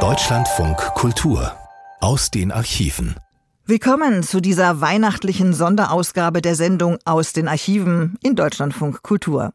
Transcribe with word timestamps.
Deutschlandfunk 0.00 0.76
Kultur 0.76 1.56
aus 2.00 2.30
den 2.30 2.52
Archiven. 2.52 3.16
Willkommen 3.64 4.22
zu 4.22 4.42
dieser 4.42 4.82
weihnachtlichen 4.82 5.54
Sonderausgabe 5.54 6.42
der 6.42 6.56
Sendung 6.56 6.98
aus 7.06 7.32
den 7.32 7.48
Archiven 7.48 8.18
in 8.22 8.36
Deutschlandfunk 8.36 9.02
Kultur. 9.02 9.50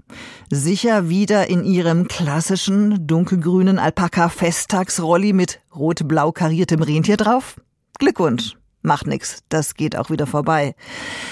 Sicher 0.50 1.08
wieder 1.08 1.52
in 1.52 1.64
ihrem 1.64 2.08
klassischen 2.08 3.06
dunkelgrünen 3.06 3.78
Alpaka-Festtagsrolli 3.78 5.33
mit 5.33 5.60
rot-blau 5.76 6.31
kariertem 6.31 6.81
Rentier 6.81 7.17
drauf? 7.17 7.62
Glückwunsch! 7.99 8.58
Macht 8.81 9.05
nix, 9.05 9.44
das 9.49 9.76
geht 9.76 9.96
auch 9.96 10.10
wieder 10.10 10.26
vorbei. 10.26 10.73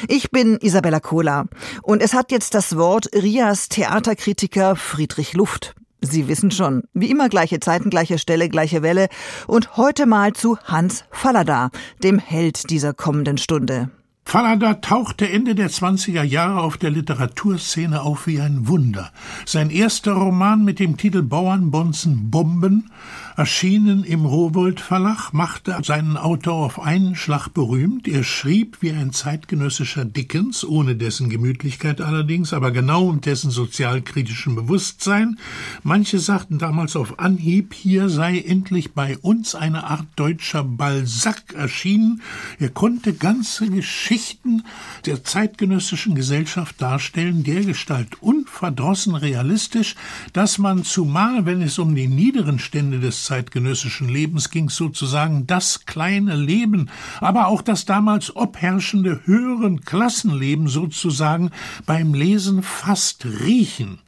Ich 0.07 0.29
bin 0.29 0.59
Isabella 0.61 0.99
Kohler 0.99 1.47
und 1.81 2.03
es 2.03 2.13
hat 2.13 2.31
jetzt 2.31 2.53
das 2.53 2.77
Wort 2.77 3.09
Rias 3.15 3.67
Theaterkritiker 3.67 4.75
Friedrich 4.75 5.33
Luft. 5.33 5.73
Sie 6.01 6.27
wissen 6.27 6.51
schon, 6.51 6.83
wie 6.93 7.11
immer 7.11 7.27
gleiche 7.27 7.59
Zeiten, 7.59 7.89
gleiche 7.89 8.19
Stelle, 8.19 8.47
gleiche 8.47 8.81
Welle 8.81 9.09
und 9.47 9.75
heute 9.75 10.05
mal 10.05 10.33
zu 10.33 10.57
Hans 10.63 11.03
Fallada, 11.11 11.71
dem 12.01 12.19
Held 12.19 12.69
dieser 12.69 12.93
kommenden 12.93 13.37
Stunde. 13.37 13.89
Fallada 14.29 14.75
tauchte 14.75 15.27
Ende 15.27 15.55
der 15.55 15.71
20er 15.71 16.21
Jahre 16.21 16.61
auf 16.61 16.77
der 16.77 16.91
Literaturszene 16.91 18.01
auf 18.01 18.27
wie 18.27 18.39
ein 18.39 18.67
Wunder. 18.67 19.11
Sein 19.45 19.71
erster 19.71 20.13
Roman 20.13 20.63
mit 20.63 20.77
dem 20.77 20.97
Titel 20.97 21.23
Bauernbonzen 21.23 22.29
Bomben 22.29 22.91
erschienen 23.39 24.03
im 24.03 24.25
Rowold 24.25 24.81
Verlag, 24.81 25.31
machte 25.31 25.77
seinen 25.81 26.17
Autor 26.17 26.55
auf 26.55 26.77
einen 26.77 27.15
Schlag 27.15 27.47
berühmt. 27.47 28.05
Er 28.05 28.25
schrieb 28.25 28.79
wie 28.81 28.91
ein 28.91 29.13
zeitgenössischer 29.13 30.03
Dickens, 30.03 30.65
ohne 30.65 30.97
dessen 30.97 31.29
Gemütlichkeit 31.29 32.01
allerdings, 32.01 32.51
aber 32.51 32.71
genau 32.71 33.07
um 33.07 33.21
dessen 33.21 33.49
sozialkritischen 33.49 34.55
Bewusstsein. 34.55 35.39
Manche 35.83 36.19
sagten 36.19 36.59
damals 36.59 36.97
auf 36.97 37.17
Anhieb, 37.19 37.73
hier 37.73 38.09
sei 38.09 38.39
endlich 38.39 38.91
bei 38.91 39.17
uns 39.19 39.55
eine 39.55 39.85
Art 39.85 40.07
deutscher 40.17 40.65
Balzac 40.65 41.53
erschienen. 41.53 42.21
Er 42.59 42.71
konnte 42.71 43.13
ganze 43.13 43.69
Geschichten 43.69 44.63
der 45.05 45.23
zeitgenössischen 45.23 46.13
Gesellschaft 46.13 46.81
darstellen, 46.81 47.45
dergestalt 47.45 48.21
unverdrossen 48.21 49.15
realistisch, 49.15 49.95
dass 50.33 50.57
man 50.57 50.83
zumal, 50.83 51.45
wenn 51.45 51.61
es 51.61 51.79
um 51.79 51.95
die 51.95 52.09
niederen 52.09 52.59
Stände 52.59 52.99
des 52.99 53.28
zeitgenössischen 53.29 54.09
Lebens 54.09 54.49
ging 54.49 54.71
sozusagen 54.71 55.45
das 55.45 55.85
kleine 55.85 56.35
Leben, 56.35 56.89
aber 57.19 57.45
auch 57.45 57.61
das 57.61 57.85
damals 57.85 58.35
obherrschende 58.35 59.21
höheren 59.25 59.81
Klassenleben 59.81 60.67
sozusagen 60.67 61.51
beim 61.85 62.15
Lesen 62.15 62.63
fast 62.63 63.25
riechen. 63.25 63.99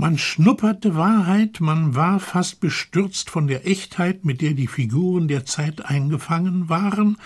Man 0.00 0.16
schnupperte 0.16 0.96
Wahrheit, 0.96 1.60
man 1.60 1.94
war 1.94 2.20
fast 2.20 2.60
bestürzt 2.60 3.28
von 3.28 3.48
der 3.48 3.66
Echtheit, 3.66 4.24
mit 4.24 4.40
der 4.40 4.54
die 4.54 4.66
Figuren 4.66 5.28
der 5.28 5.44
Zeit 5.44 5.84
eingefangen 5.84 6.70
waren. 6.70 7.18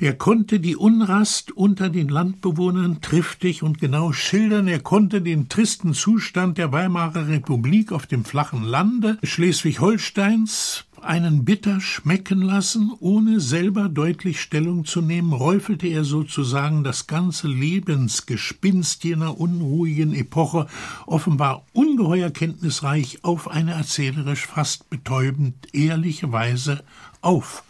Er 0.00 0.14
konnte 0.14 0.58
die 0.58 0.74
Unrast 0.74 1.52
unter 1.52 1.90
den 1.90 2.08
Landbewohnern 2.08 3.02
triftig 3.02 3.62
und 3.62 3.78
genau 3.78 4.12
schildern, 4.12 4.68
er 4.68 4.80
konnte 4.80 5.20
den 5.20 5.50
tristen 5.50 5.92
Zustand 5.92 6.56
der 6.56 6.72
Weimarer 6.72 7.28
Republik 7.28 7.92
auf 7.92 8.06
dem 8.06 8.24
flachen 8.24 8.62
Lande 8.62 9.18
Schleswig-Holsteins 9.22 10.86
einen 11.06 11.44
bitter 11.44 11.80
schmecken 11.80 12.42
lassen, 12.42 12.92
ohne 13.00 13.40
selber 13.40 13.88
deutlich 13.88 14.40
Stellung 14.40 14.84
zu 14.84 15.00
nehmen, 15.00 15.32
räufelte 15.32 15.86
er 15.86 16.04
sozusagen 16.04 16.84
das 16.84 17.06
ganze 17.06 17.48
Lebensgespinst 17.48 19.04
jener 19.04 19.38
unruhigen 19.38 20.14
Epoche 20.14 20.66
offenbar 21.06 21.64
ungeheuer 21.72 22.30
kenntnisreich 22.30 23.18
auf 23.22 23.48
eine 23.48 23.72
erzählerisch 23.72 24.46
fast 24.46 24.90
betäubend 24.90 25.54
ehrliche 25.72 26.32
Weise 26.32 26.84
auf 27.20 27.62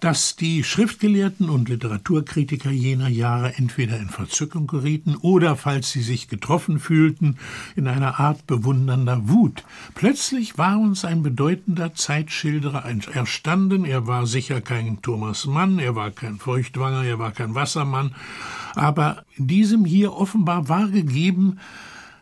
dass 0.00 0.36
die 0.36 0.64
Schriftgelehrten 0.64 1.50
und 1.50 1.68
Literaturkritiker 1.68 2.70
jener 2.70 3.08
Jahre 3.08 3.54
entweder 3.56 3.98
in 3.98 4.08
Verzückung 4.08 4.66
gerieten 4.66 5.16
oder, 5.16 5.56
falls 5.56 5.92
sie 5.92 6.02
sich 6.02 6.28
getroffen 6.28 6.78
fühlten, 6.78 7.36
in 7.76 7.86
einer 7.86 8.18
Art 8.18 8.46
bewundernder 8.46 9.28
Wut. 9.28 9.64
Plötzlich 9.94 10.58
war 10.58 10.78
uns 10.78 11.04
ein 11.04 11.22
bedeutender 11.22 11.94
Zeitschilderer 11.94 12.84
erstanden. 13.12 13.84
Er 13.84 14.06
war 14.06 14.26
sicher 14.26 14.60
kein 14.60 15.02
Thomas 15.02 15.46
Mann, 15.46 15.78
er 15.78 15.94
war 15.94 16.10
kein 16.10 16.38
Feuchtwanger, 16.38 17.04
er 17.04 17.18
war 17.18 17.32
kein 17.32 17.54
Wassermann, 17.54 18.14
aber 18.74 19.24
diesem 19.36 19.84
hier 19.84 20.12
offenbar 20.12 20.68
war 20.68 20.88
gegeben, 20.88 21.58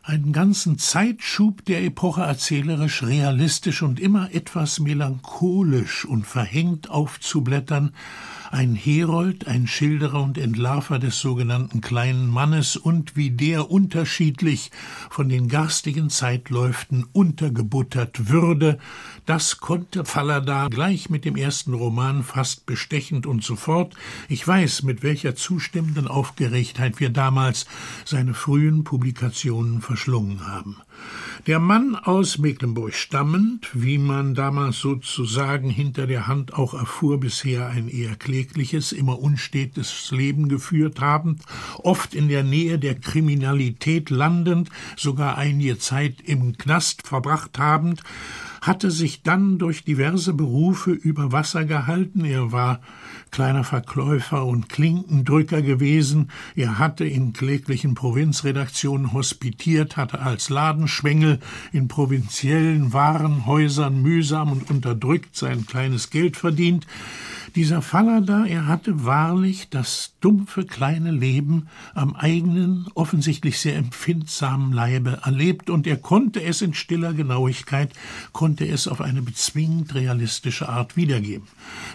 einen 0.08 0.32
ganzen 0.32 0.78
Zeitschub 0.78 1.66
der 1.66 1.84
Epoche 1.84 2.22
erzählerisch 2.22 3.02
realistisch 3.02 3.82
und 3.82 4.00
immer 4.00 4.34
etwas 4.34 4.80
melancholisch 4.80 6.06
und 6.06 6.26
verhängt 6.26 6.88
aufzublättern, 6.88 7.92
ein 8.50 8.74
Herold, 8.74 9.46
ein 9.46 9.66
Schilderer 9.66 10.22
und 10.22 10.38
Entlarver 10.38 10.98
des 10.98 11.20
sogenannten 11.20 11.82
kleinen 11.82 12.26
Mannes 12.26 12.76
und 12.76 13.16
wie 13.16 13.30
der 13.30 13.70
unterschiedlich 13.70 14.70
von 15.10 15.28
den 15.28 15.48
garstigen 15.48 16.08
Zeitläuften 16.08 17.04
untergebuttert 17.12 18.30
würde, 18.30 18.78
das 19.28 19.58
konnte 19.58 20.06
Fallada 20.06 20.68
gleich 20.68 21.10
mit 21.10 21.26
dem 21.26 21.36
ersten 21.36 21.74
Roman 21.74 22.22
fast 22.22 22.64
bestechend 22.64 23.26
und 23.26 23.44
sofort. 23.44 23.94
Ich 24.26 24.48
weiß, 24.48 24.84
mit 24.84 25.02
welcher 25.02 25.36
zustimmenden 25.36 26.08
Aufgeregtheit 26.08 26.98
wir 26.98 27.10
damals 27.10 27.66
seine 28.06 28.32
frühen 28.32 28.84
Publikationen 28.84 29.82
verschlungen 29.82 30.46
haben. 30.46 30.78
Der 31.46 31.58
Mann 31.58 31.94
aus 31.94 32.38
Mecklenburg 32.38 32.94
stammend, 32.94 33.68
wie 33.74 33.98
man 33.98 34.34
damals 34.34 34.78
sozusagen 34.78 35.68
hinter 35.68 36.06
der 36.06 36.26
Hand 36.26 36.54
auch 36.54 36.72
erfuhr, 36.72 37.20
bisher 37.20 37.68
ein 37.68 37.88
eher 37.88 38.16
klägliches, 38.16 38.92
immer 38.92 39.18
unstetes 39.18 40.10
Leben 40.10 40.48
geführt 40.48 41.00
habend, 41.00 41.42
oft 41.76 42.14
in 42.14 42.28
der 42.28 42.44
Nähe 42.44 42.78
der 42.78 42.94
Kriminalität 42.94 44.08
landend, 44.08 44.70
sogar 44.96 45.36
einige 45.36 45.78
Zeit 45.78 46.16
im 46.24 46.56
Knast 46.56 47.06
verbracht 47.06 47.58
habend, 47.58 48.02
hatte 48.60 48.91
sich 48.91 49.22
dann 49.22 49.58
durch 49.58 49.84
diverse 49.84 50.34
Berufe 50.34 50.91
über 50.91 51.32
Wasser 51.32 51.64
gehalten. 51.64 52.24
Er 52.24 52.52
war 52.52 52.80
kleiner 53.30 53.64
Verkäufer 53.64 54.44
und 54.44 54.69
Klinkendrücker 54.69 55.62
gewesen. 55.62 56.30
Er 56.56 56.78
hatte 56.78 57.04
in 57.04 57.32
kläglichen 57.32 57.94
Provinzredaktionen 57.94 59.12
hospitiert, 59.12 59.96
hatte 59.96 60.20
als 60.20 60.50
Ladenschwengel 60.50 61.41
in 61.72 61.88
provinziellen 61.88 62.92
Warenhäusern 62.92 64.00
mühsam 64.00 64.52
und 64.52 64.70
unterdrückt 64.70 65.36
sein 65.36 65.66
kleines 65.66 66.10
Geld 66.10 66.36
verdient. 66.36 66.86
Dieser 67.54 67.82
Fallada, 67.82 68.44
er 68.44 68.66
hatte 68.66 69.04
wahrlich 69.04 69.69
das 69.70 70.14
dumpfe 70.20 70.64
kleine 70.64 71.10
Leben 71.10 71.69
am 71.94 72.14
eigenen, 72.14 72.86
offensichtlich 72.94 73.58
sehr 73.58 73.76
empfindsamen 73.76 74.72
Leibe 74.72 75.20
erlebt, 75.25 75.70
und 75.70 75.86
er 75.86 75.96
konnte 75.96 76.42
es 76.42 76.60
in 76.62 76.75
stiller 76.75 77.14
Genauigkeit, 77.14 77.92
konnte 78.48 78.66
es 78.66 78.88
auf 78.88 79.03
eine 79.03 79.20
bezwingend 79.20 79.94
realistische 79.94 80.70
Art 80.70 80.97
wiedergeben. 80.97 81.47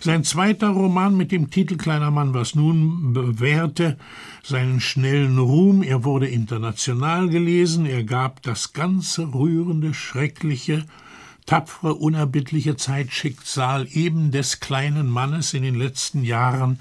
Sein 0.02 0.24
zweiter 0.24 0.68
Roman 0.68 1.18
mit 1.18 1.32
dem 1.32 1.50
Titel 1.50 1.78
Kleiner 1.78 2.12
Mann 2.12 2.36
was 2.36 2.54
nun 2.54 3.12
bewährte 3.12 3.98
seinen 4.44 4.80
schnellen 4.80 5.40
Ruhm, 5.40 5.82
er 5.82 6.04
wurde 6.04 6.28
international 6.28 7.28
gelesen, 7.30 7.88
er 7.88 8.04
gab 8.04 8.44
das 8.44 8.72
ganze 8.72 9.34
rührende, 9.34 9.96
schreckliche, 9.96 10.86
tapfere, 11.48 11.96
unerbittliche 11.96 12.78
Zeitschicksal 12.78 13.88
eben 13.92 14.30
des 14.30 14.60
kleinen 14.60 15.10
Mannes 15.10 15.56
in 15.56 15.64
den 15.64 15.74
letzten 15.74 16.24
Jahren 16.24 16.78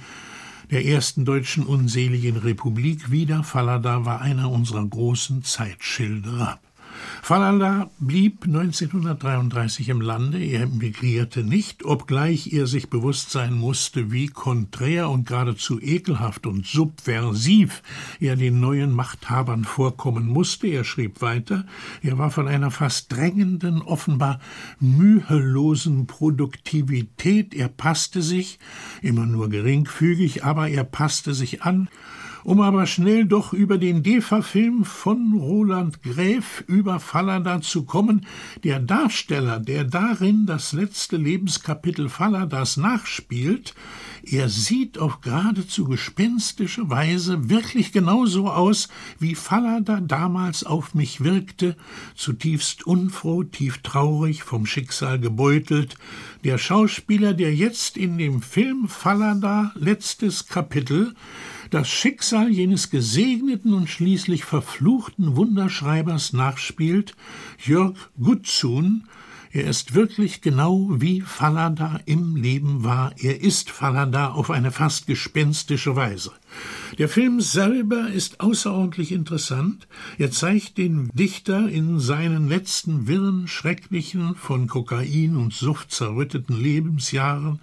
der 0.71 0.84
ersten 0.84 1.25
deutschen 1.25 1.65
unseligen 1.65 2.37
Republik 2.37 3.11
wieder. 3.11 3.43
Fallada 3.43 4.05
war 4.05 4.21
einer 4.21 4.50
unserer 4.50 4.84
großen 4.84 5.44
Zeitschilderer. 5.44 6.61
Fallada 7.22 7.90
blieb 7.98 8.44
1933 8.44 9.88
im 9.88 10.00
Lande, 10.00 10.44
er 10.44 10.62
emigrierte 10.62 11.44
nicht, 11.44 11.84
obgleich 11.84 12.52
er 12.52 12.66
sich 12.66 12.90
bewusst 12.90 13.31
sein 13.31 13.54
musste, 13.54 14.10
wie 14.10 14.26
konträr 14.26 15.08
und 15.08 15.26
geradezu 15.26 15.81
ekelhaft 15.81 16.46
und 16.46 16.66
subversiv 16.66 17.82
er 18.20 18.37
den 18.37 18.60
neuen 18.60 18.93
Machthabern 18.93 19.64
vorkommen 19.64 20.26
musste. 20.26 20.66
Er 20.66 20.84
schrieb 20.84 21.22
weiter, 21.22 21.64
er 22.02 22.19
war 22.19 22.31
von 22.31 22.49
einer 22.49 22.70
fast 22.70 23.12
drängenden, 23.12 23.82
offenbar 23.82 24.40
mühelosen 24.81 26.06
Produktivität, 26.06 27.55
er 27.55 27.69
passte 27.69 28.22
sich, 28.22 28.58
immer 29.00 29.26
nur 29.26 29.48
geringfügig, 29.48 30.44
aber 30.44 30.69
er 30.69 30.84
passte 30.84 31.34
sich 31.34 31.62
an, 31.62 31.88
Um 32.44 32.61
aber 32.61 32.87
schnell 32.87 33.25
doch 33.25 33.53
über 33.53 33.79
den 33.79 34.03
DEFA-Film 34.03 34.85
von 34.85 35.35
Roland 35.35 36.03
Gräf 36.03 36.65
über 36.67 36.99
Fallada 36.99 37.61
zu 37.61 37.85
kommen, 37.85 38.27
der 38.65 38.81
Darsteller, 38.81 39.61
der 39.61 39.85
darin 39.85 40.47
das 40.47 40.73
letzte 40.73 41.17
Lebenskapitel 41.17 42.09
Falladas 42.09 42.77
nachspielt, 42.77 43.75
er 44.25 44.49
sieht 44.49 44.99
auf 44.99 45.21
geradezu 45.21 45.85
gespenstische 45.85 46.89
Weise 46.89 47.49
wirklich 47.50 47.93
genauso 47.93 48.49
aus, 48.49 48.89
wie 49.19 49.35
Fallada 49.35 50.00
damals 50.00 50.65
auf 50.65 50.94
mich 50.94 51.25
wirkte, 51.25 51.77
zutiefst 52.15 52.87
unfroh, 52.87 53.43
tief 53.43 53.79
traurig, 53.79 54.44
vom 54.44 54.67
Schicksal 54.67 55.19
gebeutelt. 55.19 55.97
Der 56.44 56.59
Schauspieler, 56.59 57.35
der 57.35 57.55
jetzt 57.55 57.97
in 57.97 58.17
dem 58.17 58.43
Film 58.43 58.89
Fallada 58.89 59.73
letztes 59.75 60.47
Kapitel 60.47 61.15
das 61.72 61.88
Schicksal 61.88 62.50
jenes 62.50 62.90
gesegneten 62.90 63.72
und 63.72 63.88
schließlich 63.88 64.44
verfluchten 64.44 65.36
Wunderschreibers 65.36 66.34
nachspielt, 66.34 67.16
Jörg 67.58 67.96
Gutzun, 68.20 69.08
er 69.54 69.64
ist 69.64 69.94
wirklich 69.94 70.40
genau 70.40 70.88
wie 70.93 71.20
Fallada 71.20 72.00
im 72.06 72.37
Leben 72.37 72.84
war. 72.84 73.12
Er 73.19 73.43
ist 73.43 73.69
Fallada 73.69 74.31
auf 74.31 74.50
eine 74.50 74.72
fast 74.72 75.06
gespenstische 75.06 75.94
Weise. 75.94 76.32
Der 76.96 77.08
Film 77.08 77.40
selber 77.43 78.08
ist 78.08 78.40
außerordentlich 78.40 79.12
interessant. 79.12 79.87
Er 80.16 80.31
zeigt 80.31 80.78
den 80.78 81.10
Dichter 81.12 81.69
in 81.69 82.00
seinen 82.00 82.49
letzten 82.49 83.06
wirren, 83.06 83.46
schrecklichen, 83.46 84.37
von 84.37 84.69
Kokain 84.69 85.37
und 85.37 85.52
Sucht 85.52 85.90
zerrütteten 85.90 86.58
Lebensjahren. 86.58 87.60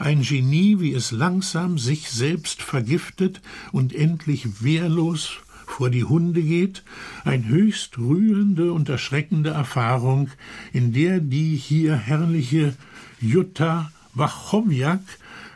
Ein 0.00 0.22
Genie, 0.22 0.80
wie 0.80 0.92
es 0.92 1.12
langsam 1.12 1.78
sich 1.78 2.10
selbst 2.10 2.62
vergiftet 2.62 3.40
und 3.70 3.94
endlich 3.94 4.62
wehrlos 4.62 5.38
vor 5.68 5.90
die 5.90 6.04
Hunde 6.04 6.42
geht, 6.42 6.82
ein 7.24 7.46
höchst 7.46 7.98
rührende 7.98 8.72
und 8.72 8.88
erschreckende 8.88 9.50
Erfahrung, 9.50 10.30
in 10.72 10.92
der 10.92 11.20
die 11.20 11.56
hier 11.56 11.96
herrliche 11.96 12.74
Jutta 13.20 13.92
Wachowiak, 14.14 15.02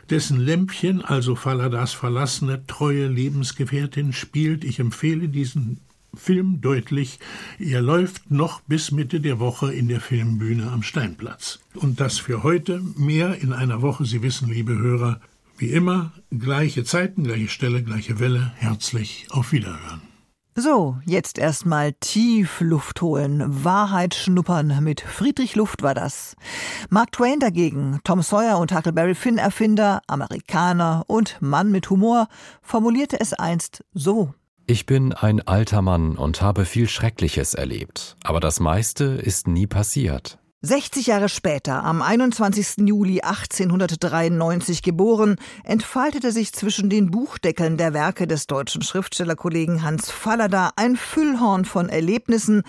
dessen 0.09 0.39
Lämpchen, 0.39 1.01
also 1.01 1.35
Faladas 1.35 1.93
verlassene, 1.93 2.65
treue 2.67 3.07
Lebensgefährtin 3.07 4.13
spielt. 4.13 4.63
Ich 4.63 4.79
empfehle 4.79 5.29
diesen 5.29 5.79
Film 6.15 6.61
deutlich. 6.61 7.19
Er 7.57 7.81
läuft 7.81 8.29
noch 8.29 8.61
bis 8.61 8.91
Mitte 8.91 9.19
der 9.19 9.39
Woche 9.39 9.73
in 9.73 9.87
der 9.87 9.99
Filmbühne 9.99 10.71
am 10.71 10.83
Steinplatz. 10.83 11.59
Und 11.73 11.99
das 11.99 12.19
für 12.19 12.43
heute 12.43 12.81
mehr 12.97 13.41
in 13.41 13.51
einer 13.53 13.81
Woche. 13.81 14.05
Sie 14.05 14.21
wissen, 14.21 14.49
liebe 14.49 14.77
Hörer, 14.77 15.19
wie 15.57 15.69
immer, 15.69 16.11
gleiche 16.31 16.83
Zeiten, 16.83 17.23
gleiche 17.23 17.49
Stelle, 17.49 17.83
gleiche 17.83 18.19
Welle. 18.19 18.51
Herzlich 18.55 19.27
auf 19.29 19.51
Wiederhören. 19.51 20.01
So, 20.55 20.97
jetzt 21.05 21.39
erstmal 21.39 21.93
tief 21.93 22.61
Luft 22.61 23.01
holen, 23.01 23.43
Wahrheit 23.63 24.13
schnuppern. 24.13 24.83
Mit 24.83 25.01
Friedrich 25.01 25.55
Luft 25.55 25.81
war 25.81 25.95
das. 25.95 26.35
Mark 26.91 27.11
Twain 27.11 27.39
dagegen, 27.39 27.99
Tom 28.03 28.21
Sawyer 28.21 28.59
und 28.59 28.71
Huckleberry 28.71 29.15
Finn 29.15 29.39
Erfinder, 29.39 30.01
Amerikaner 30.05 31.05
und 31.07 31.41
Mann 31.41 31.71
mit 31.71 31.89
Humor, 31.89 32.27
formulierte 32.61 33.19
es 33.19 33.33
einst 33.33 33.83
so. 33.93 34.35
Ich 34.67 34.85
bin 34.85 35.11
ein 35.11 35.41
alter 35.41 35.81
Mann 35.81 36.17
und 36.17 36.43
habe 36.43 36.65
viel 36.65 36.87
Schreckliches 36.87 37.55
erlebt, 37.55 38.15
aber 38.23 38.39
das 38.39 38.59
meiste 38.59 39.05
ist 39.05 39.47
nie 39.47 39.65
passiert. 39.65 40.37
60 40.65 41.07
Jahre 41.07 41.27
später, 41.27 41.83
am 41.83 42.01
21. 42.01 42.87
Juli 42.87 43.19
1893 43.19 44.81
geboren, 44.81 45.35
entfaltete 45.65 46.31
sich 46.31 46.53
zwischen 46.53 46.89
den 46.89 47.11
Buchdeckeln 47.11 47.75
der 47.75 47.93
Werke 47.93 48.27
des 48.27 48.47
deutschen 48.47 48.81
Schriftstellerkollegen 48.81 49.83
Hans 49.83 50.09
Fallada 50.09 50.71
ein 50.77 50.95
Füllhorn 50.95 51.65
von 51.65 51.89
Erlebnissen, 51.89 52.63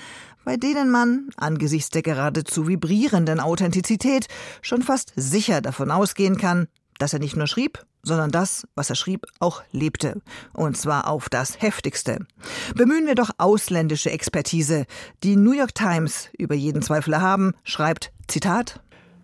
bei 0.45 0.57
denen 0.57 0.91
man, 0.91 1.29
angesichts 1.37 1.91
der 1.91 2.03
geradezu 2.03 2.67
vibrierenden 2.67 3.39
Authentizität, 3.39 4.27
schon 4.61 4.83
fast 4.83 5.13
sicher 5.15 5.61
davon 5.61 5.93
ausgehen 5.93 6.37
kann, 6.37 6.67
dass 6.99 7.13
er 7.13 7.19
nicht 7.19 7.37
nur 7.37 7.47
schrieb, 7.47 7.85
sondern 8.03 8.31
das, 8.31 8.67
was 8.75 8.91
er 8.91 8.97
schrieb, 8.97 9.27
auch 9.41 9.63
lebte. 9.73 10.21
Und 10.53 10.77
zwar 10.77 11.09
auf 11.09 11.29
das 11.29 11.61
heftigste. 11.61 12.27
Bemühen 12.75 13.07
wir 13.07 13.15
doch 13.15 13.31
ausländische 13.39 14.11
Expertise. 14.11 14.87
Die 15.23 15.37
New 15.37 15.53
York 15.53 15.75
Times, 15.75 16.29
über 16.37 16.55
jeden 16.55 16.83
Zweifel 16.83 17.21
haben, 17.21 17.53
schreibt, 17.65 18.13
Zitat, 18.29 18.81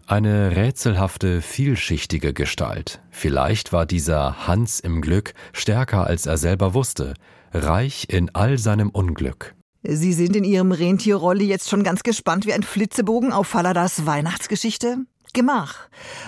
eine 0.06 0.56
rätselhafte, 0.56 1.40
vielschichtige 1.40 2.32
Gestalt. 2.32 3.00
Vielleicht 3.10 3.72
war 3.72 3.86
dieser 3.86 4.48
Hans 4.48 4.80
im 4.80 5.02
Glück 5.02 5.34
stärker 5.52 6.04
als 6.04 6.26
er 6.26 6.36
selber 6.36 6.74
wusste, 6.74 7.14
reich 7.52 8.06
in 8.08 8.34
all 8.34 8.58
seinem 8.58 8.90
Unglück. 8.90 9.54
Sie 9.82 10.12
sind 10.12 10.34
in 10.34 10.42
Ihrem 10.42 10.72
Rentierrolli 10.72 11.44
jetzt 11.44 11.70
schon 11.70 11.84
ganz 11.84 12.02
gespannt 12.02 12.44
wie 12.44 12.52
ein 12.52 12.64
Flitzebogen 12.64 13.32
auf 13.32 13.46
Falladas 13.46 14.04
Weihnachtsgeschichte? 14.04 14.98
Gemach. 15.32 15.74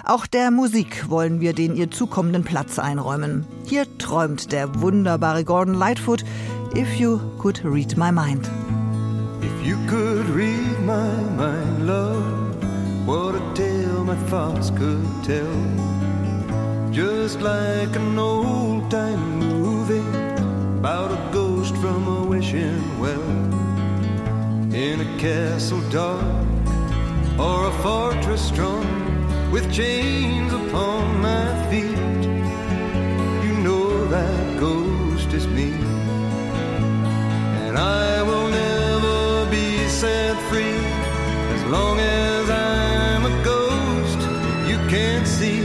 Auch 0.05 0.27
der 0.27 0.51
Musik 0.51 1.09
wollen 1.09 1.41
wir 1.41 1.53
den 1.53 1.77
ihr 1.77 1.91
zukommenden 1.91 2.45
Platz 2.45 2.79
einräumen. 2.79 3.47
Hier 3.67 3.87
träumt 3.99 4.53
der 4.53 4.81
wunderbare 4.81 5.45
Gordon 5.45 5.75
Lightfoot 5.75 6.25
If 6.77 6.95
You 6.99 7.19
Could 7.39 7.63
Read 7.65 7.97
My 7.97 8.13
Mind. 8.13 8.49
If 9.43 9.67
you 9.67 9.77
could 9.89 10.29
read 10.35 10.79
my 10.87 11.13
mind, 11.37 11.87
love, 11.87 12.57
what 13.07 13.35
a 13.35 13.55
tale 13.55 14.05
my 14.05 14.17
thoughts 14.29 14.71
could 14.71 15.07
tell. 15.25 15.47
Just 16.93 17.41
like 17.41 17.97
an 17.97 18.19
old 18.19 18.91
time 18.91 19.39
movie 19.39 19.99
about 20.79 21.11
a 21.11 21.33
ghost 21.33 21.77
from 21.77 22.07
a 22.07 22.25
wishing 22.25 23.01
well 23.01 23.23
in 24.75 25.01
a 25.01 25.19
castle 25.19 25.81
dark 25.91 26.52
or 27.39 27.67
a 27.69 27.73
fortress 27.83 28.43
strong 28.47 28.87
with 29.51 29.73
chains 29.73 30.53
upon 30.53 31.21
my 31.21 31.47
feet. 31.71 32.23
You 33.45 33.55
know 33.67 34.07
that 34.09 34.61
ghost 34.61 35.33
is 35.33 35.47
me, 35.47 35.73
and 37.67 37.77
I 37.79 38.23
will 38.23 38.49
never 38.49 39.51
be 39.51 39.89
set 39.89 40.37
free 40.51 40.81
as 41.57 41.65
long 41.67 41.99
as 41.99 42.51
I'm 42.51 43.25
a 43.27 43.45
ghost 43.45 44.21
you 44.71 44.79
can't 44.89 45.27
see. 45.27 45.61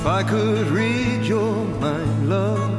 If 0.00 0.06
I 0.06 0.22
could 0.22 0.66
read 0.68 1.24
your 1.24 1.64
mind, 1.80 2.28
love, 2.28 2.69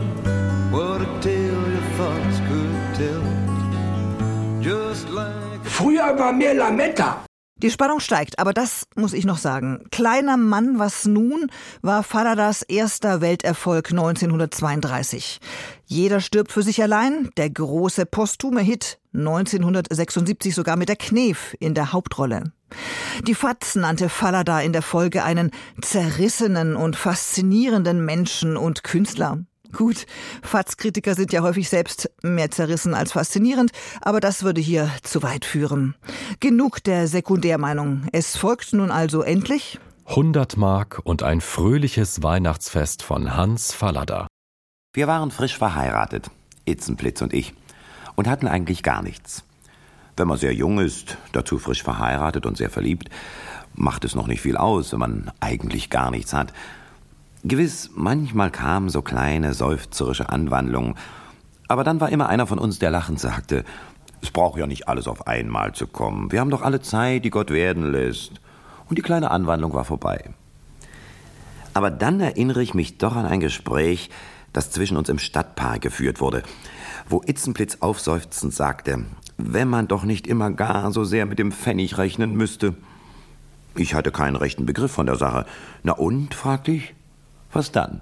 Früher 5.81 6.19
war 6.19 6.31
mehr 6.31 6.54
Lametta. 6.54 7.25
Die 7.57 7.72
Spannung 7.72 8.00
steigt, 8.00 8.38
aber 8.38 8.54
das 8.54 8.86
muss 8.95 9.13
ich 9.13 9.25
noch 9.25 9.39
sagen. 9.39 9.83
Kleiner 9.92 10.38
Mann, 10.38 10.78
was 10.78 11.06
nun, 11.06 11.48
war 11.81 12.04
Falladas 12.04 12.62
erster 12.62 13.19
Welterfolg 13.19 13.89
1932. 13.89 15.39
Jeder 15.86 16.19
stirbt 16.19 16.51
für 16.51 16.62
sich 16.62 16.83
allein, 16.83 17.31
der 17.36 17.50
große 17.50 18.06
posthume 18.06 18.62
Hit 18.62 19.00
1976 19.16 20.54
sogar 20.54 20.75
mit 20.75 20.88
der 20.88 20.98
Knef 20.98 21.56
in 21.60 21.73
der 21.73 21.94
Hauptrolle. 21.94 22.52
Die 23.26 23.33
FAZ 23.33 23.76
nannte 23.76 24.07
Fallada 24.09 24.61
in 24.61 24.73
der 24.73 24.83
Folge 24.83 25.23
einen 25.23 25.50
zerrissenen 25.81 26.76
und 26.76 26.95
faszinierenden 26.95 28.06
Menschen 28.06 28.56
und 28.56 28.83
Künstler. 28.83 29.40
Gut, 29.75 30.06
FAZ-Kritiker 30.42 31.16
sind 31.16 31.33
ja 31.33 31.42
häufig 31.42 31.69
selbst 31.69 32.09
mehr 32.21 32.51
zerrissen 32.51 32.94
als 32.94 33.13
faszinierend, 33.13 33.71
aber 34.01 34.19
das 34.19 34.44
würde 34.44 34.61
hier 34.61 34.90
zu 35.04 35.23
weit 35.23 35.45
führen. 35.45 35.95
Genug 36.40 36.83
der 36.83 37.07
Sekundärmeinung. 37.07 38.07
Es 38.11 38.37
folgt 38.37 38.73
nun 38.73 38.92
also 38.92 39.21
endlich 39.21 39.80
100 40.06 40.57
Mark 40.57 40.99
und 41.04 41.23
ein 41.23 41.40
fröhliches 41.40 42.21
Weihnachtsfest 42.21 43.01
von 43.01 43.35
Hans 43.37 43.73
Fallada. 43.73 44.28
Wir 44.94 45.07
waren 45.07 45.31
frisch 45.31 45.57
verheiratet, 45.57 46.30
Itzenplitz 46.66 47.21
und 47.21 47.33
ich, 47.33 47.54
und 48.16 48.28
hatten 48.28 48.47
eigentlich 48.47 48.83
gar 48.83 49.01
nichts. 49.01 49.45
Wenn 50.18 50.28
man 50.28 50.37
sehr 50.37 50.54
jung 50.54 50.80
ist, 50.80 51.18
dazu 51.31 51.59
frisch 51.59 51.81
verheiratet 51.81 52.45
und 52.45 52.57
sehr 52.57 52.69
verliebt, 52.69 53.09
macht 53.73 54.04
es 54.04 54.16
noch 54.16 54.28
nicht 54.28 54.42
viel 54.42 54.57
aus, 54.57 54.92
wenn 54.92 54.99
man 54.99 55.31
eigentlich 55.40 55.90
gar 55.90 56.11
nichts 56.11 56.33
hat. 56.33 56.51
Gewiss, 57.44 57.90
manchmal 57.95 58.52
kamen 58.52 58.90
so 58.90 59.02
kleine, 59.02 59.54
seufzerische 59.54 60.30
Anwandlungen, 60.30 60.95
aber 61.68 61.83
dann 61.83 62.00
war 62.00 62.10
immer 62.10 62.30
einer 62.30 62.45
von 62.45 62.60
uns, 62.60 62.80
der 62.80 62.92
lachend 62.92 63.19
sagte, 63.19 63.64
es 64.21 64.30
braucht 64.30 64.60
ja 64.60 64.68
nicht 64.68 64.88
alles 64.88 65.07
auf 65.07 65.26
einmal 65.26 65.74
zu 65.74 65.88
kommen. 65.88 66.31
Wir 66.31 66.40
haben 66.40 66.52
doch 66.52 66.62
alle 66.62 66.81
Zeit, 66.81 67.26
die 67.26 67.30
Gott 67.31 67.50
werden 67.50 67.92
lässt. 67.92 68.33
Und 68.88 68.98
die 68.98 69.02
kleine 69.02 69.31
Anwandlung 69.31 69.74
war 69.74 69.86
vorbei. 69.86 70.30
Aber 71.74 71.90
dann 71.90 72.19
erinnere 72.19 72.62
ich 72.62 72.74
mich 72.74 72.98
doch 72.98 73.16
an 73.16 73.26
ein 73.26 73.40
Gespräch, 73.40 74.10
das 74.54 74.69
zwischen 74.69 74.98
uns 74.98 75.10
im 75.10 75.18
Stadtpark 75.18 75.81
geführt 75.81 76.19
wurde, 76.19 76.44
wo 77.07 77.24
Itzenblitz 77.26 77.78
aufseufzend 77.80 78.54
sagte, 78.54 79.06
wenn 79.38 79.69
man 79.69 79.88
doch 79.88 80.04
nicht 80.04 80.28
immer 80.28 80.52
gar 80.52 80.92
so 80.92 81.04
sehr 81.04 81.26
mit 81.26 81.40
dem 81.40 81.52
Pfennig 81.52 81.98
rechnen 81.98 82.36
müsste. 82.36 82.76
Ich 83.76 83.94
hatte 83.94 84.12
keinen 84.12 84.36
rechten 84.36 84.66
Begriff 84.66 84.92
von 84.92 85.06
der 85.06 85.16
Sache. 85.16 85.45
Na 85.83 85.94
und? 85.94 86.36
fragte 86.36 86.71
ich. 86.71 86.94
Was 87.53 87.71
dann? 87.71 88.01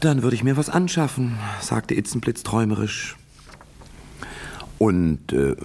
Dann 0.00 0.22
würde 0.22 0.34
ich 0.34 0.42
mir 0.42 0.56
was 0.56 0.68
anschaffen, 0.68 1.38
sagte 1.60 1.94
Itzenblitz 1.94 2.42
träumerisch. 2.42 3.16
Und 4.78 5.32
äh, 5.32 5.56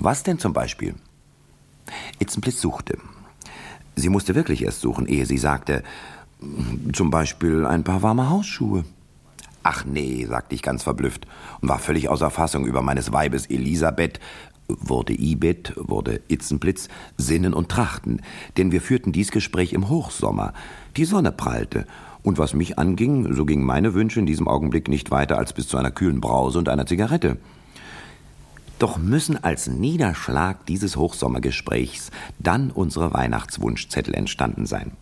was 0.00 0.22
denn 0.22 0.38
zum 0.38 0.52
Beispiel? 0.52 0.94
Itzenblitz 2.18 2.60
suchte. 2.60 2.98
Sie 3.94 4.10
musste 4.10 4.34
wirklich 4.34 4.62
erst 4.62 4.82
suchen, 4.82 5.06
ehe 5.06 5.24
sie 5.24 5.38
sagte, 5.38 5.82
zum 6.92 7.10
Beispiel 7.10 7.64
ein 7.64 7.84
paar 7.84 8.02
warme 8.02 8.28
Hausschuhe. 8.28 8.84
Ach 9.62 9.84
nee, 9.84 10.26
sagte 10.26 10.54
ich 10.54 10.62
ganz 10.62 10.82
verblüfft 10.82 11.26
und 11.60 11.68
war 11.68 11.78
völlig 11.78 12.08
außer 12.08 12.30
Fassung 12.30 12.66
über 12.66 12.82
meines 12.82 13.12
Weibes 13.12 13.46
Elisabeth, 13.46 14.20
wurde 14.68 15.12
Ibet, 15.12 15.72
wurde 15.76 16.20
Itzenblitz, 16.28 16.88
Sinnen 17.16 17.54
und 17.54 17.70
Trachten, 17.70 18.22
denn 18.56 18.72
wir 18.72 18.80
führten 18.80 19.12
dies 19.12 19.30
Gespräch 19.30 19.72
im 19.72 19.88
Hochsommer. 19.88 20.52
Die 20.96 21.04
Sonne 21.04 21.32
prallte, 21.32 21.86
und 22.22 22.38
was 22.38 22.54
mich 22.54 22.78
anging, 22.78 23.34
so 23.34 23.44
gingen 23.44 23.64
meine 23.64 23.94
Wünsche 23.94 24.18
in 24.18 24.26
diesem 24.26 24.48
Augenblick 24.48 24.88
nicht 24.88 25.10
weiter 25.10 25.38
als 25.38 25.52
bis 25.52 25.68
zu 25.68 25.76
einer 25.76 25.90
kühlen 25.90 26.20
Brause 26.20 26.58
und 26.58 26.68
einer 26.68 26.86
Zigarette. 26.86 27.36
Doch 28.78 28.98
müssen 28.98 29.42
als 29.42 29.68
Niederschlag 29.68 30.66
dieses 30.66 30.96
Hochsommergesprächs 30.96 32.10
dann 32.38 32.70
unsere 32.70 33.12
Weihnachtswunschzettel 33.12 34.14
entstanden 34.14 34.66
sein. 34.66 34.92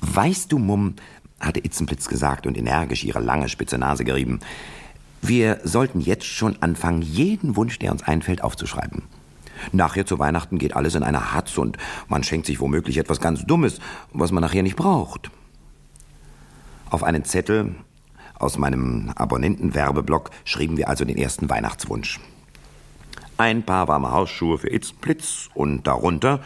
Weißt 0.00 0.50
du, 0.50 0.58
Mumm, 0.58 0.94
hatte 1.40 1.64
Itzenblitz 1.64 2.08
gesagt 2.08 2.46
und 2.46 2.56
energisch 2.56 3.04
ihre 3.04 3.20
lange 3.20 3.48
spitze 3.48 3.78
Nase 3.78 4.04
gerieben, 4.04 4.40
wir 5.22 5.60
sollten 5.64 6.00
jetzt 6.00 6.24
schon 6.24 6.56
anfangen, 6.62 7.02
jeden 7.02 7.56
Wunsch, 7.56 7.78
der 7.78 7.92
uns 7.92 8.02
einfällt, 8.02 8.42
aufzuschreiben. 8.42 9.02
Nachher 9.72 10.06
zu 10.06 10.18
Weihnachten 10.18 10.58
geht 10.58 10.74
alles 10.74 10.94
in 10.94 11.02
einer 11.02 11.34
Hatz 11.34 11.56
und 11.58 11.76
man 12.08 12.22
schenkt 12.22 12.46
sich 12.46 12.60
womöglich 12.60 12.98
etwas 12.98 13.20
ganz 13.20 13.44
Dummes, 13.44 13.80
was 14.12 14.32
man 14.32 14.42
nachher 14.42 14.62
nicht 14.62 14.76
braucht. 14.76 15.30
Auf 16.90 17.04
einen 17.04 17.24
Zettel 17.24 17.74
aus 18.38 18.58
meinem 18.58 19.12
Abonnentenwerbeblock 19.14 20.30
schrieben 20.44 20.76
wir 20.76 20.88
also 20.88 21.04
den 21.04 21.18
ersten 21.18 21.48
Weihnachtswunsch. 21.50 22.20
Ein 23.36 23.62
paar 23.62 23.88
warme 23.88 24.12
Hausschuhe 24.12 24.58
für 24.58 24.72
Itzblitz 24.72 25.48
und 25.54 25.86
darunter, 25.86 26.40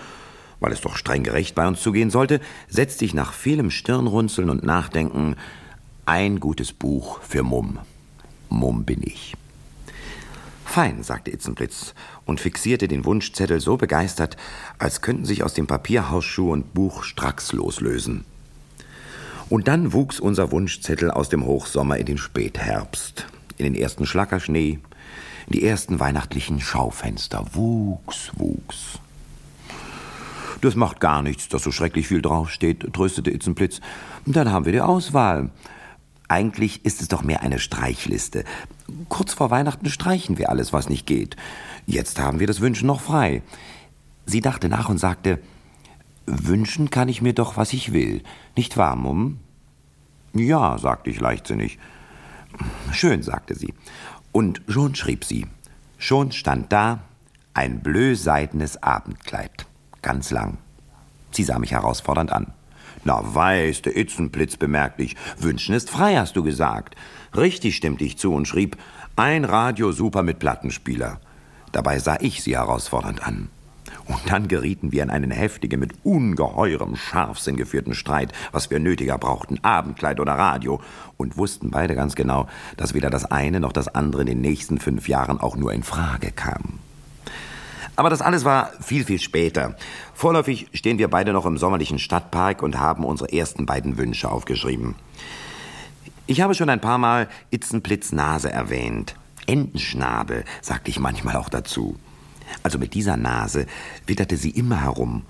weil 0.60 0.72
es 0.72 0.80
doch 0.80 0.96
streng 0.96 1.22
gerecht 1.22 1.54
bei 1.54 1.66
uns 1.66 1.80
zugehen 1.80 2.10
sollte, 2.10 2.40
setzte 2.68 3.04
ich 3.04 3.14
nach 3.14 3.32
vielem 3.32 3.70
Stirnrunzeln 3.70 4.50
und 4.50 4.62
Nachdenken 4.64 5.36
ein 6.06 6.40
gutes 6.40 6.72
Buch 6.72 7.20
für 7.22 7.42
Mumm. 7.42 7.78
Mumm 8.48 8.84
bin 8.84 9.02
ich. 9.02 9.34
Fein, 10.64 11.02
sagte 11.02 11.30
Itzenblitz 11.30 11.94
und 12.24 12.40
fixierte 12.40 12.88
den 12.88 13.04
Wunschzettel 13.04 13.60
so 13.60 13.76
begeistert, 13.76 14.36
als 14.78 15.02
könnten 15.02 15.24
sich 15.24 15.42
aus 15.44 15.54
dem 15.54 15.66
Papier 15.66 16.10
Hausschuh 16.10 16.52
und 16.52 16.74
Buch 16.74 17.04
stracks 17.04 17.52
loslösen. 17.52 18.24
Und 19.50 19.68
dann 19.68 19.92
wuchs 19.92 20.18
unser 20.18 20.50
Wunschzettel 20.50 21.10
aus 21.10 21.28
dem 21.28 21.44
Hochsommer 21.44 21.98
in 21.98 22.06
den 22.06 22.18
Spätherbst, 22.18 23.26
in 23.58 23.64
den 23.64 23.74
ersten 23.74 24.06
Schlackerschnee, 24.06 24.80
in 25.46 25.52
die 25.52 25.64
ersten 25.64 26.00
weihnachtlichen 26.00 26.60
Schaufenster. 26.60 27.44
Wuchs, 27.52 28.32
wuchs. 28.36 28.98
Das 30.62 30.76
macht 30.76 30.98
gar 30.98 31.22
nichts, 31.22 31.48
dass 31.48 31.62
so 31.62 31.70
schrecklich 31.70 32.08
viel 32.08 32.22
draufsteht, 32.22 32.94
tröstete 32.94 33.30
Itzenblitz. 33.30 33.80
Dann 34.24 34.50
haben 34.50 34.64
wir 34.64 34.72
die 34.72 34.80
Auswahl. 34.80 35.50
Eigentlich 36.28 36.84
ist 36.84 37.00
es 37.00 37.08
doch 37.08 37.22
mehr 37.22 37.42
eine 37.42 37.58
Streichliste. 37.58 38.44
Kurz 39.08 39.34
vor 39.34 39.50
Weihnachten 39.50 39.88
streichen 39.90 40.38
wir 40.38 40.50
alles, 40.50 40.72
was 40.72 40.88
nicht 40.88 41.06
geht. 41.06 41.36
Jetzt 41.86 42.18
haben 42.18 42.40
wir 42.40 42.46
das 42.46 42.60
Wünschen 42.60 42.86
noch 42.86 43.00
frei. 43.00 43.42
Sie 44.26 44.40
dachte 44.40 44.68
nach 44.68 44.88
und 44.88 44.98
sagte, 44.98 45.38
Wünschen 46.26 46.88
kann 46.88 47.08
ich 47.08 47.20
mir 47.20 47.34
doch, 47.34 47.56
was 47.56 47.72
ich 47.74 47.92
will. 47.92 48.22
Nicht 48.56 48.76
wahr, 48.76 48.96
Mumm? 48.96 49.40
Ja, 50.32 50.78
sagte 50.78 51.10
ich 51.10 51.20
leichtsinnig. 51.20 51.78
Schön, 52.92 53.22
sagte 53.22 53.54
sie. 53.54 53.74
Und 54.32 54.62
schon 54.66 54.94
schrieb 54.94 55.24
sie. 55.24 55.46
Schon 55.98 56.32
stand 56.32 56.72
da 56.72 57.00
ein 57.52 57.80
blöseidenes 57.80 58.82
Abendkleid. 58.82 59.66
Ganz 60.02 60.30
lang. 60.30 60.58
Sie 61.30 61.44
sah 61.44 61.58
mich 61.58 61.72
herausfordernd 61.72 62.32
an. 62.32 62.52
Na, 63.04 63.20
weißt 63.22 63.86
du, 63.86 63.90
Itzenblitz, 63.90 64.56
bemerkte 64.56 65.02
ich. 65.02 65.16
Wünschen 65.38 65.74
ist 65.74 65.90
frei, 65.90 66.16
hast 66.16 66.36
du 66.36 66.42
gesagt. 66.42 66.96
Richtig 67.36 67.76
stimmte 67.76 68.04
ich 68.04 68.16
zu 68.16 68.32
und 68.32 68.48
schrieb, 68.48 68.76
ein 69.16 69.44
Radio 69.44 69.92
super 69.92 70.22
mit 70.22 70.38
Plattenspieler. 70.38 71.20
Dabei 71.72 71.98
sah 71.98 72.16
ich 72.20 72.42
sie 72.42 72.56
herausfordernd 72.56 73.26
an. 73.26 73.48
Und 74.06 74.20
dann 74.28 74.48
gerieten 74.48 74.92
wir 74.92 75.02
in 75.02 75.10
einen 75.10 75.30
heftigen, 75.30 75.80
mit 75.80 75.92
ungeheurem 76.02 76.96
Scharfsinn 76.96 77.56
geführten 77.56 77.94
Streit, 77.94 78.32
was 78.52 78.70
wir 78.70 78.78
nötiger 78.78 79.18
brauchten, 79.18 79.58
Abendkleid 79.62 80.20
oder 80.20 80.32
Radio, 80.32 80.80
und 81.16 81.36
wussten 81.36 81.70
beide 81.70 81.94
ganz 81.94 82.14
genau, 82.14 82.46
dass 82.76 82.94
weder 82.94 83.10
das 83.10 83.24
eine 83.24 83.60
noch 83.60 83.72
das 83.72 83.88
andere 83.88 84.22
in 84.22 84.28
den 84.28 84.40
nächsten 84.40 84.78
fünf 84.78 85.08
Jahren 85.08 85.40
auch 85.40 85.56
nur 85.56 85.72
in 85.72 85.82
Frage 85.82 86.32
kam. 86.32 86.80
Aber 87.96 88.10
das 88.10 88.22
alles 88.22 88.44
war 88.44 88.72
viel, 88.80 89.04
viel 89.04 89.20
später. 89.20 89.76
Vorläufig 90.14 90.68
stehen 90.72 90.98
wir 90.98 91.08
beide 91.08 91.32
noch 91.32 91.46
im 91.46 91.58
sommerlichen 91.58 91.98
Stadtpark 91.98 92.62
und 92.62 92.78
haben 92.78 93.04
unsere 93.04 93.32
ersten 93.32 93.66
beiden 93.66 93.96
Wünsche 93.98 94.30
aufgeschrieben. 94.30 94.96
Ich 96.26 96.40
habe 96.40 96.54
schon 96.54 96.70
ein 96.70 96.80
paar 96.80 96.98
Mal 96.98 97.28
Itzenblitz 97.50 98.12
Nase 98.12 98.50
erwähnt. 98.50 99.14
Entenschnabel, 99.46 100.44
sagte 100.62 100.90
ich 100.90 100.98
manchmal 100.98 101.36
auch 101.36 101.48
dazu. 101.48 101.96
Also 102.62 102.78
mit 102.78 102.94
dieser 102.94 103.16
Nase 103.16 103.66
witterte 104.06 104.36
sie 104.36 104.50
immer 104.50 104.82
herum. 104.82 105.22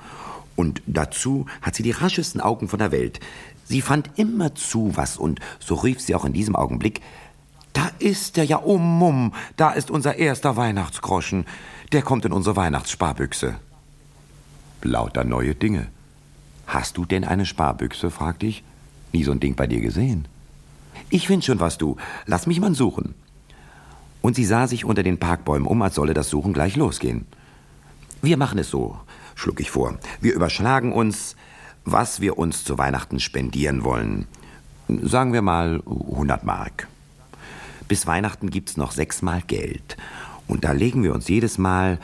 Und 0.57 0.83
dazu 0.87 1.47
hat 1.63 1.75
sie 1.75 1.83
die 1.83 1.91
raschesten 1.91 2.41
Augen 2.41 2.69
von 2.69 2.79
der 2.79 2.93
Welt. 2.93 3.21
Sie 3.65 3.81
fand 3.81 4.11
immer 4.17 4.55
zu 4.55 4.93
was 4.95 5.17
und 5.17 5.41
so 5.59 5.75
rief 5.75 6.01
sie 6.01 6.15
auch 6.15 6.25
in 6.25 6.33
diesem 6.33 6.55
Augenblick, 6.55 7.01
da 7.73 7.91
ist 7.99 8.39
er 8.39 8.45
ja, 8.45 8.63
oh 8.63 8.79
Mumm, 8.79 9.33
da 9.57 9.73
ist 9.73 9.91
unser 9.91 10.17
erster 10.17 10.57
Weihnachtsgroschen. 10.57 11.45
Der 11.95 12.03
kommt 12.03 12.25
in 12.25 12.33
unsere 12.33 12.57
Weihnachtssparbüchse. 12.57 13.55
Lauter 14.83 15.23
neue 15.23 15.55
Dinge. 15.55 15.87
Hast 16.67 16.97
du 16.97 17.05
denn 17.05 17.23
eine 17.23 17.47
Sparbüchse? 17.47 18.11
fragte 18.11 18.47
ich. 18.47 18.65
Nie 19.13 19.23
so 19.23 19.31
ein 19.31 19.39
Ding 19.39 19.55
bei 19.55 19.69
dir 19.69 19.81
gesehen. 19.81 20.27
Ich 21.09 21.29
find 21.29 21.45
schon 21.45 21.61
was, 21.61 21.79
du. 21.79 21.97
Lass 22.27 22.49
mich 22.49 22.59
mal 22.59 22.75
suchen. 22.75 23.15
Und 24.23 24.35
sie 24.35 24.45
sah 24.45 24.67
sich 24.67 24.85
unter 24.85 25.05
den 25.05 25.21
Parkbäumen 25.21 25.69
um, 25.69 25.81
als 25.83 25.95
solle 25.95 26.15
das 26.15 26.31
Suchen 26.31 26.53
gleich 26.53 26.75
losgehen. 26.75 27.29
Wir 28.23 28.39
machen 28.39 28.59
es 28.59 28.71
so, 28.71 28.99
schlug 29.37 29.61
ich 29.61 29.71
vor. 29.71 29.97
Wir 30.21 30.35
überschlagen 30.35 30.93
uns, 30.93 31.37
was 31.85 32.21
wir 32.21 32.39
uns 32.39 32.65
zu 32.65 32.77
Weihnachten 32.77 33.21
spendieren 33.21 33.85
wollen. 33.85 34.27
Sagen 34.89 35.33
wir 35.33 35.43
mal 35.43 35.81
100 35.87 36.43
Mark. 36.43 36.89
Bis 37.87 38.09
Weihnachten 38.09 38.51
gibt's 38.51 38.77
noch 38.77 38.91
sechsmal 38.91 39.43
Geld. 39.43 39.97
Und 40.47 40.65
da 40.65 40.73
legen 40.73 41.03
wir 41.03 41.15
uns 41.15 41.29
jedes 41.29 41.59
Mal 41.59 41.99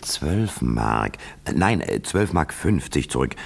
12 0.00 0.62
Mark, 0.62 1.18
nein, 1.54 1.82
12 2.02 2.32
Mark 2.32 2.54
50 2.54 3.10
zurück. 3.10 3.36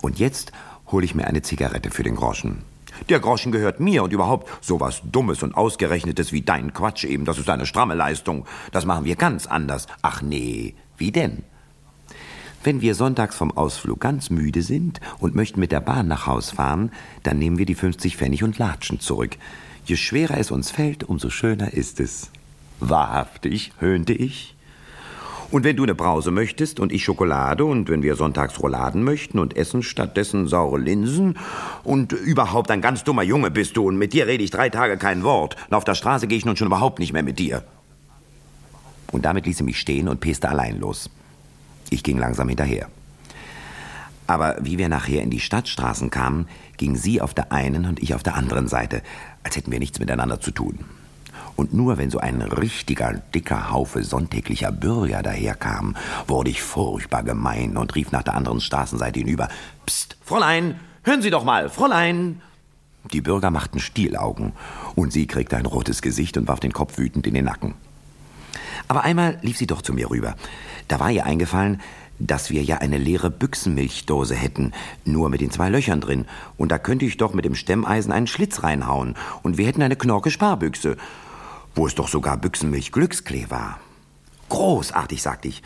Und 0.00 0.18
jetzt 0.18 0.52
hole 0.88 1.04
ich 1.04 1.14
mir 1.14 1.26
eine 1.26 1.42
Zigarette 1.42 1.90
für 1.90 2.02
den 2.02 2.16
Groschen. 2.16 2.62
Der 3.08 3.20
Groschen 3.20 3.52
gehört 3.52 3.80
mir 3.80 4.02
und 4.02 4.12
überhaupt 4.12 4.48
sowas 4.64 5.02
Dummes 5.04 5.42
und 5.42 5.54
Ausgerechnetes 5.54 6.32
wie 6.32 6.42
dein 6.42 6.72
Quatsch 6.72 7.04
eben, 7.04 7.24
das 7.24 7.38
ist 7.38 7.48
eine 7.48 7.66
stramme 7.66 7.94
Leistung. 7.94 8.44
Das 8.72 8.86
machen 8.86 9.04
wir 9.04 9.16
ganz 9.16 9.46
anders. 9.46 9.86
Ach 10.02 10.22
nee, 10.22 10.74
wie 10.96 11.12
denn? 11.12 11.44
Wenn 12.64 12.80
wir 12.80 12.96
sonntags 12.96 13.36
vom 13.36 13.56
Ausflug 13.56 14.00
ganz 14.00 14.30
müde 14.30 14.62
sind 14.62 15.00
und 15.20 15.36
möchten 15.36 15.60
mit 15.60 15.70
der 15.70 15.80
Bahn 15.80 16.08
nach 16.08 16.26
Haus 16.26 16.50
fahren, 16.50 16.90
dann 17.22 17.38
nehmen 17.38 17.56
wir 17.56 17.66
die 17.66 17.76
50 17.76 18.16
Pfennig 18.16 18.42
und 18.42 18.58
latschen 18.58 18.98
zurück. 18.98 19.36
Je 19.84 19.96
schwerer 19.96 20.38
es 20.38 20.50
uns 20.50 20.70
fällt, 20.70 21.04
umso 21.04 21.30
schöner 21.30 21.72
ist 21.72 22.00
es. 22.00 22.30
Wahrhaftig, 22.80 23.72
höhnte 23.78 24.12
ich. 24.12 24.54
Und 25.50 25.64
wenn 25.64 25.76
du 25.76 25.82
eine 25.82 25.94
Brause 25.94 26.30
möchtest 26.30 26.78
und 26.78 26.92
ich 26.92 27.04
Schokolade 27.04 27.64
und 27.64 27.88
wenn 27.88 28.02
wir 28.02 28.16
sonntags 28.16 28.60
Rouladen 28.60 29.02
möchten 29.02 29.38
und 29.38 29.56
essen 29.56 29.82
stattdessen 29.82 30.46
saure 30.46 30.78
Linsen 30.78 31.38
und 31.84 32.12
überhaupt 32.12 32.70
ein 32.70 32.82
ganz 32.82 33.02
dummer 33.02 33.22
Junge 33.22 33.50
bist 33.50 33.76
du 33.78 33.88
und 33.88 33.96
mit 33.96 34.12
dir 34.12 34.26
rede 34.26 34.44
ich 34.44 34.50
drei 34.50 34.68
Tage 34.68 34.98
kein 34.98 35.24
Wort 35.24 35.56
und 35.70 35.74
auf 35.74 35.84
der 35.84 35.94
Straße 35.94 36.26
gehe 36.26 36.36
ich 36.36 36.44
nun 36.44 36.56
schon 36.56 36.66
überhaupt 36.66 36.98
nicht 36.98 37.14
mehr 37.14 37.22
mit 37.22 37.38
dir. 37.38 37.64
Und 39.10 39.24
damit 39.24 39.46
ließ 39.46 39.56
sie 39.56 39.64
mich 39.64 39.80
stehen 39.80 40.06
und 40.06 40.20
peste 40.20 40.50
allein 40.50 40.78
los. 40.80 41.08
Ich 41.88 42.02
ging 42.02 42.18
langsam 42.18 42.50
hinterher. 42.50 42.88
Aber 44.26 44.56
wie 44.60 44.76
wir 44.76 44.90
nachher 44.90 45.22
in 45.22 45.30
die 45.30 45.40
Stadtstraßen 45.40 46.10
kamen, 46.10 46.46
ging 46.76 46.94
sie 46.94 47.22
auf 47.22 47.32
der 47.32 47.50
einen 47.52 47.86
und 47.86 48.02
ich 48.02 48.14
auf 48.14 48.22
der 48.22 48.34
anderen 48.34 48.68
Seite, 48.68 49.02
als 49.42 49.56
hätten 49.56 49.72
wir 49.72 49.78
nichts 49.78 49.98
miteinander 49.98 50.38
zu 50.38 50.50
tun. 50.50 50.80
Und 51.58 51.74
nur 51.74 51.98
wenn 51.98 52.08
so 52.08 52.20
ein 52.20 52.40
richtiger, 52.40 53.14
dicker 53.34 53.72
Haufe 53.72 54.04
sonntäglicher 54.04 54.70
Bürger 54.70 55.24
daherkam, 55.24 55.96
wurde 56.28 56.50
ich 56.50 56.62
furchtbar 56.62 57.24
gemein 57.24 57.76
und 57.76 57.96
rief 57.96 58.12
nach 58.12 58.22
der 58.22 58.36
anderen 58.36 58.60
Straßenseite 58.60 59.18
hinüber, 59.18 59.48
Psst, 59.84 60.16
Fräulein, 60.24 60.78
hören 61.02 61.20
Sie 61.20 61.30
doch 61.30 61.42
mal, 61.42 61.68
Fräulein! 61.68 62.42
Die 63.12 63.20
Bürger 63.20 63.50
machten 63.50 63.80
Stielaugen, 63.80 64.52
und 64.94 65.12
sie 65.12 65.26
kriegte 65.26 65.56
ein 65.56 65.66
rotes 65.66 66.00
Gesicht 66.00 66.36
und 66.36 66.46
warf 66.46 66.60
den 66.60 66.72
Kopf 66.72 66.96
wütend 66.96 67.26
in 67.26 67.34
den 67.34 67.46
Nacken. 67.46 67.74
Aber 68.86 69.02
einmal 69.02 69.40
lief 69.42 69.58
sie 69.58 69.66
doch 69.66 69.82
zu 69.82 69.92
mir 69.92 70.10
rüber. 70.10 70.36
Da 70.86 71.00
war 71.00 71.10
ihr 71.10 71.26
eingefallen, 71.26 71.80
dass 72.20 72.50
wir 72.50 72.62
ja 72.62 72.78
eine 72.78 72.98
leere 72.98 73.30
Büchsenmilchdose 73.30 74.36
hätten, 74.36 74.72
nur 75.04 75.28
mit 75.28 75.40
den 75.40 75.50
zwei 75.50 75.70
Löchern 75.70 76.00
drin. 76.00 76.26
Und 76.56 76.70
da 76.70 76.78
könnte 76.78 77.04
ich 77.04 77.16
doch 77.16 77.34
mit 77.34 77.44
dem 77.44 77.56
Stemmeisen 77.56 78.12
einen 78.12 78.28
Schlitz 78.28 78.62
reinhauen. 78.62 79.16
Und 79.42 79.58
wir 79.58 79.66
hätten 79.66 79.82
eine 79.82 79.96
Knorke 79.96 80.30
Sparbüchse, 80.30 80.96
wo 81.74 81.86
es 81.86 81.94
doch 81.94 82.08
sogar 82.08 82.36
Büchsenmilch 82.36 82.92
Glücksklee 82.92 83.46
war. 83.48 83.80
Großartig, 84.48 85.22
sagte 85.22 85.48
ich. 85.48 85.62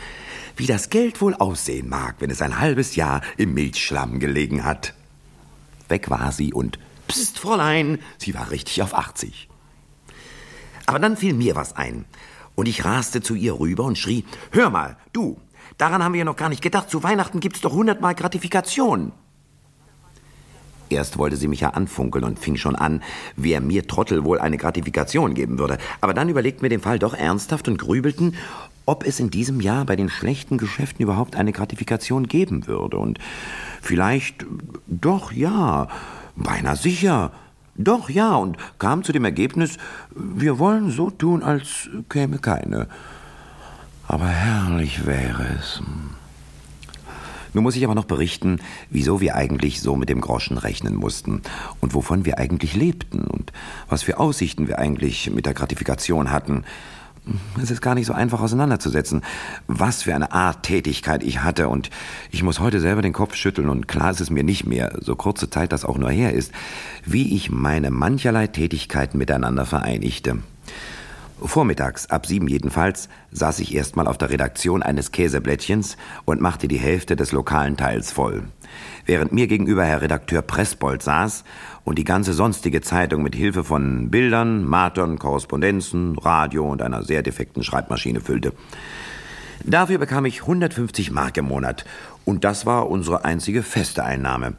Wie 0.56 0.66
das 0.66 0.90
Geld 0.90 1.20
wohl 1.20 1.34
aussehen 1.34 1.88
mag, 1.88 2.16
wenn 2.18 2.30
es 2.30 2.42
ein 2.42 2.58
halbes 2.58 2.96
Jahr 2.96 3.22
im 3.36 3.54
Milchschlamm 3.54 4.18
gelegen 4.20 4.64
hat. 4.64 4.94
Weg 5.88 6.10
war 6.10 6.32
sie 6.32 6.52
und 6.52 6.78
Psst, 7.08 7.38
Fräulein, 7.38 7.98
sie 8.18 8.34
war 8.34 8.50
richtig 8.50 8.82
auf 8.82 8.94
80. 8.94 9.48
Aber 10.86 10.98
dann 10.98 11.16
fiel 11.16 11.34
mir 11.34 11.54
was 11.56 11.76
ein. 11.76 12.04
Und 12.54 12.68
ich 12.68 12.84
raste 12.84 13.22
zu 13.22 13.34
ihr 13.34 13.58
rüber 13.58 13.84
und 13.84 13.98
schrie, 13.98 14.24
Hör 14.50 14.70
mal, 14.70 14.96
du, 15.12 15.40
daran 15.78 16.02
haben 16.02 16.12
wir 16.12 16.20
ja 16.20 16.24
noch 16.24 16.36
gar 16.36 16.48
nicht 16.48 16.62
gedacht. 16.62 16.90
Zu 16.90 17.02
Weihnachten 17.02 17.40
gibt's 17.40 17.60
doch 17.60 17.72
hundertmal 17.72 18.14
Gratifikation. 18.14 19.12
Erst 20.92 21.18
wollte 21.18 21.36
sie 21.36 21.48
mich 21.48 21.60
ja 21.60 21.70
anfunkeln 21.70 22.24
und 22.24 22.38
fing 22.38 22.56
schon 22.56 22.76
an, 22.76 23.02
wer 23.36 23.60
mir 23.60 23.86
Trottel 23.86 24.24
wohl 24.24 24.38
eine 24.38 24.56
Gratifikation 24.56 25.34
geben 25.34 25.58
würde. 25.58 25.78
Aber 26.00 26.14
dann 26.14 26.28
überlegten 26.28 26.62
wir 26.62 26.70
den 26.70 26.80
Fall 26.80 26.98
doch 26.98 27.14
ernsthaft 27.14 27.68
und 27.68 27.78
grübelten, 27.78 28.34
ob 28.86 29.06
es 29.06 29.20
in 29.20 29.30
diesem 29.30 29.60
Jahr 29.60 29.84
bei 29.84 29.96
den 29.96 30.08
schlechten 30.08 30.58
Geschäften 30.58 31.02
überhaupt 31.02 31.36
eine 31.36 31.52
Gratifikation 31.52 32.26
geben 32.26 32.66
würde. 32.66 32.98
Und 32.98 33.18
vielleicht 33.80 34.46
doch 34.86 35.32
ja, 35.32 35.88
beinahe 36.36 36.76
sicher. 36.76 37.32
Doch 37.74 38.10
ja, 38.10 38.34
und 38.34 38.58
kam 38.78 39.02
zu 39.02 39.12
dem 39.12 39.24
Ergebnis, 39.24 39.78
wir 40.14 40.58
wollen 40.58 40.90
so 40.90 41.10
tun, 41.10 41.42
als 41.42 41.88
käme 42.08 42.38
keine. 42.38 42.88
Aber 44.08 44.26
herrlich 44.26 45.06
wäre 45.06 45.46
es. 45.58 45.80
Nun 47.54 47.64
muss 47.64 47.76
ich 47.76 47.84
aber 47.84 47.94
noch 47.94 48.04
berichten, 48.04 48.60
wieso 48.90 49.20
wir 49.20 49.34
eigentlich 49.34 49.80
so 49.80 49.96
mit 49.96 50.08
dem 50.08 50.20
Groschen 50.20 50.58
rechnen 50.58 50.94
mussten 50.94 51.42
und 51.80 51.94
wovon 51.94 52.24
wir 52.24 52.38
eigentlich 52.38 52.74
lebten 52.74 53.24
und 53.24 53.52
was 53.88 54.02
für 54.02 54.18
Aussichten 54.18 54.68
wir 54.68 54.78
eigentlich 54.78 55.30
mit 55.30 55.46
der 55.46 55.54
Gratifikation 55.54 56.30
hatten. 56.30 56.64
Es 57.62 57.70
ist 57.70 57.82
gar 57.82 57.94
nicht 57.94 58.06
so 58.06 58.14
einfach 58.14 58.40
auseinanderzusetzen, 58.40 59.22
was 59.68 60.02
für 60.02 60.14
eine 60.14 60.32
Art 60.32 60.64
Tätigkeit 60.64 61.22
ich 61.22 61.42
hatte, 61.42 61.68
und 61.68 61.88
ich 62.32 62.42
muss 62.42 62.58
heute 62.58 62.80
selber 62.80 63.00
den 63.00 63.12
Kopf 63.12 63.36
schütteln, 63.36 63.68
und 63.68 63.86
klar 63.86 64.10
ist 64.10 64.20
es 64.20 64.30
mir 64.30 64.42
nicht 64.42 64.66
mehr, 64.66 64.98
so 65.00 65.14
kurze 65.14 65.48
Zeit 65.48 65.70
das 65.70 65.84
auch 65.84 65.98
nur 65.98 66.10
her 66.10 66.32
ist, 66.32 66.50
wie 67.04 67.36
ich 67.36 67.48
meine 67.48 67.92
mancherlei 67.92 68.48
Tätigkeiten 68.48 69.18
miteinander 69.18 69.66
vereinigte. 69.66 70.38
Vormittags, 71.44 72.06
ab 72.10 72.26
sieben 72.26 72.48
jedenfalls, 72.48 73.08
saß 73.30 73.60
ich 73.60 73.74
erstmal 73.74 74.06
auf 74.06 74.18
der 74.18 74.30
Redaktion 74.30 74.82
eines 74.82 75.12
Käseblättchens 75.12 75.96
und 76.24 76.40
machte 76.40 76.68
die 76.68 76.78
Hälfte 76.78 77.16
des 77.16 77.32
lokalen 77.32 77.76
Teils 77.76 78.12
voll. 78.12 78.44
Während 79.06 79.32
mir 79.32 79.46
gegenüber 79.46 79.84
Herr 79.84 80.02
Redakteur 80.02 80.42
Pressbold 80.42 81.02
saß 81.02 81.44
und 81.84 81.98
die 81.98 82.04
ganze 82.04 82.32
sonstige 82.32 82.80
Zeitung 82.80 83.22
mit 83.22 83.34
Hilfe 83.34 83.64
von 83.64 84.10
Bildern, 84.10 84.64
Matern, 84.64 85.18
Korrespondenzen, 85.18 86.16
Radio 86.18 86.70
und 86.70 86.82
einer 86.82 87.02
sehr 87.02 87.22
defekten 87.22 87.62
Schreibmaschine 87.62 88.20
füllte. 88.20 88.52
Dafür 89.64 89.98
bekam 89.98 90.24
ich 90.24 90.42
150 90.42 91.10
Mark 91.10 91.36
im 91.36 91.46
Monat 91.46 91.84
und 92.24 92.44
das 92.44 92.66
war 92.66 92.88
unsere 92.88 93.24
einzige 93.24 93.62
feste 93.62 94.04
Einnahme. 94.04 94.54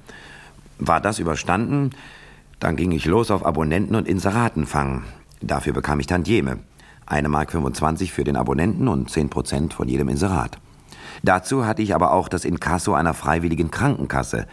War 0.79 1.01
das 1.01 1.19
überstanden, 1.19 1.91
dann 2.59 2.75
ging 2.75 2.91
ich 2.91 3.05
los 3.05 3.31
auf 3.31 3.45
Abonnenten 3.45 3.95
und 3.95 4.07
Inseratenfang. 4.07 5.03
Dafür 5.41 5.73
bekam 5.73 5.99
ich 5.99 6.07
Tantieme. 6.07 6.59
Eine 7.05 7.29
Mark 7.29 7.51
25 7.51 8.11
für 8.13 8.23
den 8.23 8.35
Abonnenten 8.35 8.87
und 8.87 9.09
10 9.09 9.29
Prozent 9.29 9.73
von 9.73 9.87
jedem 9.87 10.09
Inserat. 10.09 10.57
Dazu 11.21 11.65
hatte 11.65 11.81
ich 11.81 11.95
aber 11.95 12.13
auch 12.13 12.27
das 12.27 12.45
Inkasso 12.45 12.93
einer 12.93 13.13
freiwilligen 13.13 13.71
Krankenkasse, 13.71 14.47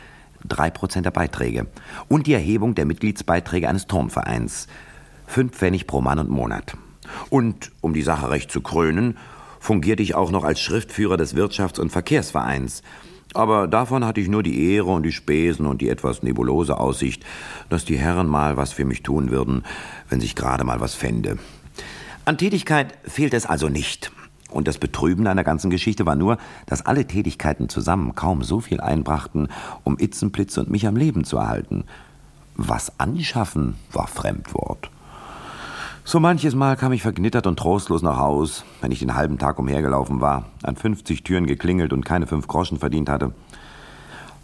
drei 0.47 0.71
Prozent 0.71 1.07
der 1.07 1.11
Beiträge, 1.11 1.67
und 2.09 2.27
die 2.27 2.33
Erhebung 2.33 2.75
der 2.75 2.87
Mitgliedsbeiträge 2.87 3.69
eines 3.69 3.87
Turmvereins, 3.87 4.69
fünf 5.27 5.57
Pfennig 5.57 5.87
pro 5.87 6.01
Mann 6.01 6.19
und 6.19 6.31
Monat. 6.31 6.77
Und, 7.29 7.73
um 7.81 7.95
die 7.95 8.03
Sache 8.03 8.31
recht 8.31 8.51
zu 8.51 8.61
krönen, 8.61 9.17
fungierte 9.59 10.03
ich 10.03 10.15
auch 10.15 10.31
noch 10.31 10.45
als 10.45 10.61
Schriftführer 10.61 11.17
des 11.17 11.37
Wirtschafts- 11.37 11.81
und 11.81 11.91
Verkehrsvereins. 11.91 12.83
Aber 13.35 13.69
davon 13.69 14.05
hatte 14.05 14.21
ich 14.21 14.29
nur 14.29 14.43
die 14.43 14.73
Ehre 14.73 14.89
und 14.89 15.05
die 15.05 15.13
Spesen 15.13 15.67
und 15.67 15.81
die 15.81 15.89
etwas 15.89 16.23
nebulose 16.23 16.79
Aussicht, 16.79 17.25
dass 17.69 17.85
die 17.85 17.97
Herren 17.97 18.27
mal 18.27 18.57
was 18.57 18.73
für 18.73 18.85
mich 18.85 19.03
tun 19.03 19.31
würden, 19.31 19.63
wenn 20.09 20.21
sich 20.21 20.35
gerade 20.35 20.65
mal 20.65 20.81
was 20.81 20.95
fände. 20.95 21.39
An 22.25 22.39
Tätigkeit 22.39 22.99
fehlt 23.05 23.35
es 23.35 23.47
also 23.47 23.69
nicht. 23.69 24.13
Und 24.51 24.69
das 24.69 24.79
Betrüben 24.79 25.27
einer 25.27 25.45
ganzen 25.45 25.71
Geschichte 25.71 26.07
war 26.07 26.17
nur, 26.17 26.39
dass 26.67 26.85
alle 26.85 27.07
Tätigkeiten 27.07 27.69
zusammen 27.69 28.15
kaum 28.15 28.43
so 28.43 28.61
viel 28.61 28.81
einbrachten, 28.81 29.49
um 29.85 29.99
Itzenplitz 29.99 30.57
und 30.59 30.71
mich 30.71 30.87
am 30.87 30.97
Leben 30.97 31.25
zu 31.25 31.39
erhalten. 31.39 31.85
Was 32.57 32.99
anschaffen 32.99 33.77
war 33.93 34.07
Fremdwort. 34.07 34.91
So 36.05 36.19
manches 36.19 36.55
Mal 36.55 36.77
kam 36.77 36.93
ich 36.93 37.03
verknittert 37.03 37.47
und 37.47 37.59
trostlos 37.59 38.03
nach 38.03 38.17
Haus, 38.17 38.65
wenn 38.81 38.91
ich 38.91 38.99
den 38.99 39.15
halben 39.15 39.39
Tag 39.39 39.59
umhergelaufen 39.59 40.21
war, 40.21 40.47
an 40.63 40.77
50 40.77 41.23
Türen 41.23 41.47
geklingelt 41.47 41.93
und 41.93 42.05
keine 42.05 42.27
fünf 42.27 42.49
Groschen 42.49 42.79
verdient 42.79 43.09
hatte. 43.09 43.33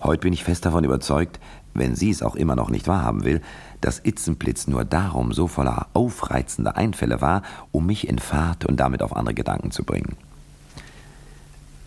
Heute 0.06 0.20
bin 0.20 0.32
ich 0.32 0.44
fest 0.44 0.64
davon 0.64 0.84
überzeugt, 0.84 1.40
wenn 1.74 1.96
sie 1.96 2.10
es 2.10 2.22
auch 2.22 2.36
immer 2.36 2.54
noch 2.54 2.70
nicht 2.70 2.86
wahrhaben 2.86 3.24
will, 3.24 3.40
dass 3.80 3.98
Itzenplitz 4.04 4.68
nur 4.68 4.84
darum 4.84 5.32
so 5.32 5.48
voller 5.48 5.88
aufreizender 5.94 6.76
Einfälle 6.76 7.20
war, 7.20 7.42
um 7.72 7.86
mich 7.86 8.06
in 8.06 8.20
Fahrt 8.20 8.64
und 8.66 8.78
damit 8.78 9.02
auf 9.02 9.16
andere 9.16 9.34
Gedanken 9.34 9.72
zu 9.72 9.82
bringen. 9.82 10.16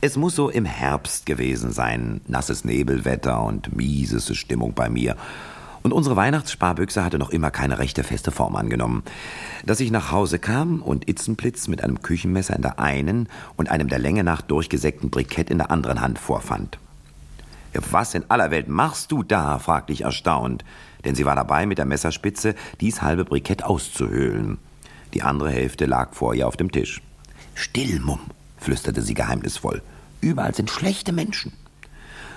Es 0.01 0.17
muss 0.17 0.36
so 0.36 0.49
im 0.49 0.65
Herbst 0.65 1.25
gewesen 1.25 1.71
sein, 1.71 2.19
nasses 2.27 2.65
Nebelwetter 2.65 3.41
und 3.41 3.73
mieseste 3.73 4.36
Stimmung 4.36 4.73
bei 4.73 4.89
mir. 4.89 5.15
Und 5.82 5.93
unsere 5.93 6.17
Weihnachtssparbüchse 6.17 7.05
hatte 7.05 7.19
noch 7.19 7.29
immer 7.29 7.51
keine 7.51 7.79
rechte 7.79 8.03
feste 8.03 8.32
Form 8.32 8.58
angenommen. 8.58 9.03
Dass 9.65 9.79
ich 9.79 9.91
nach 9.91 10.12
Hause 10.12 10.39
kam 10.39 10.82
und 10.82 11.08
Itzenplitz 11.08 11.69
mit 11.69 11.82
einem 11.82 12.01
Küchenmesser 12.01 12.58
in 12.58 12.63
der 12.63 12.79
einen 12.79 13.29
und 13.55 13.69
einem 13.69 13.88
der 13.88 13.99
Länge 13.99 14.25
nach 14.25 14.41
durchgesägten 14.41 15.10
Brikett 15.10 15.49
in 15.49 15.60
der 15.60 15.71
anderen 15.71 16.01
Hand 16.01 16.19
vorfand. 16.19 16.79
Was 17.73 18.13
in 18.13 18.29
aller 18.29 18.51
Welt 18.51 18.67
machst 18.67 19.12
du 19.12 19.23
da? 19.23 19.60
fragte 19.60 19.93
ich 19.93 20.01
erstaunt 20.01 20.63
denn 21.05 21.15
sie 21.15 21.25
war 21.25 21.36
dabei, 21.36 21.65
mit 21.65 21.77
der 21.77 21.86
Messerspitze 21.86 22.55
dies 22.82 23.01
halbe 23.01 23.25
Brikett 23.25 23.63
auszuhöhlen. 23.63 24.58
Die 25.13 25.23
andere 25.23 25.51
Hälfte 25.51 25.86
lag 25.86 26.13
vor 26.13 26.36
ihr 26.36 26.47
auf 26.47 26.58
dem 26.58 26.71
Tisch. 26.71 27.01
Still, 27.55 27.99
Mumm, 27.99 28.19
flüsterte 28.58 29.01
sie 29.01 29.13
geheimnisvoll. 29.13 29.82
Überall 30.21 30.53
sind 30.53 30.69
schlechte 30.69 31.12
Menschen. 31.12 31.53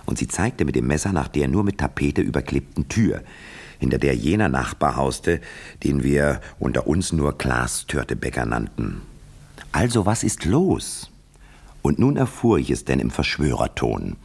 Und 0.07 0.19
sie 0.19 0.29
zeigte 0.29 0.65
mit 0.65 0.75
dem 0.75 0.87
Messer 0.87 1.13
nach 1.13 1.29
der 1.29 1.49
nur 1.49 1.65
mit 1.65 1.79
Tapete 1.79 2.23
überklebten 2.23 2.89
Tür, 2.89 3.23
hinter 3.79 3.99
der 3.99 4.15
jener 4.15 4.49
Nachbar 4.49 4.97
hauste, 4.97 5.41
den 5.83 6.03
wir 6.03 6.41
unter 6.59 6.87
uns 6.87 7.13
nur 7.13 7.37
Klaas 7.37 7.87
Törtebäcker 7.87 8.47
nannten. 8.47 9.03
Also 9.73 10.07
was 10.07 10.23
ist 10.23 10.45
los? 10.45 11.11
Und 11.83 11.99
nun 11.99 12.17
erfuhr 12.17 12.59
ich 12.59 12.71
es 12.71 12.85
denn 12.85 13.01
im 13.01 13.11
Verschwörerton. 13.11 14.17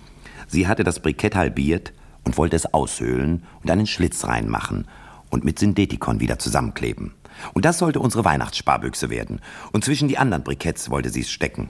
Sie 0.48 0.68
hatte 0.68 0.84
das 0.84 1.00
Brikett 1.00 1.36
halbiert, 1.36 1.94
und 2.28 2.38
wollte 2.38 2.58
es 2.58 2.74
aushöhlen 2.74 3.44
und 3.64 3.72
einen 3.72 3.88
Schlitz 3.88 4.26
reinmachen 4.26 4.86
und 5.30 5.46
mit 5.46 5.60
Synthetikon 5.60 6.20
wieder 6.20 6.38
zusammenkleben. 6.38 7.14
Und 7.54 7.64
das 7.64 7.78
sollte 7.78 8.02
unsere 8.02 8.26
Weihnachtssparbüchse 8.26 9.10
werden. 9.10 9.40
Und 9.72 9.86
zwischen 9.86 10.10
die 10.10 10.18
anderen 10.18 10.44
Briketts 10.44 10.90
wollte 10.90 11.10
sie 11.10 11.22
es 11.22 11.32
stecken. 11.32 11.70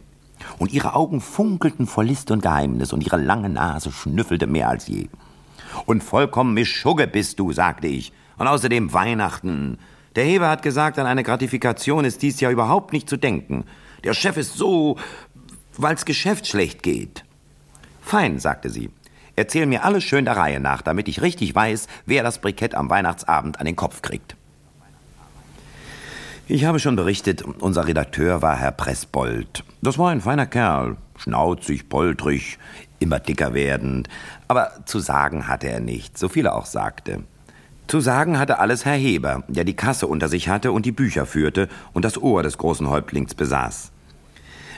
Und 0.57 0.73
ihre 0.73 0.95
Augen 0.95 1.21
funkelten 1.21 1.85
vor 1.85 2.03
List 2.03 2.31
und 2.31 2.41
Geheimnis 2.41 2.91
und 2.91 3.05
ihre 3.05 3.17
lange 3.17 3.49
Nase 3.49 3.91
schnüffelte 3.91 4.47
mehr 4.47 4.67
als 4.67 4.87
je. 4.87 5.09
Und 5.85 6.03
vollkommen 6.03 6.55
Mischugge 6.55 7.05
bist 7.05 7.39
du, 7.39 7.53
sagte 7.53 7.85
ich. 7.85 8.11
Und 8.39 8.47
außerdem 8.47 8.93
Weihnachten. 8.93 9.77
Der 10.15 10.25
Heber 10.25 10.49
hat 10.49 10.63
gesagt, 10.63 10.97
an 10.97 11.05
eine 11.05 11.23
Gratifikation 11.23 12.03
ist 12.03 12.23
dies 12.23 12.39
Jahr 12.39 12.51
überhaupt 12.51 12.93
nicht 12.93 13.07
zu 13.07 13.17
denken. 13.17 13.65
Der 14.03 14.15
Chef 14.15 14.37
ist 14.37 14.55
so, 14.55 14.97
weil's 15.77 16.05
Geschäft 16.05 16.47
schlecht 16.47 16.81
geht. 16.81 17.26
Fein, 18.07 18.39
sagte 18.39 18.69
sie. 18.69 18.89
Erzähl 19.35 19.65
mir 19.65 19.83
alles 19.83 20.05
schön 20.05 20.23
der 20.23 20.37
Reihe 20.37 20.61
nach, 20.61 20.81
damit 20.81 21.09
ich 21.09 21.21
richtig 21.21 21.53
weiß, 21.53 21.87
wer 22.05 22.23
das 22.23 22.39
Brikett 22.39 22.73
am 22.73 22.89
Weihnachtsabend 22.89 23.59
an 23.59 23.65
den 23.65 23.75
Kopf 23.75 24.01
kriegt. 24.01 24.37
Ich 26.47 26.63
habe 26.63 26.79
schon 26.79 26.95
berichtet, 26.95 27.41
unser 27.41 27.85
Redakteur 27.85 28.41
war 28.41 28.55
Herr 28.55 28.71
Pressbold. 28.71 29.65
Das 29.81 29.97
war 29.97 30.09
ein 30.09 30.21
feiner 30.21 30.45
Kerl, 30.45 30.95
schnauzig, 31.17 31.89
poltrig, 31.89 32.57
immer 32.99 33.19
dicker 33.19 33.53
werdend, 33.53 34.07
aber 34.47 34.71
zu 34.85 34.99
sagen 34.99 35.49
hatte 35.49 35.67
er 35.67 35.81
nicht, 35.81 36.17
so 36.17 36.29
viel 36.29 36.45
er 36.45 36.55
auch 36.55 36.65
sagte. 36.65 37.25
Zu 37.87 37.99
sagen 37.99 38.39
hatte 38.39 38.59
alles 38.59 38.85
Herr 38.85 38.95
Heber, 38.95 39.43
der 39.49 39.65
die 39.65 39.75
Kasse 39.75 40.07
unter 40.07 40.29
sich 40.29 40.47
hatte 40.47 40.71
und 40.71 40.85
die 40.85 40.93
Bücher 40.93 41.25
führte 41.25 41.67
und 41.91 42.05
das 42.05 42.17
Ohr 42.17 42.41
des 42.41 42.57
großen 42.57 42.89
Häuptlings 42.89 43.35
besaß. 43.35 43.91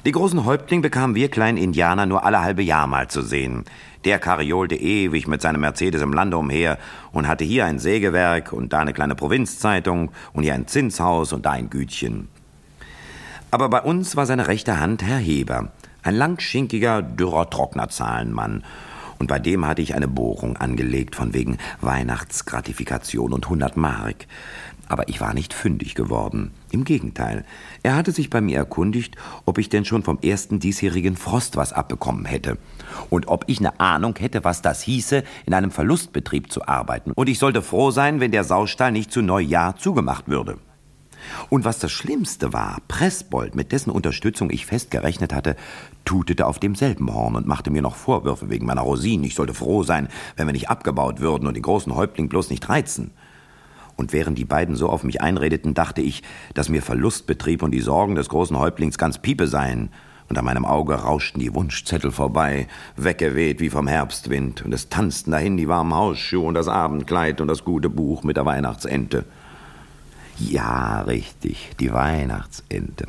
Die 0.06 0.14
großen 0.14 0.46
Häuptling 0.46 0.82
bekamen 0.82 1.14
wir 1.16 1.30
kleinen 1.30 1.58
Indianer 1.58 2.06
nur 2.06 2.24
alle 2.26 2.42
halbe 2.42 2.64
Jahr 2.64 2.88
mal 2.88 3.10
zu 3.10 3.22
sehen. 3.22 3.66
Der 4.06 4.18
kariolte 4.18 4.76
ewig 4.76 5.28
mit 5.28 5.42
seinem 5.42 5.60
Mercedes 5.60 6.02
im 6.02 6.14
Lande 6.14 6.38
umher 6.38 6.78
und 7.12 7.28
hatte 7.28 7.44
hier 7.44 7.66
ein 7.66 7.80
Sägewerk 7.80 8.54
und 8.54 8.72
da 8.72 8.80
eine 8.80 8.94
kleine 8.94 9.16
Provinzzeitung 9.16 10.12
und 10.32 10.44
hier 10.44 10.54
ein 10.54 10.68
Zinshaus 10.68 11.34
und 11.34 11.46
da 11.46 11.52
ein 11.52 11.70
Gütchen. 11.70 12.30
Aber 13.52 13.68
bei 13.68 13.82
uns 13.82 14.16
war 14.16 14.26
seine 14.26 14.48
rechte 14.48 14.80
Hand 14.80 15.04
Herr 15.04 15.18
Heber, 15.18 15.74
Ein 16.02 16.16
langschinkiger, 16.16 17.02
dürrer, 17.02 17.50
trockener 17.50 17.90
Zahlenmann. 17.90 18.64
Und 19.18 19.28
bei 19.28 19.38
dem 19.38 19.66
hatte 19.66 19.82
ich 19.82 19.96
eine 19.96 20.08
Bohrung 20.08 20.56
angelegt 20.56 21.14
von 21.18 21.34
wegen 21.34 21.58
Weihnachtsgratifikation 21.82 23.34
und 23.34 23.46
100 23.48 23.76
Mark. 23.76 24.28
Aber 24.90 25.08
ich 25.08 25.22
war 25.22 25.34
nicht 25.36 25.54
fündig 25.54 25.96
geworden. 25.96 26.52
Im 26.72 26.84
Gegenteil. 26.84 27.46
Er 27.84 27.96
hatte 27.96 28.12
sich 28.12 28.30
bei 28.30 28.42
mir 28.42 28.58
erkundigt, 28.58 29.16
ob 29.46 29.60
ich 29.60 29.70
denn 29.70 29.86
schon 29.86 30.04
vom 30.04 30.20
ersten 30.22 30.60
diesjährigen 30.60 31.16
Frost 31.16 31.56
was 31.56 31.74
abbekommen 31.74 32.26
hätte. 32.26 32.58
Und 33.12 33.28
ob 33.28 33.46
ich 33.48 33.60
eine 33.60 33.80
Ahnung 33.80 34.16
hätte, 34.20 34.44
was 34.44 34.64
das 34.64 34.82
hieße, 34.82 35.24
in 35.46 35.54
einem 35.54 35.70
Verlustbetrieb 35.70 36.52
zu 36.52 36.68
arbeiten. 36.68 37.12
Und 37.12 37.30
ich 37.30 37.38
sollte 37.40 37.62
froh 37.62 37.92
sein, 37.92 38.20
wenn 38.20 38.32
der 38.32 38.44
Saustall 38.44 38.92
nicht 38.92 39.12
zu 39.12 39.22
Neujahr 39.22 39.78
zugemacht 39.78 40.28
würde. 40.28 40.58
Und 41.50 41.66
was 41.66 41.78
das 41.78 41.92
Schlimmste 41.92 42.54
war, 42.54 42.80
Pressbold, 42.88 43.54
mit 43.54 43.72
dessen 43.72 43.92
Unterstützung 43.92 44.50
ich 44.50 44.66
fest 44.66 44.90
gerechnet 44.90 45.34
hatte, 45.34 45.56
tutete 46.06 46.48
auf 46.48 46.60
demselben 46.60 47.14
Horn 47.14 47.36
und 47.36 47.46
machte 47.46 47.70
mir 47.70 47.82
noch 47.82 47.96
Vorwürfe 47.96 48.50
wegen 48.50 48.66
meiner 48.66 48.82
Rosinen. 48.82 49.26
Ich 49.26 49.36
sollte 49.36 49.54
froh 49.54 49.84
sein, 49.84 50.08
wenn 50.36 50.48
wir 50.48 50.54
nicht 50.54 50.70
abgebaut 50.70 51.20
würden 51.20 51.48
und 51.48 51.54
den 51.54 51.64
großen 51.64 51.94
Häuptling 51.94 52.30
bloß 52.30 52.50
nicht 52.50 52.68
reizen. 52.70 53.12
Und 54.00 54.14
während 54.14 54.38
die 54.38 54.46
beiden 54.46 54.78
so 54.78 54.88
auf 54.88 55.04
mich 55.04 55.20
einredeten, 55.20 55.74
dachte 55.74 56.02
ich, 56.02 56.24
dass 56.54 56.70
mir 56.70 56.82
Verlustbetrieb 56.82 57.62
und 57.62 57.72
die 57.72 57.82
Sorgen 57.82 58.16
des 58.16 58.30
großen 58.30 58.58
Häuptlings 58.58 58.98
ganz 58.98 59.18
Piepe 59.18 59.46
seien. 59.46 59.90
Und 60.30 60.38
an 60.38 60.46
meinem 60.46 60.64
Auge 60.64 60.94
rauschten 60.94 61.42
die 61.42 61.54
Wunschzettel 61.54 62.12
vorbei, 62.12 62.70
weggeweht 62.96 63.60
wie 63.60 63.70
vom 63.70 63.88
Herbstwind, 63.88 64.64
und 64.64 64.74
es 64.74 64.88
tanzten 64.88 65.32
dahin 65.32 65.58
die 65.58 65.68
warmen 65.68 65.94
Hausschuhe 65.94 66.48
und 66.48 66.54
das 66.54 66.70
Abendkleid 66.70 67.42
und 67.42 67.50
das 67.50 67.66
gute 67.66 67.90
Buch 67.90 68.24
mit 68.24 68.38
der 68.38 68.46
Weihnachtsente. 68.46 69.26
Ja, 70.38 71.02
richtig, 71.02 71.72
die 71.82 71.92
Weihnachtsente. 71.92 73.06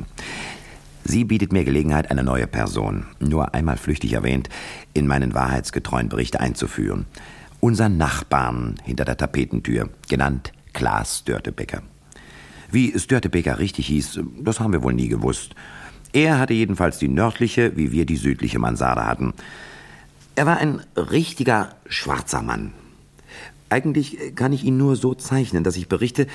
Sie 1.05 1.23
bietet 1.23 1.53
mir 1.53 1.63
Gelegenheit, 1.63 2.11
eine 2.11 2.23
neue 2.23 2.47
Person, 2.47 3.05
nur 3.21 3.53
einmal 3.53 3.77
flüchtig 3.77 4.11
erwähnt, 4.11 4.49
in 4.93 5.07
meinen 5.07 5.33
wahrheitsgetreuen 5.33 6.09
Bericht 6.09 6.37
einzuführen. 6.37 7.05
Unser 7.61 7.87
Nachbarn 7.87 8.75
hinter 8.83 9.05
der 9.05 9.15
Tapetentür, 9.15 9.87
genannt 10.09 10.51
Klaas 10.73 11.19
Störtebecker. 11.19 11.81
Wie 12.71 12.97
Störtebecker 12.97 13.59
richtig 13.59 13.87
hieß, 13.87 14.19
das 14.39 14.59
haben 14.59 14.73
wir 14.73 14.83
wohl 14.83 14.93
nie 14.93 15.09
gewusst. 15.09 15.55
Er 16.13 16.39
hatte 16.39 16.53
jedenfalls 16.53 16.97
die 16.97 17.07
nördliche, 17.07 17.75
wie 17.77 17.91
wir 17.91 18.05
die 18.05 18.17
südliche 18.17 18.59
Mansarde 18.59 19.05
hatten. 19.05 19.33
Er 20.35 20.45
war 20.45 20.57
ein 20.57 20.81
richtiger 20.95 21.75
schwarzer 21.87 22.41
Mann. 22.41 22.73
Eigentlich 23.69 24.35
kann 24.35 24.51
ich 24.51 24.63
ihn 24.63 24.77
nur 24.77 24.95
so 24.95 25.13
zeichnen, 25.13 25.63
dass 25.63 25.77
ich 25.77 25.87
berichte, 25.87 26.27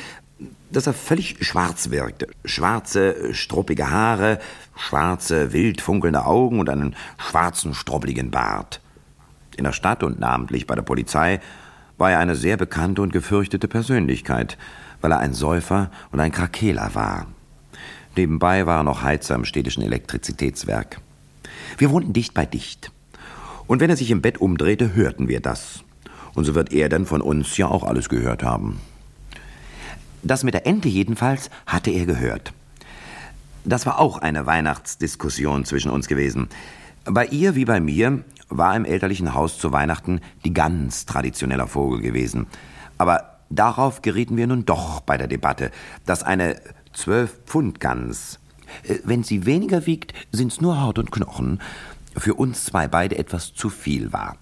dass 0.70 0.87
er 0.87 0.94
völlig 0.94 1.44
schwarz 1.46 1.90
wirkte. 1.90 2.29
Schwarze, 2.44 3.35
struppige 3.35 3.90
Haare, 3.90 4.38
schwarze, 4.75 5.53
wild 5.53 5.81
funkelnde 5.81 6.25
Augen 6.25 6.61
und 6.61 6.68
einen 6.68 6.96
schwarzen, 7.18 7.75
struppligen 7.75 8.31
Bart. 8.31 8.81
In 9.57 9.64
der 9.64 9.72
Stadt 9.72 10.03
und 10.03 10.20
namentlich 10.20 10.66
bei 10.66 10.75
der 10.75 10.83
Polizei 10.83 11.40
war 11.99 12.13
er 12.13 12.19
eine 12.19 12.37
sehr 12.37 12.57
bekannte 12.57 13.03
und 13.03 13.13
gefürchtete 13.13 13.69
Persönlichkeit, 13.69 14.59
weil 15.01 15.13
er 15.13 15.19
ein 15.19 15.35
Säufer 15.35 15.91
und 16.13 16.21
ein 16.21 16.33
Krakeler 16.33 16.95
war. 16.95 17.27
Nebenbei 18.17 18.67
war 18.67 18.79
er 18.79 18.85
noch 18.85 19.03
Heizer 19.03 19.35
im 19.35 19.45
städtischen 19.45 19.83
Elektrizitätswerk. 19.83 21.01
Wir 21.79 21.91
wohnten 21.91 22.13
dicht 22.13 22.35
bei 22.35 22.47
dicht. 22.47 22.91
Und 23.67 23.81
wenn 23.81 23.91
er 23.91 23.97
sich 23.97 24.11
im 24.11 24.23
Bett 24.23 24.39
umdrehte, 24.39 24.95
hörten 24.95 25.29
wir 25.29 25.41
das. 25.41 25.85
Und 26.35 26.45
so 26.45 26.55
wird 26.55 26.73
er 26.73 26.89
dann 26.89 27.07
von 27.07 27.21
uns 27.21 27.57
ja 27.57 27.67
auch 27.67 27.85
alles 27.85 28.09
gehört 28.09 28.43
haben. 28.43 28.81
Das 30.23 30.45
mit 30.45 30.55
der 30.55 30.67
Ente 30.67 30.89
jedenfalls 30.89 31.51
hatte 31.67 31.91
er 31.91 32.07
gehört. 32.07 32.53
Das 33.65 33.87
war 33.87 33.99
auch 33.99 34.19
eine 34.19 34.47
Weihnachtsdiskussion 34.47 35.65
zwischen 35.65 35.91
uns 35.91 36.09
gewesen. 36.09 36.49
Bei 37.09 37.25
ihr 37.27 37.55
wie 37.55 37.64
bei 37.64 37.79
mir 37.79 38.25
war 38.49 38.75
im 38.75 38.85
elterlichen 38.85 39.33
Haus 39.33 39.59
zu 39.59 39.71
Weihnachten 39.71 40.21
die 40.45 40.53
Gans 40.53 41.07
traditioneller 41.07 41.69
Vogel 41.69 42.01
gewesen. 42.01 42.47
Aber 42.99 43.38
darauf 43.49 44.03
gerieten 44.03 44.37
wir 44.37 44.49
nun 44.49 44.64
doch 44.64 45.01
bei 45.01 45.16
der 45.16 45.29
Debatte, 45.29 45.71
dass 46.05 46.25
eine 46.25 46.61
zwölf 46.92 47.38
Pfund 47.47 47.79
Gans, 47.79 48.40
äh, 48.83 48.97
wenn 49.05 49.23
sie 49.23 49.47
weniger 49.47 49.87
wiegt, 49.87 50.14
sind's 50.33 50.61
nur 50.61 50.83
Haut 50.83 50.99
und 50.99 51.12
Knochen, 51.12 51.61
für 52.16 52.35
uns 52.35 52.64
zwei 52.64 52.88
beide 52.88 53.19
etwas 53.19 53.55
zu 53.55 53.71
viel 53.71 54.12
war. 54.12 54.37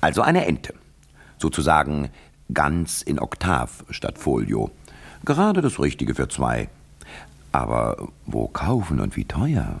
Also 0.00 0.22
eine 0.22 0.46
Ente. 0.46 0.72
Sozusagen 1.36 2.08
Gans 2.54 3.02
in 3.02 3.18
Oktav 3.18 3.84
statt 3.90 4.18
Folio. 4.18 4.70
Gerade 5.26 5.60
das 5.60 5.78
Richtige 5.78 6.14
für 6.14 6.28
zwei. 6.28 6.68
Aber 7.52 8.08
wo 8.24 8.48
kaufen 8.48 9.00
und 9.00 9.16
wie 9.16 9.24
teuer? 9.24 9.80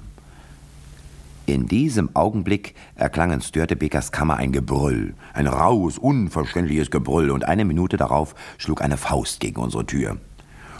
In 1.46 1.66
diesem 1.66 2.16
Augenblick 2.16 2.74
erklang 2.94 3.30
in 3.30 3.42
Störtebekers 3.42 4.12
Kammer 4.12 4.38
ein 4.38 4.50
Gebrüll, 4.50 5.14
ein 5.34 5.46
raues, 5.46 5.98
unverständliches 5.98 6.90
Gebrüll, 6.90 7.30
und 7.30 7.44
eine 7.44 7.66
Minute 7.66 7.98
darauf 7.98 8.34
schlug 8.56 8.80
eine 8.80 8.96
Faust 8.96 9.40
gegen 9.40 9.60
unsere 9.60 9.84
Tür. 9.84 10.16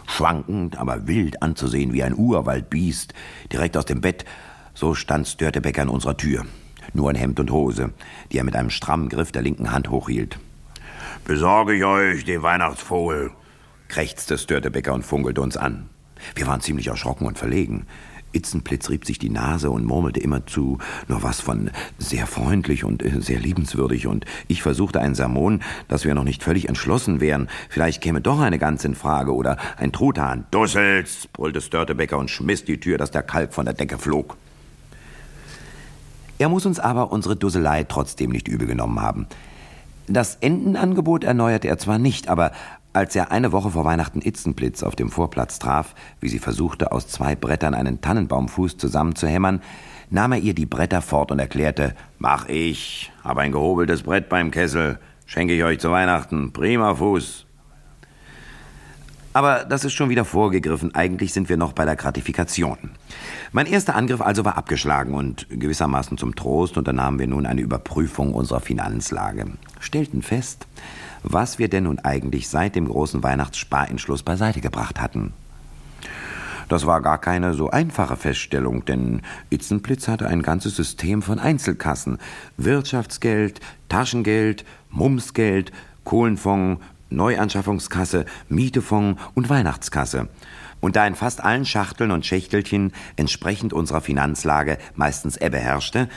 Schwankend, 0.07 0.79
aber 0.79 1.07
wild 1.07 1.43
anzusehen 1.43 1.93
wie 1.93 2.03
ein 2.03 2.17
Urwaldbiest, 2.17 3.13
direkt 3.53 3.77
aus 3.77 3.85
dem 3.85 4.01
Bett, 4.01 4.25
so 4.73 4.95
stand 4.95 5.29
Störtebecker 5.29 5.83
an 5.83 5.91
unserer 5.91 6.17
Tür. 6.17 6.47
Nur 6.95 7.11
in 7.11 7.17
Hemd 7.17 7.41
und 7.41 7.51
Hose, 7.51 7.93
die 8.33 8.39
er 8.39 8.45
mit 8.45 8.57
einem 8.57 8.71
strammen 8.71 9.11
Griff 9.11 9.33
der 9.33 9.43
linken 9.43 9.71
Hand 9.71 9.91
hochhielt. 9.91 10.39
Besorge 11.27 11.75
ich 11.75 11.85
euch 11.85 12.25
den 12.25 12.43
Weihnachtsvogel, 12.43 13.33
krächzte 13.89 14.39
Störtebecker 14.39 14.95
und 14.95 15.05
funkelte 15.05 15.43
uns 15.43 15.59
an. 15.59 15.91
Wir 16.35 16.47
waren 16.47 16.61
ziemlich 16.63 16.87
erschrocken 16.87 17.27
und 17.27 17.39
verlegen. 17.39 17.87
Itzenplitz 18.35 18.91
rieb 18.91 19.05
sich 19.05 19.19
die 19.19 19.31
Nase 19.31 19.71
und 19.71 19.85
murmelte 19.85 20.21
immerzu 20.21 20.79
noch 21.09 21.23
was 21.23 21.41
von 21.41 21.71
sehr 21.99 22.27
freundlich 22.27 22.85
und 22.85 23.03
äh, 23.03 23.21
sehr 23.21 23.41
liebenswürdig, 23.41 24.07
und 24.07 24.25
ich 24.49 24.63
versuchte 24.63 25.01
einen 25.01 25.15
Sermon, 25.15 25.63
dass 25.89 26.05
wir 26.05 26.15
noch 26.15 26.25
nicht 26.25 26.43
völlig 26.43 26.69
entschlossen 26.69 27.21
wären. 27.21 27.49
Vielleicht 27.69 28.01
käme 28.01 28.21
doch 28.21 28.41
eine 28.41 28.59
Gans 28.59 28.85
in 28.85 28.95
Frage 28.95 29.35
oder 29.35 29.57
ein 29.77 29.93
Truthahn. 29.93 30.47
Dussels, 30.51 31.29
brüllte 31.33 31.61
Störtebecker 31.61 32.19
und 32.19 32.31
schmiss 32.31 32.65
die 32.65 32.81
Tür, 32.81 32.99
dass 32.99 33.11
der 33.11 33.23
Kalb 33.23 33.55
von 33.55 33.65
der 33.65 33.75
Decke 33.75 33.99
flog. 33.99 34.37
Er 36.39 36.49
muss 36.49 36.67
uns 36.67 36.81
aber 36.81 37.13
unsere 37.13 37.37
Dusselei 37.37 37.85
trotzdem 37.85 38.31
nicht 38.31 38.49
übel 38.49 38.67
genommen 38.67 39.01
haben. 39.01 39.27
Das 40.07 40.37
Entenangebot 40.37 41.25
erneuerte 41.25 41.69
er 41.69 41.79
zwar 41.79 41.99
nicht, 41.99 42.29
aber 42.29 42.53
als 42.95 43.15
er 43.17 43.33
eine 43.33 43.53
Woche 43.53 43.73
vor 43.73 43.85
Weihnachten 43.85 44.23
Itzenblitz 44.23 44.83
auf 44.83 44.97
dem 44.97 45.11
Vorplatz 45.11 45.59
traf, 45.59 45.95
wie 46.21 46.29
sie 46.29 46.39
versuchte, 46.39 46.93
aus 46.93 47.09
zwei 47.09 47.35
Brettern 47.35 47.75
einen 47.75 48.01
Tannenbaumfuß 48.01 48.77
zusammenzuhämmern, 48.77 49.61
nahm 50.11 50.33
er 50.33 50.39
ihr 50.39 50.55
die 50.55 50.65
Bretter 50.65 51.03
fort 51.03 51.33
und 51.33 51.41
erklärte, 51.41 51.95
Mach 52.19 52.49
ich, 52.49 53.13
hab 53.23 53.37
ein 53.39 53.53
gehobeltes 53.53 54.05
Brett 54.05 54.29
beim 54.29 54.51
Kessel, 54.51 54.99
schenke 55.27 55.55
ich 55.55 55.65
euch 55.65 55.81
zu 55.81 55.91
Weihnachten, 55.91 56.53
prima 56.53 56.95
Fuß. 56.95 57.47
Aber 59.35 59.65
das 59.65 59.85
ist 59.85 59.95
schon 59.95 60.11
wieder 60.11 60.25
vorgegriffen, 60.25 60.95
eigentlich 60.95 61.33
sind 61.33 61.49
wir 61.49 61.57
noch 61.57 61.73
bei 61.73 61.85
der 61.85 61.97
Gratifikation. 61.97 62.79
Mein 63.51 63.67
erster 63.67 63.97
Angriff 63.97 64.21
also 64.21 64.45
war 64.45 64.57
abgeschlagen 64.57 65.13
und 65.13 65.49
gewissermaßen 65.51 66.17
zum 66.17 66.37
Trost 66.37 66.79
unternahmen 66.79 67.19
wir 67.19 67.27
nun 67.27 67.45
eine 67.45 67.61
Überprüfung 67.61 68.33
unserer 68.33 68.61
Finanzlage. 68.61 69.47
Stellten 69.81 70.23
fest, 70.23 70.69
was 71.25 71.59
wir 71.59 71.69
denn 71.69 71.85
nun 71.85 71.99
eigentlich 71.99 72.49
seit 72.49 72.77
dem 72.77 72.87
großen 72.87 73.25
Weihnachtssparentschluss 73.25 74.23
beiseite 74.23 74.61
gebracht 74.61 75.01
hatten. 75.01 75.33
Das 76.69 76.87
war 76.87 77.03
gar 77.03 77.21
keine 77.21 77.55
so 77.55 77.71
einfache 77.71 78.17
Feststellung, 78.17 78.85
denn 78.85 79.23
Itzenplitz 79.51 80.07
hatte 80.07 80.29
ein 80.29 80.43
ganzes 80.43 80.77
System 80.77 81.23
von 81.23 81.41
Einzelkassen. 81.41 82.19
Wirtschaftsgeld, 82.57 83.61
Taschengeld, 83.89 84.65
Mumsgeld, 84.91 85.73
Kohlenfonds, 86.05 86.81
Neuanschaffungskasse, 87.15 88.25
Mietefonds 88.49 89.21
und 89.35 89.49
Weihnachtskasse. 89.49 90.29
Und 90.81 90.97
da 90.97 91.07
in 91.07 91.15
fast 91.15 91.43
allen 91.43 91.65
Schachteln 91.65 92.11
und 92.11 92.27
Schächtelchen 92.27 92.93
entsprechend 93.17 93.73
unserer 93.73 94.01
Finanzlage 94.01 94.79
meistens 94.95 95.37
Ebbe 95.37 95.59
herrschte, 95.59 96.09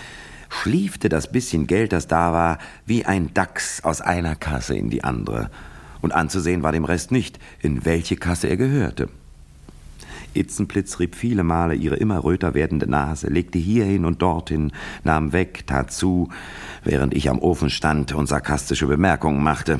schliefte 0.50 1.10
das 1.10 1.32
bisschen 1.32 1.68
Geld, 1.68 1.94
das 1.94 2.08
da 2.08 2.34
war, 2.34 2.58
wie 2.86 3.06
ein 3.06 3.34
Dachs 3.34 3.84
aus 3.84 4.02
einer 4.02 4.36
Kasse 4.36 4.76
in 4.76 4.90
die 4.90 5.04
andere. 5.04 5.50
Und 6.02 6.14
anzusehen 6.14 6.64
war 6.64 6.72
dem 6.72 6.86
Rest 6.86 7.12
nicht, 7.12 7.40
in 7.62 7.86
welche 7.86 8.18
Kasse 8.18 8.48
er 8.48 8.58
gehörte. 8.58 9.10
Itzenplitz 10.34 11.00
rieb 11.00 11.16
viele 11.16 11.44
Male 11.44 11.74
ihre 11.74 11.96
immer 11.96 12.24
röter 12.24 12.54
werdende 12.54 12.90
Nase, 12.90 13.28
legte 13.28 13.58
hierhin 13.58 14.06
und 14.06 14.22
dorthin, 14.22 14.72
nahm 15.04 15.34
weg, 15.34 15.66
tat 15.66 15.92
zu, 15.92 16.30
während 16.84 17.14
ich 17.14 17.30
am 17.30 17.40
Ofen 17.40 17.70
stand 17.70 18.14
und 18.14 18.28
sarkastische 18.28 18.88
Bemerkungen 18.88 19.42
machte. 19.42 19.80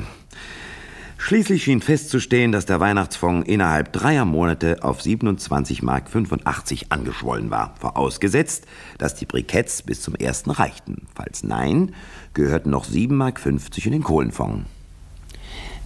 Schließlich 1.20 1.64
schien 1.64 1.82
festzustehen, 1.82 2.52
dass 2.52 2.64
der 2.64 2.78
Weihnachtsfonds 2.78 3.46
innerhalb 3.48 3.92
dreier 3.92 4.24
Monate 4.24 4.82
auf 4.82 5.02
27 5.02 5.82
Mark 5.82 6.08
85 6.08 6.92
angeschwollen 6.92 7.50
war, 7.50 7.74
vorausgesetzt, 7.80 8.66
dass 8.98 9.16
die 9.16 9.26
Briketts 9.26 9.82
bis 9.82 10.00
zum 10.00 10.14
ersten 10.14 10.52
reichten. 10.52 11.06
Falls 11.14 11.42
nein, 11.42 11.92
gehörten 12.34 12.70
noch 12.70 12.84
7 12.84 13.14
Mark 13.14 13.40
50 13.40 13.86
in 13.86 13.92
den 13.92 14.04
Kohlenfonds. 14.04 14.64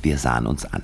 Wir 0.03 0.19
sahen 0.19 0.47
uns 0.47 0.67
an. 0.67 0.83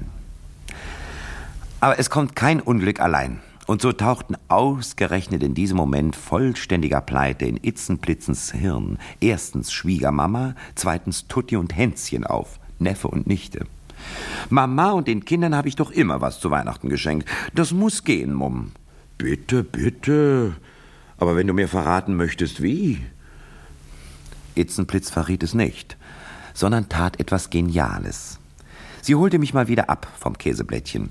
Aber 1.81 1.99
es 1.99 2.09
kommt 2.09 2.35
kein 2.35 2.61
Unglück 2.61 3.01
allein. 3.01 3.41
Und 3.67 3.83
so 3.83 3.93
tauchten 3.93 4.35
ausgerechnet 4.49 5.43
in 5.43 5.53
diesem 5.53 5.77
Moment 5.77 6.17
vollständiger 6.17 7.03
Pleite 7.03 7.45
in 7.45 7.59
Itzenplitzens 7.63 8.51
Hirn 8.51 8.99
erstens 9.21 9.73
Schwiegermama, 9.73 10.55
zweitens 10.75 11.29
Tutti 11.29 11.57
und 11.57 11.77
Hänschen 11.77 12.25
auf, 12.25 12.59
Neffe 12.79 13.09
und 13.09 13.27
Nichte. 13.27 13.67
Mama 14.51 14.93
und 14.93 15.09
den 15.09 15.25
Kindern 15.25 15.55
habe 15.55 15.69
ich 15.69 15.77
doch 15.77 15.91
immer 15.91 16.21
was 16.21 16.41
zu 16.41 16.51
Weihnachten 16.51 16.89
geschenkt. 16.89 17.29
Das 17.55 17.73
muss 17.73 18.05
gehen, 18.05 18.35
Mumm. 18.35 18.73
Bitte, 19.19 19.65
bitte. 19.65 20.57
Aber 21.19 21.37
wenn 21.37 21.47
du 21.47 21.55
mir 21.55 21.69
verraten 21.69 22.15
möchtest, 22.15 22.63
wie? 22.63 23.01
Itzenplitz 24.55 25.11
verriet 25.11 25.43
es 25.43 25.55
nicht, 25.55 25.97
sondern 26.55 26.89
tat 26.89 27.21
etwas 27.21 27.51
Geniales. 27.51 28.39
Sie 29.01 29.15
holte 29.15 29.39
mich 29.39 29.55
mal 29.55 29.69
wieder 29.69 29.89
ab 29.89 30.07
vom 30.19 30.37
Käseblättchen 30.37 31.11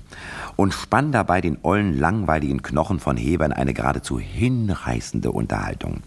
und 0.56 0.72
spann 0.72 1.10
dabei 1.10 1.40
den 1.40 1.58
ollen, 1.62 1.98
langweiligen 1.98 2.62
Knochen 2.62 3.00
von 3.00 3.16
Hebern 3.16 3.52
eine 3.52 3.74
geradezu 3.74 4.20
hinreißende 4.20 5.32
Unterhaltung. 5.32 6.02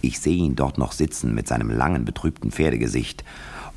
Ich 0.00 0.18
sehe 0.18 0.36
ihn 0.36 0.56
dort 0.56 0.78
noch 0.78 0.92
sitzen 0.92 1.34
mit 1.34 1.46
seinem 1.46 1.70
langen, 1.70 2.04
betrübten 2.04 2.50
Pferdegesicht, 2.50 3.24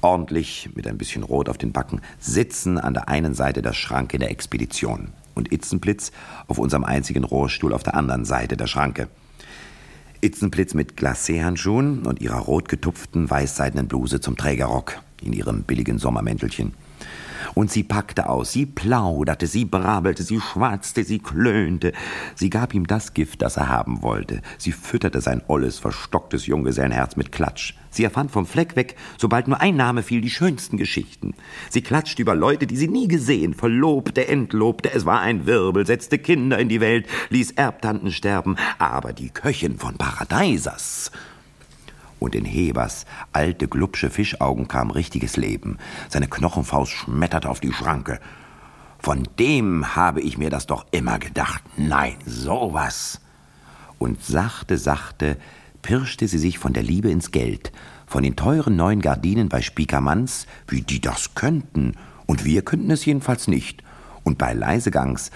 ordentlich, 0.05 0.69
mit 0.75 0.87
ein 0.87 0.99
bisschen 0.99 1.23
Rot 1.23 1.49
auf 1.49 1.57
den 1.57 1.71
Backen, 1.71 1.99
sitzen 2.19 2.77
an 2.77 2.93
der 2.93 3.09
einen 3.09 3.33
Seite 3.33 3.63
der 3.63 3.73
Schranke 3.73 4.19
der 4.19 4.29
Expedition 4.29 5.09
und 5.33 5.51
Itzenblitz 5.51 6.11
auf 6.47 6.59
unserem 6.59 6.83
einzigen 6.83 7.23
Rohrstuhl 7.23 7.73
auf 7.73 7.81
der 7.81 7.95
anderen 7.95 8.23
Seite 8.23 8.55
der 8.55 8.67
Schranke. 8.67 9.07
Itzenblitz 10.21 10.75
mit 10.75 10.95
Glacéhandschuhen 10.95 12.05
und 12.05 12.21
ihrer 12.21 12.37
rot 12.37 12.69
getupften 12.69 13.29
weißseidenen 13.29 13.87
Bluse 13.87 14.21
zum 14.21 14.37
Trägerrock 14.37 15.01
in 15.23 15.33
ihrem 15.33 15.63
billigen 15.63 15.97
Sommermäntelchen. 15.97 16.73
Und 17.53 17.71
sie 17.71 17.83
packte 17.83 18.29
aus, 18.29 18.51
sie 18.51 18.65
plauderte, 18.65 19.47
sie 19.47 19.65
brabelte, 19.65 20.23
sie 20.23 20.39
schwatzte, 20.39 21.03
sie 21.03 21.19
klönte. 21.19 21.93
Sie 22.35 22.49
gab 22.49 22.73
ihm 22.73 22.87
das 22.87 23.13
Gift, 23.13 23.41
das 23.41 23.57
er 23.57 23.69
haben 23.69 24.01
wollte. 24.01 24.41
Sie 24.57 24.71
fütterte 24.71 25.21
sein 25.21 25.41
olles, 25.47 25.79
verstocktes 25.79 26.45
Junggesellenherz 26.45 27.15
mit 27.15 27.31
Klatsch. 27.31 27.73
Sie 27.89 28.03
erfand 28.03 28.29
vom 28.31 28.45
Fleck 28.45 28.75
weg, 28.75 28.97
sobald 29.17 29.47
nur 29.47 29.61
ein 29.61 29.77
Name 29.77 30.03
fiel, 30.03 30.19
die 30.19 30.29
schönsten 30.29 30.75
Geschichten. 30.75 31.33
Sie 31.69 31.81
klatschte 31.81 32.21
über 32.21 32.35
Leute, 32.35 32.67
die 32.67 32.75
sie 32.75 32.89
nie 32.89 33.07
gesehen, 33.07 33.53
verlobte, 33.53 34.27
entlobte, 34.27 34.91
es 34.93 35.05
war 35.05 35.21
ein 35.21 35.45
Wirbel, 35.45 35.85
setzte 35.85 36.17
Kinder 36.17 36.59
in 36.59 36.67
die 36.67 36.81
Welt, 36.81 37.07
ließ 37.29 37.51
Erbtanten 37.51 38.11
sterben, 38.11 38.57
aber 38.79 39.13
die 39.13 39.29
Köchin 39.29 39.77
von 39.77 39.95
Paradeisers 39.95 41.11
und 42.19 42.35
in 42.35 42.45
Hebers 42.45 43.05
alte, 43.33 43.67
glubsche 43.67 44.09
Fischaugen 44.09 44.67
kam 44.67 44.91
richtiges 44.91 45.37
Leben. 45.37 45.77
Seine 46.09 46.27
Knochenfaust 46.27 46.91
schmetterte 46.91 47.49
auf 47.49 47.59
die 47.59 47.73
Schranke. 47.73 48.19
Von 48.99 49.27
dem 49.37 49.95
habe 49.95 50.21
ich 50.21 50.37
mir 50.37 50.49
das 50.49 50.65
doch 50.65 50.85
immer 50.91 51.19
gedacht. 51.19 51.63
Nein, 51.77 52.15
sowas. 52.25 53.21
Und 53.99 54.23
sachte, 54.23 54.77
sachte 54.77 55.37
pirschte 55.85 56.27
sie 56.27 56.39
sich 56.39 56.57
von 56.57 56.73
der 56.73 56.81
Liebe 56.81 57.11
ins 57.11 57.29
Geld, 57.29 57.71
von 58.07 58.23
den 58.23 58.35
teuren 58.35 58.75
neuen 58.75 59.01
Gardinen 59.01 59.49
bei 59.49 59.61
Spiekermanns, 59.61 60.47
wie 60.67 60.81
die 60.81 60.99
das 60.99 61.35
könnten, 61.35 61.93
und 62.25 62.43
wir 62.43 62.63
könnten 62.63 62.89
es 62.89 63.05
jedenfalls 63.05 63.47
nicht. 63.47 63.83
Und 64.25 64.39
bei 64.39 64.53
Leisegangs 64.53 65.29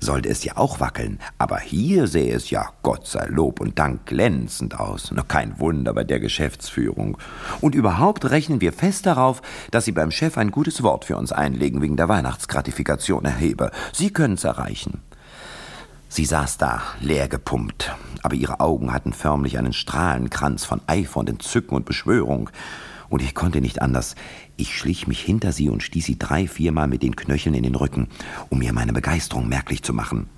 sollte 0.00 0.28
es 0.28 0.42
ja 0.42 0.56
auch 0.56 0.80
wackeln, 0.80 1.20
aber 1.38 1.60
hier 1.60 2.08
sähe 2.08 2.34
es 2.34 2.50
ja, 2.50 2.70
Gott 2.82 3.06
sei 3.06 3.26
Lob 3.26 3.60
und 3.60 3.78
Dank, 3.78 4.06
glänzend 4.06 4.78
aus. 4.80 5.12
Noch 5.12 5.28
kein 5.28 5.60
Wunder 5.60 5.94
bei 5.94 6.02
der 6.02 6.18
Geschäftsführung. 6.18 7.18
Und 7.60 7.76
überhaupt 7.76 8.28
rechnen 8.30 8.60
wir 8.60 8.72
fest 8.72 9.06
darauf, 9.06 9.42
dass 9.70 9.84
Sie 9.84 9.92
beim 9.92 10.10
Chef 10.10 10.36
ein 10.36 10.50
gutes 10.50 10.82
Wort 10.82 11.04
für 11.04 11.16
uns 11.16 11.30
einlegen 11.30 11.80
wegen 11.82 11.96
der 11.96 12.08
Weihnachtsgratifikation, 12.08 13.24
Herr. 13.24 13.70
Sie 13.92 14.12
können's 14.12 14.42
erreichen. 14.42 15.02
Sie 16.08 16.24
saß 16.24 16.58
da, 16.58 16.82
leer 17.00 17.28
gepumpt, 17.28 17.94
aber 18.22 18.34
ihre 18.34 18.58
Augen 18.58 18.92
hatten 18.92 19.12
förmlich 19.12 19.56
einen 19.56 19.72
Strahlenkranz 19.72 20.64
von 20.64 20.80
Eifer 20.88 21.20
und 21.20 21.30
Entzücken 21.30 21.76
und 21.76 21.86
Beschwörung 21.86 22.50
und 23.12 23.22
ich 23.22 23.34
konnte 23.34 23.60
nicht 23.60 23.82
anders. 23.82 24.16
Ich 24.56 24.74
schlich 24.74 25.06
mich 25.06 25.20
hinter 25.20 25.52
sie 25.52 25.68
und 25.68 25.82
stieß 25.82 26.06
sie 26.06 26.18
drei, 26.18 26.48
viermal 26.48 26.88
mit 26.88 27.02
den 27.02 27.14
Knöcheln 27.14 27.54
in 27.54 27.62
den 27.62 27.74
Rücken, 27.74 28.08
um 28.48 28.58
mir 28.58 28.72
meine 28.72 28.94
Begeisterung 28.94 29.48
merklich 29.48 29.82
zu 29.82 29.92
machen. 29.92 30.28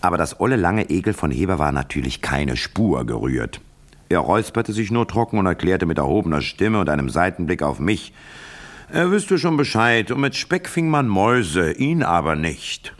Aber 0.00 0.16
das 0.16 0.40
olle 0.40 0.56
lange 0.56 0.90
Egel 0.90 1.12
von 1.12 1.30
Heber 1.30 1.58
war 1.58 1.72
natürlich 1.72 2.22
keine 2.22 2.56
Spur 2.56 3.04
gerührt. 3.04 3.60
Er 4.08 4.20
räusperte 4.20 4.72
sich 4.72 4.90
nur 4.92 5.08
trocken 5.08 5.38
und 5.38 5.46
erklärte 5.46 5.86
mit 5.86 5.98
erhobener 5.98 6.40
Stimme 6.40 6.78
und 6.78 6.88
einem 6.88 7.10
Seitenblick 7.10 7.62
auf 7.62 7.80
mich, 7.80 8.12
er 8.92 9.10
wüsste 9.10 9.38
schon 9.38 9.56
Bescheid, 9.56 10.10
und 10.10 10.20
mit 10.20 10.36
Speck 10.36 10.68
fing 10.68 10.90
man 10.90 11.08
Mäuse, 11.08 11.72
ihn 11.72 12.02
aber 12.02 12.36
nicht. 12.36 12.94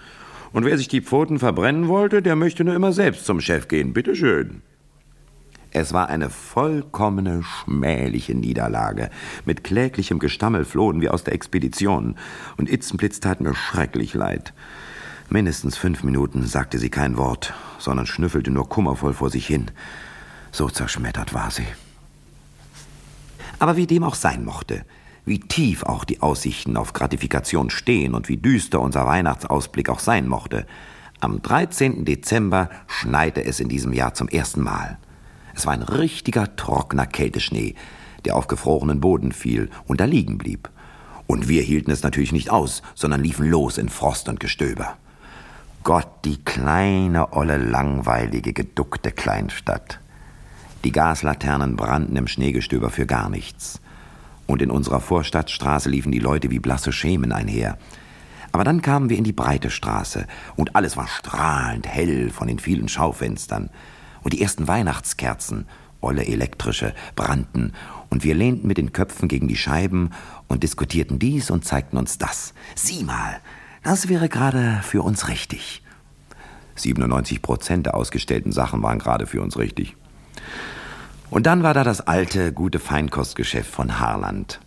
Und 0.52 0.64
wer 0.64 0.78
sich 0.78 0.88
die 0.88 1.02
Pfoten 1.02 1.38
verbrennen 1.38 1.86
wollte, 1.86 2.22
der 2.22 2.34
möchte 2.34 2.64
nur 2.64 2.74
immer 2.74 2.92
selbst 2.92 3.26
zum 3.26 3.42
Chef 3.42 3.68
gehen, 3.68 3.92
bitteschön. 3.92 4.62
Es 5.74 5.94
war 5.94 6.08
eine 6.10 6.28
vollkommene 6.28 7.42
schmähliche 7.42 8.34
Niederlage. 8.34 9.08
Mit 9.46 9.64
kläglichem 9.64 10.18
Gestammel 10.18 10.66
flohen 10.66 11.00
wir 11.00 11.14
aus 11.14 11.24
der 11.24 11.32
Expedition, 11.32 12.16
und 12.58 12.70
Itzenblitz 12.70 13.20
tat 13.20 13.40
mir 13.40 13.54
schrecklich 13.54 14.12
leid. 14.12 14.52
Mindestens 15.30 15.78
fünf 15.78 16.02
Minuten 16.02 16.46
sagte 16.46 16.78
sie 16.78 16.90
kein 16.90 17.16
Wort, 17.16 17.54
sondern 17.78 18.04
schnüffelte 18.04 18.50
nur 18.50 18.68
kummervoll 18.68 19.14
vor 19.14 19.30
sich 19.30 19.46
hin. 19.46 19.70
So 20.50 20.68
zerschmettert 20.68 21.32
war 21.32 21.50
sie. 21.50 21.66
Aber 23.58 23.76
wie 23.76 23.86
dem 23.86 24.04
auch 24.04 24.14
sein 24.14 24.44
mochte, 24.44 24.84
wie 25.24 25.40
tief 25.40 25.84
auch 25.84 26.04
die 26.04 26.20
Aussichten 26.20 26.76
auf 26.76 26.92
Gratifikation 26.92 27.70
stehen 27.70 28.14
und 28.14 28.28
wie 28.28 28.36
düster 28.36 28.80
unser 28.80 29.06
Weihnachtsausblick 29.06 29.88
auch 29.88 30.00
sein 30.00 30.28
mochte, 30.28 30.66
am 31.20 31.40
13. 31.40 32.04
Dezember 32.04 32.68
schneite 32.88 33.42
es 33.42 33.58
in 33.60 33.68
diesem 33.70 33.94
Jahr 33.94 34.12
zum 34.12 34.28
ersten 34.28 34.60
Mal. 34.60 34.98
Es 35.54 35.66
war 35.66 35.72
ein 35.72 35.82
richtiger 35.82 36.56
trockener 36.56 37.06
Kälteschnee, 37.06 37.74
der 38.24 38.36
auf 38.36 38.48
gefrorenen 38.48 39.00
Boden 39.00 39.32
fiel 39.32 39.70
und 39.86 40.00
da 40.00 40.04
liegen 40.04 40.38
blieb. 40.38 40.70
Und 41.26 41.48
wir 41.48 41.62
hielten 41.62 41.90
es 41.90 42.02
natürlich 42.02 42.32
nicht 42.32 42.50
aus, 42.50 42.82
sondern 42.94 43.22
liefen 43.22 43.48
los 43.48 43.78
in 43.78 43.88
Frost 43.88 44.28
und 44.28 44.40
Gestöber. 44.40 44.96
Gott, 45.84 46.08
die 46.24 46.42
kleine, 46.44 47.32
olle, 47.32 47.56
langweilige, 47.56 48.52
geduckte 48.52 49.10
Kleinstadt. 49.10 49.98
Die 50.84 50.92
Gaslaternen 50.92 51.76
brannten 51.76 52.16
im 52.16 52.28
Schneegestöber 52.28 52.90
für 52.90 53.06
gar 53.06 53.28
nichts. 53.28 53.80
Und 54.46 54.62
in 54.62 54.70
unserer 54.70 55.00
Vorstadtstraße 55.00 55.88
liefen 55.88 56.12
die 56.12 56.18
Leute 56.18 56.50
wie 56.50 56.58
blasse 56.58 56.92
Schemen 56.92 57.32
einher. 57.32 57.78
Aber 58.52 58.64
dann 58.64 58.82
kamen 58.82 59.08
wir 59.08 59.16
in 59.16 59.24
die 59.24 59.32
breite 59.32 59.70
Straße, 59.70 60.26
und 60.56 60.76
alles 60.76 60.96
war 60.96 61.08
strahlend 61.08 61.86
hell 61.88 62.30
von 62.30 62.48
den 62.48 62.58
vielen 62.58 62.88
Schaufenstern 62.88 63.70
und 64.22 64.32
die 64.32 64.42
ersten 64.42 64.68
Weihnachtskerzen, 64.68 65.66
olle 66.00 66.26
elektrische, 66.26 66.94
brannten, 67.16 67.72
und 68.10 68.24
wir 68.24 68.34
lehnten 68.34 68.66
mit 68.66 68.76
den 68.76 68.92
Köpfen 68.92 69.26
gegen 69.26 69.48
die 69.48 69.56
Scheiben 69.56 70.10
und 70.46 70.62
diskutierten 70.62 71.18
dies 71.18 71.50
und 71.50 71.64
zeigten 71.64 71.96
uns 71.96 72.18
das. 72.18 72.52
Sieh 72.74 73.04
mal, 73.04 73.40
das 73.82 74.10
wäre 74.10 74.28
gerade 74.28 74.80
für 74.82 75.00
uns 75.00 75.28
richtig. 75.28 75.82
97 76.74 77.40
Prozent 77.40 77.86
der 77.86 77.94
ausgestellten 77.94 78.52
Sachen 78.52 78.82
waren 78.82 78.98
gerade 78.98 79.26
für 79.26 79.40
uns 79.40 79.56
richtig. 79.56 79.96
Und 81.30 81.46
dann 81.46 81.62
war 81.62 81.72
da 81.72 81.84
das 81.84 82.02
alte, 82.02 82.52
gute 82.52 82.78
Feinkostgeschäft 82.78 83.70
von 83.70 83.98
Harland. 83.98 84.60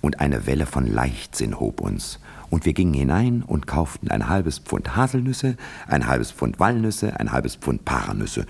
Und 0.00 0.20
eine 0.20 0.46
Welle 0.46 0.64
von 0.64 0.86
Leichtsinn 0.86 1.60
hob 1.60 1.82
uns 1.82 2.20
und 2.50 2.64
wir 2.64 2.72
gingen 2.72 2.94
hinein 2.94 3.42
und 3.46 3.66
kauften 3.66 4.10
ein 4.10 4.28
halbes 4.28 4.58
Pfund 4.58 4.96
Haselnüsse, 4.96 5.56
ein 5.86 6.06
halbes 6.06 6.32
Pfund 6.32 6.58
Walnüsse, 6.60 7.18
ein 7.18 7.32
halbes 7.32 7.56
Pfund 7.56 7.84
Paranüsse. 7.84 8.46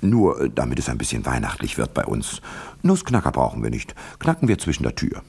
Nur 0.00 0.40
äh, 0.40 0.50
damit 0.54 0.78
es 0.78 0.88
ein 0.88 0.98
bisschen 0.98 1.24
weihnachtlich 1.26 1.78
wird 1.78 1.94
bei 1.94 2.04
uns. 2.04 2.40
Nussknacker 2.82 3.32
brauchen 3.32 3.62
wir 3.62 3.70
nicht, 3.70 3.94
knacken 4.18 4.48
wir 4.48 4.58
zwischen 4.58 4.82
der 4.82 4.94
Tür. 4.94 5.22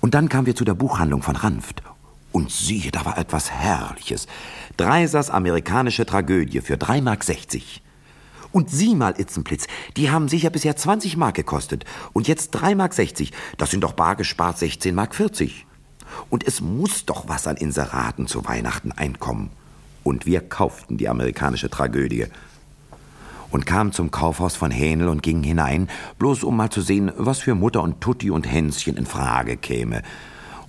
Und 0.00 0.14
dann 0.14 0.28
kamen 0.28 0.46
wir 0.46 0.56
zu 0.56 0.64
der 0.64 0.74
Buchhandlung 0.74 1.22
von 1.22 1.36
Ranft. 1.36 1.82
Und 2.30 2.50
siehe, 2.50 2.90
da 2.90 3.04
war 3.04 3.18
etwas 3.18 3.50
Herrliches. 3.50 4.26
Dreisers 4.76 5.30
amerikanische 5.30 6.06
Tragödie 6.06 6.60
für 6.60 6.74
3,60 6.74 7.02
Mark. 7.02 7.24
Und 8.52 8.70
sieh 8.70 8.94
mal, 8.94 9.14
Itzenplitz, 9.18 9.66
die 9.96 10.10
haben 10.10 10.28
sicher 10.28 10.50
bisher 10.50 10.76
20 10.76 11.16
Mark 11.16 11.34
gekostet. 11.36 11.84
Und 12.12 12.28
jetzt 12.28 12.56
3,60 12.56 12.76
Mark. 12.76 12.92
Das 13.56 13.70
sind 13.70 13.82
doch 13.82 13.92
bar 13.92 14.16
gespart 14.16 14.58
16,40 14.58 14.92
Mark. 14.92 15.67
Und 16.30 16.46
es 16.46 16.60
muss 16.60 17.04
doch 17.04 17.28
was 17.28 17.46
an 17.46 17.56
Inseraten 17.56 18.26
zu 18.26 18.44
Weihnachten 18.44 18.92
einkommen. 18.92 19.50
Und 20.04 20.26
wir 20.26 20.40
kauften 20.40 20.96
die 20.96 21.08
amerikanische 21.08 21.70
Tragödie 21.70 22.26
und 23.50 23.66
kamen 23.66 23.92
zum 23.92 24.10
Kaufhaus 24.10 24.56
von 24.56 24.70
Hähnel 24.70 25.08
und 25.08 25.22
gingen 25.22 25.42
hinein, 25.42 25.88
bloß 26.18 26.44
um 26.44 26.56
mal 26.56 26.70
zu 26.70 26.80
sehen, 26.80 27.12
was 27.16 27.38
für 27.38 27.54
Mutter 27.54 27.82
und 27.82 28.00
Tutti 28.00 28.30
und 28.30 28.50
Hänschen 28.50 28.96
in 28.96 29.06
Frage 29.06 29.56
käme. 29.56 30.02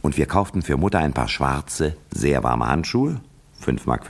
Und 0.02 0.18
wir 0.18 0.28
kauften 0.28 0.62
für 0.62 0.78
Mutter 0.78 1.00
ein 1.00 1.14
paar 1.14 1.28
schwarze, 1.28 1.98
sehr 2.12 2.44
warme 2.44 2.68
Handschuhe, 2.68 3.20
5,50 3.66 3.86
Mark, 3.86 4.06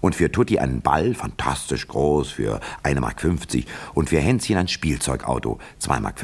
und 0.00 0.16
für 0.16 0.32
Tutti 0.32 0.58
einen 0.58 0.80
Ball, 0.80 1.14
fantastisch 1.14 1.86
groß, 1.86 2.30
für 2.30 2.60
1,50 2.82 3.00
Mark, 3.00 3.16
und 3.94 4.08
für 4.08 4.18
Hänschen 4.18 4.56
ein 4.56 4.68
Spielzeugauto, 4.68 5.58
2,50 5.80 6.00
Mark. 6.00 6.16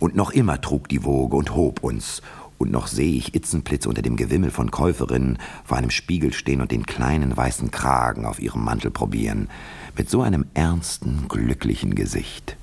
Und 0.00 0.16
noch 0.16 0.32
immer 0.32 0.60
trug 0.60 0.88
die 0.88 1.04
Woge 1.04 1.36
und 1.36 1.54
hob 1.54 1.84
uns, 1.84 2.22
Und 2.58 2.70
noch 2.70 2.86
sehe 2.86 3.16
ich 3.16 3.34
Itzenplitz 3.34 3.86
unter 3.86 4.02
dem 4.02 4.16
Gewimmel 4.16 4.50
von 4.50 4.70
Käuferinnen 4.70 5.38
vor 5.64 5.76
einem 5.76 5.90
Spiegel 5.90 6.32
stehen 6.32 6.60
und 6.60 6.70
den 6.70 6.86
kleinen 6.86 7.36
weißen 7.36 7.70
Kragen 7.70 8.26
auf 8.26 8.40
ihrem 8.40 8.64
Mantel 8.64 8.90
probieren, 8.90 9.48
mit 9.96 10.08
so 10.08 10.22
einem 10.22 10.46
ernsten, 10.54 11.26
glücklichen 11.28 11.94
Gesicht. 11.94 12.56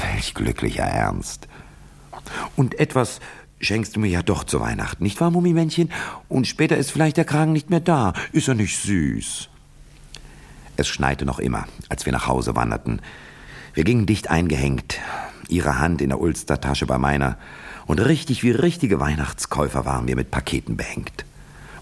Welch 0.00 0.34
glücklicher 0.34 0.84
Ernst. 0.84 1.48
Und 2.56 2.78
etwas 2.78 3.20
schenkst 3.60 3.96
du 3.96 4.00
mir 4.00 4.08
ja 4.08 4.22
doch 4.22 4.44
zu 4.44 4.60
Weihnachten, 4.60 5.02
nicht 5.02 5.20
wahr, 5.20 5.30
Mummimännchen? 5.30 5.90
Und 6.28 6.46
später 6.46 6.76
ist 6.76 6.90
vielleicht 6.90 7.16
der 7.16 7.24
Kragen 7.24 7.52
nicht 7.52 7.70
mehr 7.70 7.80
da. 7.80 8.12
Ist 8.32 8.48
er 8.48 8.54
nicht 8.54 8.78
süß? 8.78 9.48
Es 10.76 10.88
schneite 10.88 11.24
noch 11.24 11.38
immer, 11.38 11.66
als 11.88 12.06
wir 12.06 12.12
nach 12.12 12.26
Hause 12.26 12.56
wanderten. 12.56 13.00
Wir 13.74 13.84
gingen 13.84 14.06
dicht 14.06 14.30
eingehängt, 14.30 14.98
ihre 15.48 15.78
Hand 15.78 16.00
in 16.00 16.08
der 16.08 16.20
Ulstertasche 16.20 16.86
bei 16.86 16.98
meiner, 16.98 17.38
und 17.86 17.98
richtig 17.98 18.42
wie 18.42 18.50
richtige 18.50 19.00
Weihnachtskäufer 19.00 19.84
waren 19.84 20.08
wir 20.08 20.16
mit 20.16 20.30
Paketen 20.30 20.76
behängt 20.76 21.24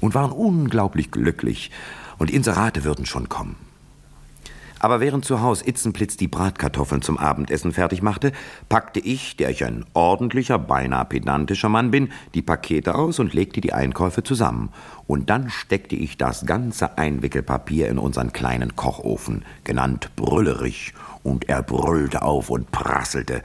und 0.00 0.14
waren 0.14 0.32
unglaublich 0.32 1.10
glücklich, 1.10 1.70
und 2.18 2.30
Inserate 2.30 2.84
würden 2.84 3.06
schon 3.06 3.30
kommen. 3.30 3.56
Aber 4.82 5.00
während 5.00 5.26
zu 5.26 5.42
Haus 5.42 5.60
Itzenplitz 5.60 6.16
die 6.16 6.26
Bratkartoffeln 6.26 7.02
zum 7.02 7.18
Abendessen 7.18 7.72
fertig 7.72 8.00
machte, 8.00 8.32
packte 8.70 8.98
ich, 8.98 9.36
der 9.36 9.50
ich 9.50 9.62
ein 9.64 9.84
ordentlicher, 9.92 10.58
beinahe 10.58 11.04
pedantischer 11.04 11.68
Mann 11.68 11.90
bin, 11.90 12.10
die 12.34 12.40
Pakete 12.40 12.94
aus 12.94 13.18
und 13.18 13.34
legte 13.34 13.60
die 13.60 13.74
Einkäufe 13.74 14.22
zusammen. 14.22 14.70
Und 15.06 15.28
dann 15.28 15.50
steckte 15.50 15.96
ich 15.96 16.16
das 16.16 16.46
ganze 16.46 16.96
Einwickelpapier 16.96 17.88
in 17.88 17.98
unseren 17.98 18.32
kleinen 18.32 18.74
Kochofen, 18.74 19.44
genannt 19.64 20.10
Brüllerich, 20.16 20.94
und 21.22 21.50
er 21.50 21.62
brüllte 21.62 22.22
auf 22.22 22.48
und 22.48 22.72
prasselte. 22.72 23.42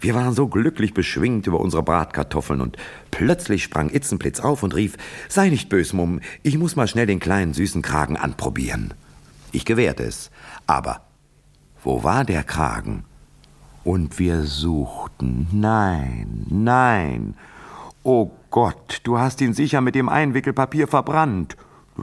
Wir 0.00 0.14
waren 0.14 0.34
so 0.34 0.48
glücklich 0.48 0.94
beschwingt 0.94 1.46
über 1.46 1.60
unsere 1.60 1.82
Bratkartoffeln 1.82 2.60
und 2.60 2.76
plötzlich 3.10 3.62
sprang 3.62 3.90
Itzenplitz 3.90 4.40
auf 4.40 4.62
und 4.62 4.74
rief, 4.74 4.96
sei 5.28 5.48
nicht 5.48 5.68
bös, 5.68 5.92
Mumm, 5.92 6.20
ich 6.42 6.58
muss 6.58 6.76
mal 6.76 6.88
schnell 6.88 7.06
den 7.06 7.20
kleinen 7.20 7.54
süßen 7.54 7.82
Kragen 7.82 8.16
anprobieren. 8.16 8.94
Ich 9.52 9.64
gewährte 9.64 10.02
es. 10.02 10.30
Aber 10.66 11.02
wo 11.82 12.02
war 12.02 12.24
der 12.24 12.42
Kragen? 12.42 13.04
Und 13.84 14.18
wir 14.18 14.42
suchten. 14.42 15.46
Nein, 15.52 16.44
nein. 16.48 17.34
Oh 18.02 18.32
Gott, 18.50 19.00
du 19.04 19.18
hast 19.18 19.40
ihn 19.40 19.54
sicher 19.54 19.80
mit 19.80 19.94
dem 19.94 20.08
Einwickelpapier 20.08 20.88
verbrannt. 20.88 21.56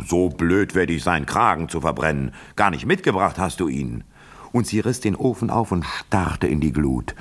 So 0.07 0.29
blöd 0.29 0.75
werde 0.75 0.93
ich 0.93 1.03
sein, 1.03 1.25
Kragen 1.25 1.69
zu 1.69 1.81
verbrennen. 1.81 2.33
Gar 2.55 2.71
nicht 2.71 2.85
mitgebracht 2.85 3.37
hast 3.37 3.59
du 3.59 3.67
ihn. 3.67 4.03
Und 4.51 4.65
sie 4.65 4.79
riss 4.79 5.01
den 5.01 5.15
Ofen 5.15 5.49
auf 5.49 5.71
und 5.71 5.85
starrte 5.85 6.47
in 6.47 6.59
die 6.61 6.71
Glut. 6.71 7.15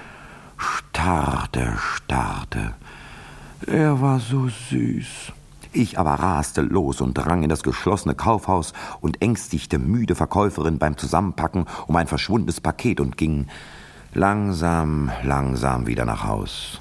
Starrte, 1.02 1.78
starrte. 1.78 2.74
Er 3.66 4.00
war 4.00 4.20
so 4.20 4.46
süß. 4.46 5.32
Ich 5.72 5.98
aber 5.98 6.12
raste 6.12 6.60
los 6.60 7.00
und 7.00 7.14
drang 7.14 7.42
in 7.42 7.48
das 7.48 7.64
geschlossene 7.64 8.14
Kaufhaus 8.14 8.72
und 9.00 9.20
ängstigte 9.20 9.80
müde 9.80 10.14
Verkäuferin 10.14 10.78
beim 10.78 10.96
Zusammenpacken 10.96 11.66
um 11.88 11.96
ein 11.96 12.06
verschwundenes 12.06 12.60
Paket 12.60 13.00
und 13.00 13.16
ging 13.16 13.48
langsam, 14.14 15.10
langsam 15.24 15.88
wieder 15.88 16.04
nach 16.04 16.22
Haus. 16.22 16.80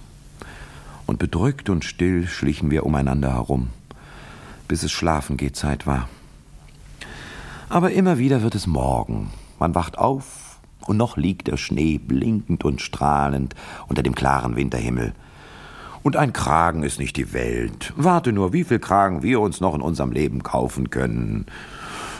Und 1.07 1.17
bedrückt 1.17 1.71
und 1.71 1.83
still 1.83 2.27
schlichen 2.27 2.69
wir 2.69 2.85
umeinander 2.85 3.33
herum, 3.33 3.69
bis 4.67 4.83
es 4.83 4.91
schlafen 4.91 5.35
geht 5.35 5.55
Zeit 5.55 5.87
war. 5.87 6.07
Aber 7.69 7.89
immer 7.91 8.19
wieder 8.19 8.43
wird 8.43 8.53
es 8.53 8.67
Morgen. 8.67 9.31
Man 9.57 9.73
wacht 9.73 9.97
auf 9.97 10.50
und 10.85 10.97
noch 10.97 11.17
liegt 11.17 11.47
der 11.47 11.57
Schnee 11.57 11.97
blinkend 11.97 12.63
und 12.63 12.81
strahlend 12.81 13.55
unter 13.87 14.03
dem 14.03 14.15
klaren 14.15 14.55
Winterhimmel. 14.55 15.13
Und 16.03 16.15
ein 16.15 16.33
Kragen 16.33 16.83
ist 16.83 16.99
nicht 16.99 17.15
die 17.17 17.33
Welt. 17.33 17.93
Warte 17.95 18.31
nur, 18.31 18.53
wie 18.53 18.63
viel 18.63 18.79
Kragen 18.79 19.21
wir 19.21 19.39
uns 19.39 19.61
noch 19.61 19.75
in 19.75 19.81
unserem 19.81 20.11
Leben 20.11 20.41
kaufen 20.41 20.89
können. 20.89 21.45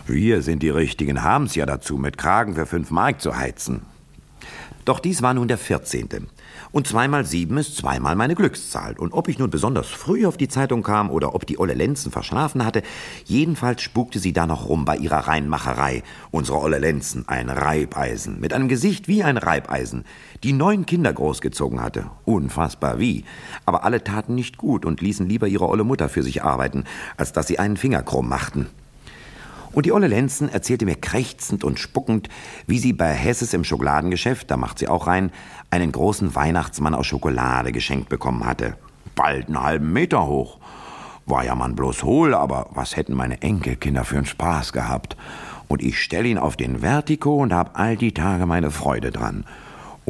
Wir 0.05 0.41
sind 0.41 0.61
die 0.61 0.69
Richtigen, 0.69 1.23
haben's 1.23 1.55
ja 1.55 1.65
dazu, 1.65 1.97
mit 1.97 2.17
Kragen 2.17 2.53
für 2.53 2.65
fünf 2.65 2.91
Mark 2.91 3.21
zu 3.21 3.35
heizen. 3.35 3.81
Doch 4.85 4.99
dies 4.99 5.21
war 5.21 5.33
nun 5.33 5.47
der 5.47 5.57
vierzehnte. 5.57 6.23
Und 6.71 6.87
zweimal 6.87 7.25
sieben 7.25 7.57
ist 7.57 7.75
zweimal 7.75 8.15
meine 8.15 8.35
Glückszahl. 8.35 8.97
Und 8.97 9.11
ob 9.11 9.27
ich 9.27 9.37
nun 9.37 9.49
besonders 9.49 9.87
früh 9.87 10.25
auf 10.25 10.37
die 10.37 10.47
Zeitung 10.47 10.83
kam 10.83 11.09
oder 11.09 11.35
ob 11.35 11.45
die 11.45 11.59
Olle 11.59 11.73
Lenzen 11.73 12.11
verschlafen 12.11 12.63
hatte, 12.63 12.81
jedenfalls 13.25 13.81
spukte 13.81 14.19
sie 14.19 14.31
da 14.31 14.47
noch 14.47 14.69
rum 14.69 14.85
bei 14.85 14.95
ihrer 14.95 15.27
Reinmacherei. 15.27 16.03
Unsere 16.31 16.59
Olle 16.59 16.79
Lenzen, 16.79 17.27
ein 17.27 17.49
Reibeisen, 17.49 18.39
mit 18.39 18.53
einem 18.53 18.69
Gesicht 18.69 19.07
wie 19.09 19.23
ein 19.23 19.37
Reibeisen, 19.37 20.05
die 20.43 20.53
neun 20.53 20.85
Kinder 20.85 21.11
großgezogen 21.11 21.81
hatte. 21.81 22.05
Unfassbar 22.23 22.99
wie. 22.99 23.25
Aber 23.65 23.83
alle 23.83 24.03
taten 24.03 24.35
nicht 24.35 24.57
gut 24.57 24.85
und 24.85 25.01
ließen 25.01 25.27
lieber 25.27 25.47
ihre 25.47 25.67
Olle 25.67 25.83
Mutter 25.83 26.07
für 26.07 26.23
sich 26.23 26.43
arbeiten, 26.43 26.85
als 27.17 27.33
dass 27.33 27.47
sie 27.47 27.59
einen 27.59 27.75
Finger 27.75 28.01
krumm 28.01 28.29
machten. 28.29 28.67
Und 29.73 29.85
die 29.85 29.91
Olle 29.93 30.07
Lenzen 30.07 30.49
erzählte 30.49 30.85
mir 30.85 30.95
krächzend 30.95 31.63
und 31.63 31.79
spuckend, 31.79 32.27
wie 32.67 32.79
sie 32.79 32.93
bei 32.93 33.13
Hesses 33.13 33.53
im 33.53 33.63
Schokoladengeschäft, 33.63 34.51
da 34.51 34.57
macht 34.57 34.79
sie 34.79 34.87
auch 34.87 35.07
rein, 35.07 35.31
einen 35.69 35.91
großen 35.91 36.35
Weihnachtsmann 36.35 36.93
aus 36.93 37.07
Schokolade 37.07 37.71
geschenkt 37.71 38.09
bekommen 38.09 38.45
hatte. 38.45 38.75
Bald 39.15 39.47
einen 39.47 39.61
halben 39.61 39.93
Meter 39.93 40.27
hoch. 40.27 40.59
War 41.25 41.45
ja 41.45 41.55
man 41.55 41.75
bloß 41.75 42.03
hohl, 42.03 42.33
aber 42.33 42.67
was 42.71 42.97
hätten 42.97 43.13
meine 43.13 43.41
Enkelkinder 43.41 44.03
für 44.03 44.17
einen 44.17 44.25
Spaß 44.25 44.73
gehabt. 44.73 45.15
Und 45.69 45.81
ich 45.81 46.01
stell 46.01 46.25
ihn 46.25 46.37
auf 46.37 46.57
den 46.57 46.79
Vertigo 46.79 47.37
und 47.37 47.53
hab 47.53 47.79
all 47.79 47.95
die 47.95 48.13
Tage 48.13 48.45
meine 48.45 48.71
Freude 48.71 49.11
dran. 49.11 49.45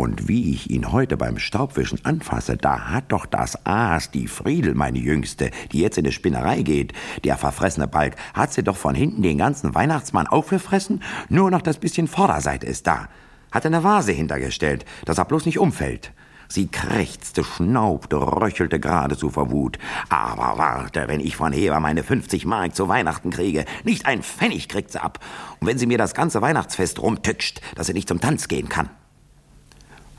Und 0.02 0.28
wie 0.28 0.52
ich 0.52 0.72
ihn 0.72 0.92
heute 0.92 1.16
beim 1.16 1.38
Staubwischen 1.38 2.04
anfasse, 2.04 2.58
da 2.58 2.90
hat 2.90 3.12
doch 3.12 3.28
das 3.28 3.68
Aas, 3.68 4.10
die 4.10 4.28
Friedel, 4.28 4.74
meine 4.74 4.98
Jüngste, 4.98 5.52
die 5.72 5.80
jetzt 5.80 6.00
in 6.00 6.06
die 6.06 6.12
Spinnerei 6.12 6.64
geht, 6.64 6.94
der 7.24 7.38
verfressene 7.38 7.88
Balk, 7.88 8.16
hat 8.34 8.52
sie 8.52 8.64
doch 8.64 8.78
von 8.78 8.96
hinten 8.96 9.22
den 9.22 9.38
ganzen 9.38 9.76
Weihnachtsmann 9.76 10.26
aufgefressen, 10.26 11.04
nur 11.30 11.52
noch 11.52 11.62
das 11.62 11.78
bisschen 11.78 12.08
Vorderseite 12.08 12.66
ist 12.66 12.88
da. 12.88 13.10
Hat 13.52 13.64
eine 13.68 13.84
Vase 13.84 14.12
hintergestellt, 14.12 14.86
dass 15.06 15.20
er 15.20 15.26
bloß 15.26 15.46
nicht 15.46 15.60
umfällt. 15.60 16.14
Sie 16.48 16.66
krächzte, 16.66 17.44
schnaubte, 17.44 18.16
röchelte 18.16 18.80
geradezu 18.80 19.30
vor 19.30 19.52
Wut. 19.52 19.78
Aber 20.10 20.58
warte, 20.58 21.10
wenn 21.10 21.20
ich 21.20 21.36
von 21.36 21.54
Heber 21.54 21.80
meine 21.80 22.02
50 22.02 22.48
Mark 22.48 22.76
zu 22.76 22.88
Weihnachten 22.88 23.30
kriege, 23.30 23.66
nicht 23.84 24.08
ein 24.08 24.24
Pfennig 24.24 24.68
kriegt 24.68 24.94
sie 24.94 25.02
ab. 25.04 25.20
Und 25.60 25.68
wenn 25.68 25.78
sie 25.78 25.86
mir 25.86 26.00
das 26.00 26.16
ganze 26.16 26.42
Weihnachtsfest 26.42 27.00
rumtütscht, 27.00 27.62
dass 27.76 27.86
sie 27.86 27.94
nicht 27.94 28.08
zum 28.08 28.20
Tanz 28.20 28.48
gehen 28.48 28.68
kann 28.68 28.90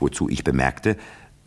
wozu 0.03 0.29
ich 0.29 0.43
bemerkte, 0.43 0.97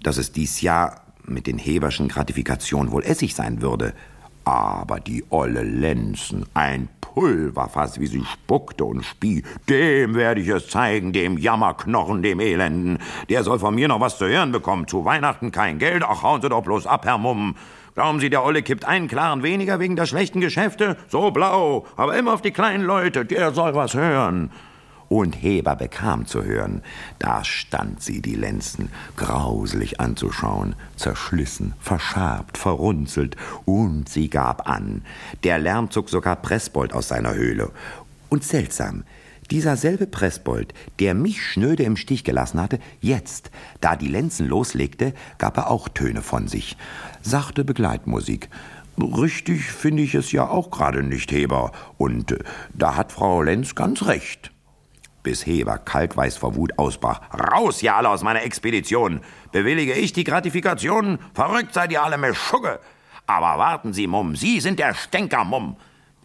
dass 0.00 0.16
es 0.16 0.32
dies 0.32 0.60
Jahr 0.62 1.02
mit 1.24 1.46
den 1.46 1.58
Heberschen 1.58 2.08
Gratifikationen 2.08 2.90
wohl 2.90 3.04
Essig 3.04 3.34
sein 3.34 3.60
würde. 3.62 3.92
Aber 4.44 5.00
die 5.00 5.24
olle 5.30 5.62
Lenzen, 5.62 6.46
ein 6.54 6.88
Pulverfass, 7.00 7.98
wie 7.98 8.06
sie 8.06 8.24
spuckte 8.24 8.84
und 8.84 9.04
spie, 9.04 9.42
dem 9.68 10.14
werde 10.14 10.40
ich 10.40 10.48
es 10.48 10.68
zeigen, 10.68 11.12
dem 11.12 11.36
Jammerknochen, 11.36 12.22
dem 12.22 12.40
Elenden. 12.40 12.98
Der 13.28 13.42
soll 13.42 13.58
von 13.58 13.74
mir 13.74 13.88
noch 13.88 14.00
was 14.00 14.18
zu 14.18 14.26
hören 14.26 14.52
bekommen. 14.52 14.86
Zu 14.86 15.04
Weihnachten 15.04 15.50
kein 15.50 15.78
Geld, 15.78 16.04
ach 16.04 16.22
hauen 16.22 16.40
Sie 16.42 16.48
doch 16.48 16.62
bloß 16.62 16.86
ab, 16.86 17.04
Herr 17.04 17.18
Mumm. 17.18 17.56
Glauben 17.94 18.20
Sie, 18.20 18.30
der 18.30 18.44
Olle 18.44 18.62
kippt 18.62 18.84
einen 18.84 19.08
klaren 19.08 19.42
weniger 19.42 19.80
wegen 19.80 19.96
der 19.96 20.06
schlechten 20.06 20.40
Geschäfte? 20.40 20.96
So 21.08 21.30
blau, 21.30 21.86
aber 21.96 22.16
immer 22.16 22.34
auf 22.34 22.42
die 22.42 22.52
kleinen 22.52 22.84
Leute, 22.84 23.24
der 23.24 23.52
soll 23.52 23.74
was 23.74 23.94
hören 23.94 24.50
und 25.08 25.32
Heber 25.32 25.76
bekam 25.76 26.26
zu 26.26 26.44
hören. 26.44 26.82
Da 27.18 27.44
stand 27.44 28.02
sie, 28.02 28.20
die 28.20 28.34
Lenzen, 28.34 28.90
grauselig 29.16 30.00
anzuschauen, 30.00 30.74
zerschlissen, 30.96 31.74
verscharbt, 31.80 32.58
verrunzelt, 32.58 33.36
und 33.64 34.08
sie 34.08 34.28
gab 34.30 34.68
an. 34.68 35.02
Der 35.44 35.58
Lärm 35.58 35.90
zog 35.90 36.10
sogar 36.10 36.36
Pressbold 36.36 36.92
aus 36.92 37.08
seiner 37.08 37.34
Höhle. 37.34 37.70
Und 38.28 38.44
seltsam, 38.44 39.04
dieser 39.50 39.76
selbe 39.76 40.08
Pressbold, 40.08 40.74
der 40.98 41.14
mich 41.14 41.44
schnöde 41.44 41.84
im 41.84 41.96
Stich 41.96 42.24
gelassen 42.24 42.60
hatte, 42.60 42.80
jetzt, 43.00 43.50
da 43.80 43.94
die 43.94 44.08
Lenzen 44.08 44.48
loslegte, 44.48 45.14
gab 45.38 45.56
er 45.56 45.70
auch 45.70 45.88
Töne 45.88 46.22
von 46.22 46.48
sich. 46.48 46.76
Sachte 47.22 47.64
Begleitmusik. 47.64 48.48
Richtig 48.98 49.70
finde 49.70 50.02
ich 50.02 50.14
es 50.14 50.32
ja 50.32 50.48
auch 50.48 50.70
gerade 50.70 51.02
nicht, 51.02 51.30
Heber. 51.30 51.70
Und 51.98 52.32
äh, 52.32 52.38
da 52.72 52.96
hat 52.96 53.12
Frau 53.12 53.42
Lenz 53.42 53.74
ganz 53.74 54.06
recht 54.06 54.50
bis 55.26 55.44
Heber 55.44 55.78
kalkweiß 55.78 56.36
vor 56.36 56.54
Wut 56.54 56.78
ausbrach. 56.78 57.20
Raus, 57.32 57.82
ihr 57.82 57.96
alle 57.96 58.10
aus 58.10 58.22
meiner 58.22 58.44
Expedition! 58.44 59.20
Bewillige 59.50 59.92
ich 59.94 60.12
die 60.12 60.22
Gratifikation? 60.22 61.18
Verrückt 61.34 61.74
seid 61.74 61.90
ihr 61.90 62.04
alle, 62.04 62.16
Meschugge! 62.16 62.78
Aber 63.26 63.58
warten 63.58 63.92
Sie, 63.92 64.06
Mumm, 64.06 64.36
Sie 64.36 64.60
sind 64.60 64.78
der 64.78 64.94
Stänker, 64.94 65.44
Mumm! 65.44 65.74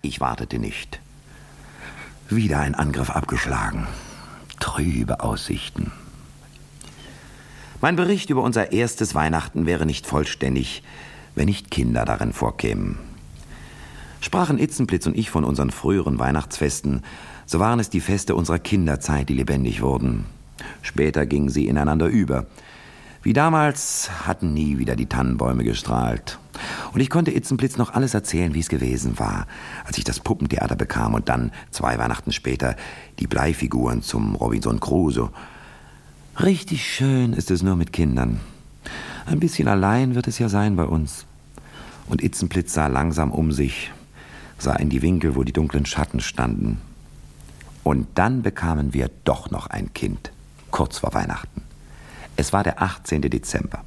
Ich 0.04 0.22
wartete 0.22 0.60
nicht. 0.60 1.00
Wieder 2.30 2.60
ein 2.60 2.76
Angriff 2.76 3.10
abgeschlagen. 3.10 3.88
Trübe 4.60 5.22
Aussichten. 5.22 5.92
Mein 7.82 7.96
Bericht 7.96 8.30
über 8.30 8.44
unser 8.44 8.72
erstes 8.72 9.16
Weihnachten 9.16 9.66
wäre 9.66 9.88
nicht 9.88 10.06
vollständig, 10.06 10.84
wenn 11.34 11.46
nicht 11.46 11.72
Kinder 11.72 12.06
darin 12.06 12.34
vorkämen. 12.34 13.00
Sprachen 14.22 14.60
Itzenplitz 14.60 15.08
und 15.08 15.18
ich 15.18 15.32
von 15.32 15.44
unseren 15.44 15.72
früheren 15.72 16.20
Weihnachtsfesten, 16.20 17.02
so 17.52 17.60
waren 17.60 17.82
es 17.82 17.90
die 17.90 18.00
Feste 18.00 18.34
unserer 18.34 18.60
Kinderzeit, 18.60 19.28
die 19.28 19.34
lebendig 19.34 19.82
wurden. 19.82 20.24
Später 20.82 21.26
gingen 21.26 21.50
sie 21.50 21.68
ineinander 21.68 22.08
über. 22.08 22.46
Wie 23.24 23.34
damals 23.34 24.10
hatten 24.26 24.54
nie 24.54 24.78
wieder 24.78 24.96
die 24.96 25.08
Tannenbäume 25.08 25.66
gestrahlt. 25.66 26.40
Und 26.94 27.02
ich 27.02 27.10
konnte 27.10 27.36
Itzenblitz 27.36 27.76
noch 27.76 27.94
alles 27.94 28.14
erzählen, 28.14 28.54
wie 28.54 28.62
es 28.62 28.70
gewesen 28.70 29.20
war, 29.20 29.48
als 29.84 29.98
ich 29.98 30.06
das 30.06 30.22
Puppentheater 30.22 30.78
bekam 30.78 31.14
und 31.14 31.28
dann, 31.28 31.52
zwei 31.72 31.98
Weihnachten 31.98 32.32
später, 32.32 32.78
die 33.20 33.28
Bleifiguren 33.28 34.02
zum 34.02 34.36
Robinson 34.36 34.80
Crusoe. 34.80 35.30
Richtig 36.40 36.88
schön 36.88 37.34
ist 37.34 37.52
es 37.52 37.64
nur 37.64 37.76
mit 37.76 37.92
Kindern. 37.92 38.40
Ein 39.26 39.42
bisschen 39.42 39.68
allein 39.68 40.16
wird 40.16 40.30
es 40.30 40.40
ja 40.40 40.48
sein 40.48 40.78
bei 40.78 40.86
uns. 40.86 41.26
Und 42.08 42.24
Itzenblitz 42.24 42.74
sah 42.74 42.88
langsam 42.88 43.30
um 43.30 43.52
sich, 43.52 43.92
sah 44.58 44.78
in 44.78 44.90
die 44.90 45.02
Winkel, 45.02 45.36
wo 45.36 45.44
die 45.44 45.52
dunklen 45.52 45.86
Schatten 45.86 46.22
standen. 46.22 46.80
Und 47.84 48.08
dann 48.16 48.42
bekamen 48.42 48.94
wir 48.94 49.10
doch 49.24 49.50
noch 49.52 49.68
ein 49.68 49.94
Kind, 49.94 50.32
kurz 50.70 51.00
vor 51.00 51.14
Weihnachten. 51.14 51.64
Es 52.36 52.54
war 52.54 52.64
der 52.64 52.82
18. 52.82 53.22
Dezember. 53.22 53.84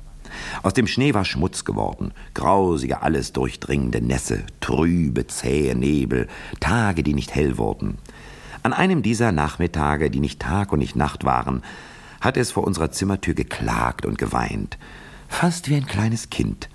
Aus 0.63 0.75
dem 0.75 0.87
Schnee 0.87 1.15
war 1.15 1.25
Schmutz 1.25 1.65
geworden, 1.65 2.13
grausige, 2.35 3.03
alles 3.03 3.33
durchdringende 3.33 4.01
Nässe, 4.01 4.43
trübe, 4.61 5.27
zähe 5.27 5.75
Nebel, 5.77 6.29
Tage, 6.61 7.03
die 7.03 7.15
nicht 7.15 7.35
hell 7.35 7.57
wurden. 7.57 7.99
An 8.63 8.73
einem 8.73 9.03
dieser 9.03 9.31
Nachmittage, 9.31 10.11
die 10.11 10.21
nicht 10.21 10.41
Tag 10.41 10.73
und 10.73 10.79
nicht 10.79 10.97
Nacht 10.97 11.25
waren, 11.25 11.63
hat 12.21 12.37
es 12.37 12.51
vor 12.51 12.65
unserer 12.65 12.91
Zimmertür 12.91 13.35
geklagt 13.35 14.07
und 14.07 14.19
geweint, 14.19 14.79
fast 15.29 15.69
wie 15.69 15.77
ein 15.77 15.87
kleines 15.87 16.31
Kind. 16.31 16.69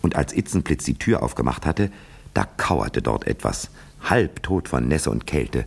Und 0.00 0.16
als 0.16 0.32
Itzenblitz 0.32 0.84
die 0.84 0.98
Tür 0.98 1.22
aufgemacht 1.22 1.66
hatte, 1.66 1.90
da 2.32 2.44
kauerte 2.44 3.02
dort 3.02 3.26
etwas, 3.26 3.70
halbtot 4.02 4.68
von 4.68 4.88
Nässe 4.88 5.10
und 5.10 5.26
Kälte. 5.26 5.66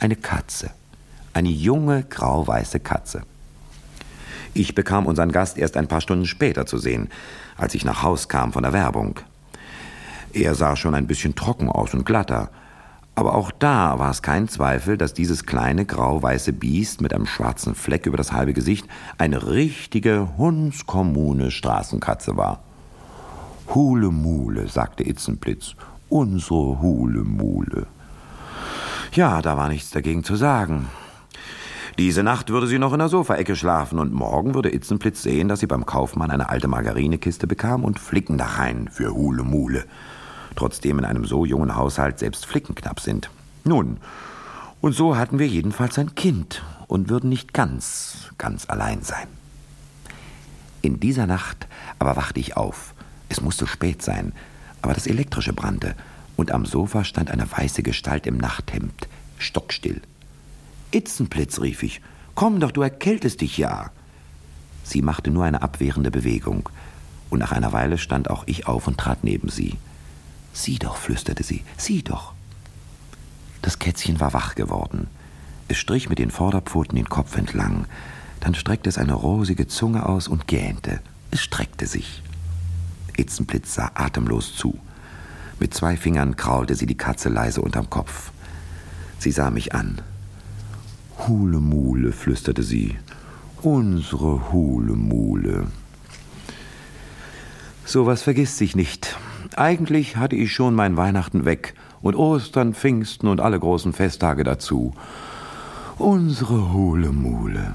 Eine 0.00 0.14
Katze. 0.14 0.70
Eine 1.32 1.48
junge, 1.48 2.04
grauweiße 2.04 2.78
Katze. 2.78 3.22
Ich 4.54 4.76
bekam 4.76 5.06
unseren 5.06 5.32
Gast 5.32 5.58
erst 5.58 5.76
ein 5.76 5.88
paar 5.88 6.00
Stunden 6.00 6.24
später 6.26 6.66
zu 6.66 6.78
sehen, 6.78 7.08
als 7.56 7.74
ich 7.74 7.84
nach 7.84 8.04
Haus 8.04 8.28
kam 8.28 8.52
von 8.52 8.62
der 8.62 8.72
Werbung. 8.72 9.18
Er 10.32 10.54
sah 10.54 10.76
schon 10.76 10.94
ein 10.94 11.08
bisschen 11.08 11.34
trocken 11.34 11.68
aus 11.68 11.94
und 11.94 12.06
glatter, 12.06 12.48
aber 13.16 13.34
auch 13.34 13.50
da 13.50 13.98
war 13.98 14.10
es 14.12 14.22
kein 14.22 14.46
Zweifel, 14.46 14.96
dass 14.96 15.14
dieses 15.14 15.46
kleine 15.46 15.84
grau-weiße 15.84 16.52
Biest 16.52 17.00
mit 17.00 17.12
einem 17.12 17.26
schwarzen 17.26 17.74
Fleck 17.74 18.06
über 18.06 18.16
das 18.16 18.30
halbe 18.30 18.52
Gesicht 18.52 18.86
eine 19.18 19.48
richtige 19.48 20.36
hundskommune 20.38 21.50
Straßenkatze 21.50 22.36
war. 22.36 22.62
Hulemule, 23.74 24.68
sagte 24.68 25.02
Itzenblitz, 25.02 25.74
unsere 26.08 26.80
Hulemule. 26.80 27.88
Ja, 29.12 29.42
da 29.42 29.56
war 29.56 29.68
nichts 29.68 29.90
dagegen 29.90 30.24
zu 30.24 30.36
sagen. 30.36 30.88
Diese 31.98 32.22
Nacht 32.22 32.50
würde 32.50 32.68
sie 32.68 32.78
noch 32.78 32.92
in 32.92 33.00
der 33.00 33.08
Sofaecke 33.08 33.56
schlafen 33.56 33.98
und 33.98 34.12
morgen 34.12 34.54
würde 34.54 34.72
Itzenblitz 34.72 35.22
sehen, 35.22 35.48
dass 35.48 35.60
sie 35.60 35.66
beim 35.66 35.84
Kaufmann 35.84 36.30
eine 36.30 36.48
alte 36.48 36.68
Margarinekiste 36.68 37.48
bekam 37.48 37.84
und 37.84 37.98
Flicken 37.98 38.38
da 38.38 38.46
rein 38.46 38.88
für 38.88 39.12
Hulemule. 39.12 39.84
Trotzdem 40.54 40.98
in 41.00 41.04
einem 41.04 41.24
so 41.24 41.44
jungen 41.44 41.74
Haushalt 41.74 42.20
selbst 42.20 42.46
Flicken 42.46 42.76
knapp 42.76 43.00
sind. 43.00 43.30
Nun, 43.64 43.96
und 44.80 44.92
so 44.92 45.16
hatten 45.16 45.40
wir 45.40 45.48
jedenfalls 45.48 45.98
ein 45.98 46.14
Kind 46.14 46.62
und 46.86 47.08
würden 47.08 47.30
nicht 47.30 47.52
ganz, 47.52 48.30
ganz 48.38 48.68
allein 48.68 49.02
sein. 49.02 49.26
In 50.82 51.00
dieser 51.00 51.26
Nacht 51.26 51.66
aber 51.98 52.14
wachte 52.14 52.38
ich 52.38 52.56
auf. 52.56 52.94
Es 53.28 53.40
musste 53.40 53.66
spät 53.66 54.02
sein, 54.02 54.32
aber 54.82 54.94
das 54.94 55.08
Elektrische 55.08 55.52
brannte 55.52 55.96
und 56.38 56.52
am 56.52 56.64
Sofa 56.64 57.02
stand 57.02 57.32
eine 57.32 57.50
weiße 57.50 57.82
Gestalt 57.82 58.24
im 58.28 58.38
Nachthemd, 58.38 59.08
stockstill. 59.38 60.00
Itzenblitz, 60.92 61.60
rief 61.60 61.82
ich, 61.82 62.00
komm 62.36 62.60
doch, 62.60 62.70
du 62.70 62.80
erkältest 62.80 63.40
dich 63.40 63.58
ja. 63.58 63.90
Sie 64.84 65.02
machte 65.02 65.32
nur 65.32 65.44
eine 65.44 65.62
abwehrende 65.62 66.12
Bewegung, 66.12 66.68
und 67.28 67.40
nach 67.40 67.50
einer 67.50 67.72
Weile 67.72 67.98
stand 67.98 68.30
auch 68.30 68.44
ich 68.46 68.68
auf 68.68 68.86
und 68.86 68.98
trat 68.98 69.24
neben 69.24 69.48
sie. 69.48 69.78
Sieh 70.52 70.78
doch, 70.78 70.96
flüsterte 70.96 71.42
sie, 71.42 71.64
sieh 71.76 72.02
doch. 72.02 72.34
Das 73.60 73.80
Kätzchen 73.80 74.20
war 74.20 74.32
wach 74.32 74.54
geworden. 74.54 75.08
Es 75.66 75.76
strich 75.76 76.08
mit 76.08 76.20
den 76.20 76.30
Vorderpfoten 76.30 76.94
den 76.94 77.08
Kopf 77.08 77.36
entlang, 77.36 77.86
dann 78.38 78.54
streckte 78.54 78.88
es 78.88 78.96
eine 78.96 79.14
rosige 79.14 79.66
Zunge 79.66 80.06
aus 80.06 80.28
und 80.28 80.46
gähnte. 80.46 81.00
Es 81.32 81.40
streckte 81.40 81.88
sich. 81.88 82.22
Itzenblitz 83.16 83.74
sah 83.74 83.90
atemlos 83.94 84.54
zu. 84.54 84.78
Mit 85.60 85.74
zwei 85.74 85.96
Fingern 85.96 86.36
kraulte 86.36 86.74
sie 86.74 86.86
die 86.86 86.96
Katze 86.96 87.28
leise 87.28 87.60
unterm 87.60 87.90
Kopf. 87.90 88.30
Sie 89.18 89.32
sah 89.32 89.50
mich 89.50 89.74
an. 89.74 90.00
Hulemule, 91.26 92.12
flüsterte 92.12 92.62
sie. 92.62 92.96
Unsere 93.62 94.52
Hulemule. 94.52 95.66
Sowas 97.84 98.22
vergisst 98.22 98.58
sich 98.58 98.76
nicht. 98.76 99.16
Eigentlich 99.56 100.16
hatte 100.16 100.36
ich 100.36 100.52
schon 100.52 100.74
mein 100.74 100.96
Weihnachten 100.96 101.44
weg 101.44 101.74
und 102.02 102.14
Ostern, 102.14 102.74
Pfingsten 102.74 103.26
und 103.26 103.40
alle 103.40 103.58
großen 103.58 103.92
Festtage 103.92 104.44
dazu. 104.44 104.94
Unsere 105.96 106.72
Hulemule. 106.72 107.72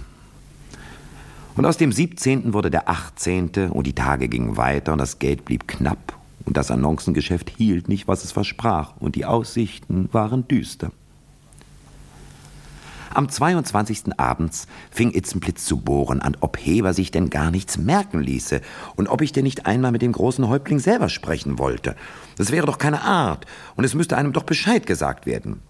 Und 1.57 1.65
aus 1.65 1.75
dem 1.75 1.91
17. 1.91 2.53
wurde 2.53 2.71
der 2.71 2.89
18. 2.89 3.71
und 3.71 3.85
die 3.85 3.93
Tage 3.93 4.29
gingen 4.29 4.55
weiter 4.55 4.93
und 4.93 4.99
das 4.99 5.19
Geld 5.19 5.43
blieb 5.43 5.67
knapp 5.67 6.17
und 6.45 6.57
das 6.57 6.71
Annoncengeschäft 6.71 7.49
hielt 7.49 7.87
nicht, 7.87 8.07
was 8.07 8.23
es 8.23 8.31
versprach 8.31 8.93
und 8.99 9.15
die 9.15 9.25
Aussichten 9.25 10.09
waren 10.11 10.47
düster. 10.47 10.91
Am 13.13 13.29
22. 13.29 14.19
abends 14.19 14.67
fing 14.89 15.13
Itzenblitz 15.13 15.65
zu 15.65 15.77
bohren 15.77 16.19
an, 16.19 16.35
ob 16.39 16.57
Heber 16.57 16.93
sich 16.95 17.11
denn 17.11 17.29
gar 17.29 17.51
nichts 17.51 17.77
merken 17.77 18.21
ließe 18.21 18.59
und 18.95 19.07
ob 19.07 19.21
ich 19.21 19.31
denn 19.31 19.43
nicht 19.43 19.67
einmal 19.67 19.91
mit 19.91 20.01
dem 20.01 20.13
großen 20.13 20.47
Häuptling 20.47 20.79
selber 20.79 21.09
sprechen 21.09 21.59
wollte. 21.59 21.95
Das 22.37 22.51
wäre 22.51 22.65
doch 22.65 22.79
keine 22.79 23.03
Art 23.03 23.45
und 23.75 23.83
es 23.83 23.93
müsste 23.93 24.17
einem 24.17 24.33
doch 24.33 24.43
Bescheid 24.43 24.87
gesagt 24.87 25.27
werden. 25.27 25.61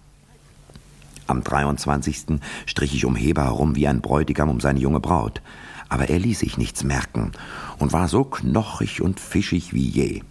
Am 1.28 1.43
23. 1.43 2.39
strich 2.65 2.95
ich 2.95 3.05
um 3.05 3.15
Heber 3.15 3.43
herum 3.43 3.76
wie 3.76 3.88
ein 3.88 4.01
Bräutigam 4.01 4.49
um 4.49 4.61
seine 4.61 4.80
junge 4.80 4.99
Braut. 5.01 5.41
Aber 5.89 6.09
er 6.09 6.19
ließ 6.19 6.39
sich 6.39 6.57
nichts 6.57 6.84
merken 6.84 7.34
und 7.78 7.93
war 7.93 8.07
so 8.07 8.24
knochig 8.24 9.01
und 9.01 9.19
fischig 9.19 9.74
wie 9.74 9.88
je. 9.88 10.21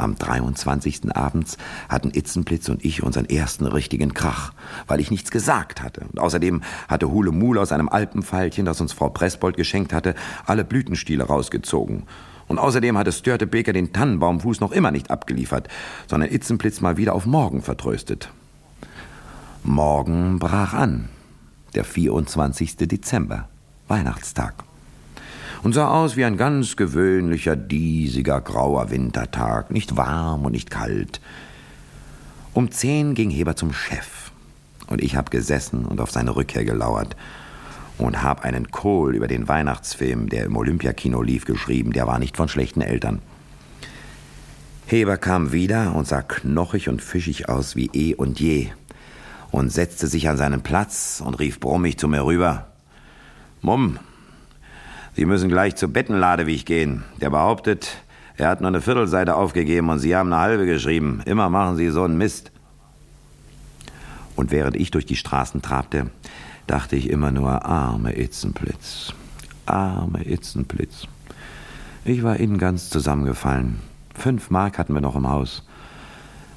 Am 0.00 0.16
23. 0.16 1.14
abends 1.14 1.58
hatten 1.88 2.10
Itzenblitz 2.10 2.68
und 2.68 2.84
ich 2.84 3.02
unseren 3.02 3.26
ersten 3.26 3.66
richtigen 3.66 4.14
Krach, 4.14 4.52
weil 4.86 5.00
ich 5.00 5.10
nichts 5.10 5.30
gesagt 5.30 5.82
hatte. 5.82 6.06
Und 6.12 6.18
außerdem 6.18 6.62
hatte 6.88 7.10
Hule 7.10 7.32
Mul 7.32 7.58
aus 7.58 7.72
einem 7.72 7.88
Alpenfeilchen, 7.88 8.64
das 8.64 8.80
uns 8.80 8.92
Frau 8.92 9.08
Pressbold 9.08 9.56
geschenkt 9.56 9.92
hatte, 9.92 10.14
alle 10.46 10.64
Blütenstiele 10.64 11.24
rausgezogen. 11.24 12.04
Und 12.46 12.58
außerdem 12.58 12.96
hatte 12.96 13.12
Störtebeker 13.12 13.72
den 13.72 13.92
Tannenbaumfuß 13.92 14.60
noch 14.60 14.72
immer 14.72 14.90
nicht 14.90 15.10
abgeliefert, 15.10 15.68
sondern 16.06 16.30
Itzenblitz 16.30 16.80
mal 16.80 16.96
wieder 16.96 17.14
auf 17.14 17.26
morgen 17.26 17.62
vertröstet. 17.62 18.30
Morgen 19.64 20.38
brach 20.38 20.72
an, 20.72 21.08
der 21.74 21.84
24. 21.84 22.76
Dezember, 22.76 23.48
Weihnachtstag 23.86 24.67
und 25.62 25.72
sah 25.72 25.88
aus 25.88 26.16
wie 26.16 26.24
ein 26.24 26.36
ganz 26.36 26.76
gewöhnlicher, 26.76 27.56
diesiger, 27.56 28.40
grauer 28.40 28.90
Wintertag, 28.90 29.70
nicht 29.70 29.96
warm 29.96 30.44
und 30.44 30.52
nicht 30.52 30.70
kalt. 30.70 31.20
Um 32.54 32.70
zehn 32.70 33.14
ging 33.14 33.30
Heber 33.30 33.56
zum 33.56 33.72
Chef, 33.72 34.32
und 34.88 35.02
ich 35.02 35.16
hab 35.16 35.30
gesessen 35.30 35.84
und 35.84 36.00
auf 36.00 36.10
seine 36.10 36.34
Rückkehr 36.34 36.64
gelauert 36.64 37.16
und 37.98 38.22
hab 38.22 38.44
einen 38.44 38.70
Kohl 38.70 39.14
über 39.14 39.26
den 39.26 39.48
Weihnachtsfilm, 39.48 40.28
der 40.28 40.44
im 40.44 40.56
Olympiakino 40.56 41.22
lief, 41.22 41.44
geschrieben, 41.44 41.92
der 41.92 42.06
war 42.06 42.18
nicht 42.18 42.36
von 42.36 42.48
schlechten 42.48 42.80
Eltern. 42.80 43.20
Heber 44.86 45.18
kam 45.18 45.52
wieder 45.52 45.94
und 45.94 46.06
sah 46.06 46.22
knochig 46.22 46.88
und 46.88 47.02
fischig 47.02 47.48
aus 47.48 47.76
wie 47.76 47.90
eh 47.92 48.14
und 48.14 48.40
je 48.40 48.68
und 49.50 49.70
setzte 49.70 50.06
sich 50.06 50.28
an 50.28 50.36
seinen 50.36 50.62
Platz 50.62 51.22
und 51.24 51.34
rief 51.38 51.60
brummig 51.60 51.98
zu 51.98 52.08
mir 52.08 52.24
rüber. 52.24 52.68
Mumm, 53.60 53.98
Sie 55.14 55.24
müssen 55.24 55.48
gleich 55.48 55.76
zur 55.76 55.88
Bettenladewig 55.88 56.64
gehen. 56.64 57.04
Der 57.20 57.30
behauptet, 57.30 57.88
er 58.36 58.48
hat 58.48 58.60
nur 58.60 58.68
eine 58.68 58.80
Viertelseite 58.80 59.34
aufgegeben 59.34 59.88
und 59.90 59.98
Sie 59.98 60.14
haben 60.14 60.32
eine 60.32 60.40
halbe 60.40 60.66
geschrieben. 60.66 61.22
Immer 61.24 61.50
machen 61.50 61.76
Sie 61.76 61.90
so 61.90 62.04
einen 62.04 62.18
Mist. 62.18 62.52
Und 64.36 64.52
während 64.52 64.76
ich 64.76 64.92
durch 64.92 65.06
die 65.06 65.16
Straßen 65.16 65.62
trabte, 65.62 66.10
dachte 66.68 66.94
ich 66.94 67.10
immer 67.10 67.32
nur, 67.32 67.64
arme 67.64 68.16
Itzenblitz, 68.16 69.12
arme 69.66 70.24
Itzenblitz. 70.24 71.08
Ich 72.04 72.22
war 72.22 72.36
innen 72.36 72.58
ganz 72.58 72.90
zusammengefallen. 72.90 73.80
Fünf 74.14 74.50
Mark 74.50 74.78
hatten 74.78 74.94
wir 74.94 75.00
noch 75.00 75.16
im 75.16 75.28
Haus. 75.28 75.66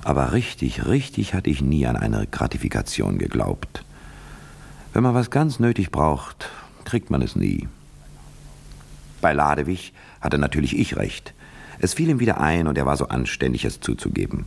Aber 0.04 0.34
richtig, 0.34 0.86
richtig 0.86 1.34
hatte 1.34 1.49
ich 1.49 1.62
nie 1.62 1.86
an 1.88 1.95
eine 1.95 2.28
Gratifikation 2.28 3.18
geglaubt. 3.18 3.84
Wenn 4.93 5.04
man 5.04 5.16
was 5.16 5.30
ganz 5.30 5.60
nötig 5.60 5.91
braucht, 5.91 6.49
kriegt 6.86 7.10
man 7.10 7.22
es 7.22 7.36
nie. 7.36 7.68
Bei 9.22 9.34
Ladewig 9.34 9.93
hatte 10.19 10.38
natürlich 10.38 10.78
ich 10.78 10.97
recht. 10.97 11.34
Es 11.80 11.93
fiel 11.93 12.09
ihm 12.09 12.19
wieder 12.19 12.39
ein 12.39 12.67
und 12.67 12.78
er 12.78 12.86
war 12.86 12.97
so 12.97 13.07
anständig, 13.07 13.65
es 13.65 13.80
zuzugeben. 13.80 14.45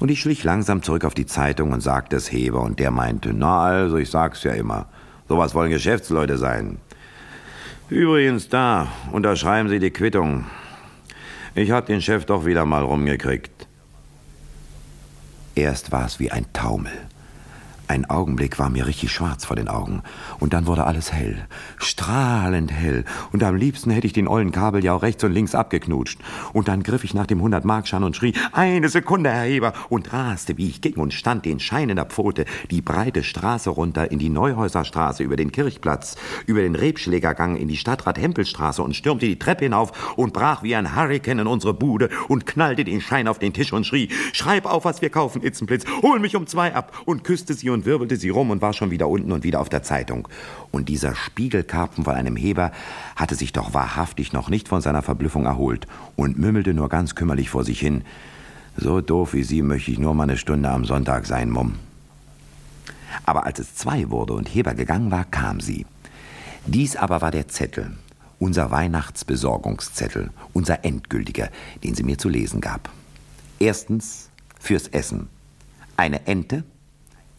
Und 0.00 0.10
ich 0.10 0.20
schlich 0.20 0.42
langsam 0.42 0.82
zurück 0.82 1.04
auf 1.04 1.14
die 1.14 1.26
Zeitung 1.26 1.70
und 1.72 1.80
sagte 1.80 2.16
es 2.16 2.32
Heber 2.32 2.62
und 2.62 2.78
der 2.80 2.90
meinte, 2.90 3.32
na 3.32 3.60
also, 3.60 3.96
ich 3.96 4.10
sag's 4.10 4.42
ja 4.42 4.52
immer, 4.52 4.86
sowas 5.28 5.54
wollen 5.54 5.70
Geschäftsleute 5.70 6.38
sein. 6.38 6.78
Übrigens 7.88 8.48
da, 8.48 8.88
unterschreiben 9.12 9.68
Sie 9.68 9.78
die 9.78 9.90
Quittung. 9.90 10.46
Ich 11.54 11.70
hab 11.70 11.86
den 11.86 12.00
Chef 12.00 12.24
doch 12.24 12.46
wieder 12.46 12.64
mal 12.64 12.82
rumgekriegt. 12.82 13.68
Erst 15.54 15.92
war 15.92 16.06
es 16.06 16.18
wie 16.18 16.30
ein 16.30 16.46
Taumel. 16.52 16.92
Ein 17.92 18.08
Augenblick 18.08 18.58
war 18.58 18.70
mir 18.70 18.86
richtig 18.86 19.12
schwarz 19.12 19.44
vor 19.44 19.54
den 19.54 19.68
Augen. 19.68 20.02
Und 20.40 20.54
dann 20.54 20.66
wurde 20.66 20.84
alles 20.84 21.12
hell. 21.12 21.46
Strahlend 21.76 22.72
hell. 22.72 23.04
Und 23.32 23.42
am 23.42 23.54
liebsten 23.54 23.90
hätte 23.90 24.06
ich 24.06 24.14
den 24.14 24.28
ollen 24.28 24.50
Kabel 24.50 24.82
ja 24.82 24.94
auch 24.94 25.02
rechts 25.02 25.22
und 25.24 25.32
links 25.32 25.54
abgeknutscht. 25.54 26.18
Und 26.54 26.68
dann 26.68 26.82
griff 26.84 27.04
ich 27.04 27.12
nach 27.12 27.26
dem 27.26 27.42
100-Markschein 27.42 28.02
und 28.02 28.16
schrie, 28.16 28.32
eine 28.52 28.88
Sekunde, 28.88 29.30
Herr 29.30 29.44
Heber, 29.44 29.74
und 29.90 30.10
raste, 30.10 30.56
wie 30.56 30.70
ich 30.70 30.80
ging 30.80 30.94
und 30.94 31.12
stand 31.12 31.44
den 31.44 31.60
Schein 31.60 31.90
in 31.90 31.96
der 31.96 32.06
Pfote, 32.06 32.46
die 32.70 32.80
breite 32.80 33.22
Straße 33.22 33.68
runter 33.68 34.10
in 34.10 34.18
die 34.18 34.30
Neuhäuserstraße, 34.30 35.22
über 35.22 35.36
den 35.36 35.52
Kirchplatz, 35.52 36.16
über 36.46 36.62
den 36.62 36.76
Rebschlägergang 36.76 37.56
in 37.56 37.68
die 37.68 37.76
Stadtrat-Hempelstraße 37.76 38.82
und 38.82 38.96
stürmte 38.96 39.26
die 39.26 39.38
Treppe 39.38 39.66
hinauf 39.66 40.16
und 40.16 40.32
brach 40.32 40.62
wie 40.62 40.74
ein 40.74 40.96
Hurrikan 40.96 41.40
in 41.40 41.46
unsere 41.46 41.74
Bude 41.74 42.08
und 42.28 42.46
knallte 42.46 42.84
den 42.84 43.02
Schein 43.02 43.28
auf 43.28 43.38
den 43.38 43.52
Tisch 43.52 43.74
und 43.74 43.84
schrie, 43.84 44.08
schreib 44.32 44.64
auf, 44.64 44.86
was 44.86 45.02
wir 45.02 45.10
kaufen, 45.10 45.42
Itzenblitz, 45.42 45.84
hol 46.00 46.20
mich 46.20 46.36
um 46.36 46.46
zwei 46.46 46.74
ab 46.74 46.92
und 47.04 47.22
küsste 47.22 47.52
sie 47.52 47.68
und 47.68 47.81
und 47.82 47.86
wirbelte 47.86 48.16
sie 48.16 48.28
rum 48.28 48.50
und 48.50 48.62
war 48.62 48.72
schon 48.72 48.92
wieder 48.92 49.08
unten 49.08 49.32
und 49.32 49.42
wieder 49.42 49.60
auf 49.60 49.68
der 49.68 49.82
Zeitung. 49.82 50.28
Und 50.70 50.88
dieser 50.88 51.16
Spiegelkarpfen 51.16 52.04
von 52.04 52.14
einem 52.14 52.36
Heber 52.36 52.70
hatte 53.16 53.34
sich 53.34 53.52
doch 53.52 53.74
wahrhaftig 53.74 54.32
noch 54.32 54.48
nicht 54.48 54.68
von 54.68 54.80
seiner 54.80 55.02
Verblüffung 55.02 55.46
erholt 55.46 55.88
und 56.14 56.38
mümmelte 56.38 56.74
nur 56.74 56.88
ganz 56.88 57.16
kümmerlich 57.16 57.50
vor 57.50 57.64
sich 57.64 57.80
hin. 57.80 58.04
So 58.76 59.00
doof 59.00 59.34
wie 59.34 59.42
Sie 59.42 59.62
möchte 59.62 59.90
ich 59.90 59.98
nur 59.98 60.14
mal 60.14 60.24
eine 60.24 60.36
Stunde 60.36 60.70
am 60.70 60.84
Sonntag 60.84 61.26
sein, 61.26 61.50
Mumm. 61.50 61.74
Aber 63.26 63.46
als 63.46 63.58
es 63.58 63.74
zwei 63.74 64.10
wurde 64.10 64.34
und 64.34 64.46
Heber 64.46 64.74
gegangen 64.74 65.10
war, 65.10 65.24
kam 65.24 65.60
sie. 65.60 65.84
Dies 66.66 66.94
aber 66.94 67.20
war 67.20 67.32
der 67.32 67.48
Zettel, 67.48 67.90
unser 68.38 68.70
Weihnachtsbesorgungszettel, 68.70 70.30
unser 70.52 70.84
endgültiger, 70.84 71.50
den 71.82 71.96
sie 71.96 72.04
mir 72.04 72.16
zu 72.16 72.28
lesen 72.28 72.60
gab. 72.60 72.90
Erstens 73.58 74.30
fürs 74.60 74.86
Essen. 74.86 75.28
Eine 75.96 76.26
Ente, 76.26 76.64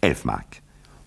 11 0.03 0.25
Mark. 0.25 0.61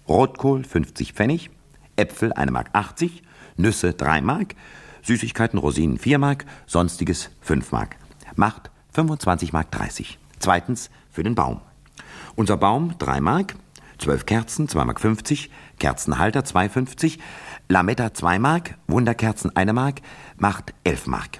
Rotkohl 0.09 0.65
50 0.65 1.13
Pfennig, 1.13 1.51
Äpfel 1.97 2.33
1 2.33 2.51
Mark 2.51 2.71
80, 2.73 3.23
Nüsse 3.59 3.93
3 3.93 4.23
Mark, 4.23 4.55
Süßigkeiten 5.03 5.59
Rosinen 5.59 5.99
4 5.99 6.19
Mark, 6.19 6.47
sonstiges 6.67 7.31
5 7.43 7.73
Mark. 7.73 7.97
Macht 8.37 8.71
25 8.93 9.53
Mark 9.53 9.71
30. 9.71 10.19
Zweitens 10.39 10.91
für 11.11 11.23
den 11.23 11.35
Baum. 11.35 11.61
Unser 12.37 12.57
Baum 12.57 12.97
3 12.99 13.21
Mark, 13.21 13.57
12 13.99 14.25
Kerzen 14.25 14.69
2 14.69 14.85
Mark 14.87 15.01
50, 15.01 15.51
Kerzenhalter 15.79 16.41
2,50, 16.41 17.19
Lametta 17.69 18.15
2 18.15 18.39
Mark, 18.39 18.79
Wunderkerzen 18.87 19.55
1 19.55 19.73
Mark, 19.75 20.01
macht 20.39 20.73
11 20.85 21.07
Mark. 21.07 21.39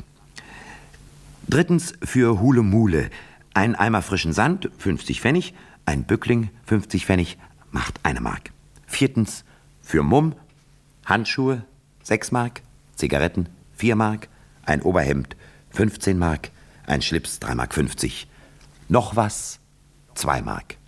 Drittens 1.49 1.95
für 2.03 2.39
Hule 2.39 2.63
Mule. 2.63 3.09
Ein 3.55 3.77
Eimer 3.77 4.03
frischen 4.03 4.35
Sand, 4.35 4.69
50 4.79 5.23
Pfennig, 5.23 5.55
ein 5.87 6.05
Bückling, 6.05 6.51
50 6.65 7.07
Pfennig, 7.07 7.39
macht 7.77 8.01
eine 8.05 8.23
Mark. 8.23 8.53
Viertens, 8.87 9.45
für 9.83 10.03
Mumm, 10.03 10.35
Handschuhe, 11.05 11.63
6 12.05 12.33
Mark, 12.33 12.63
Zigaretten, 12.95 13.51
4 13.75 13.97
Mark, 13.97 14.31
ein 14.65 14.81
Oberhemd, 14.81 15.37
15 15.73 16.19
Mark, 16.19 16.49
ein 16.87 17.03
Schlips, 17.03 17.39
3 17.39 17.55
Mark 17.55 17.75
50. 17.75 18.29
Noch 18.89 19.15
was, 19.15 19.61
2 20.15 20.41
Mark. 20.41 20.79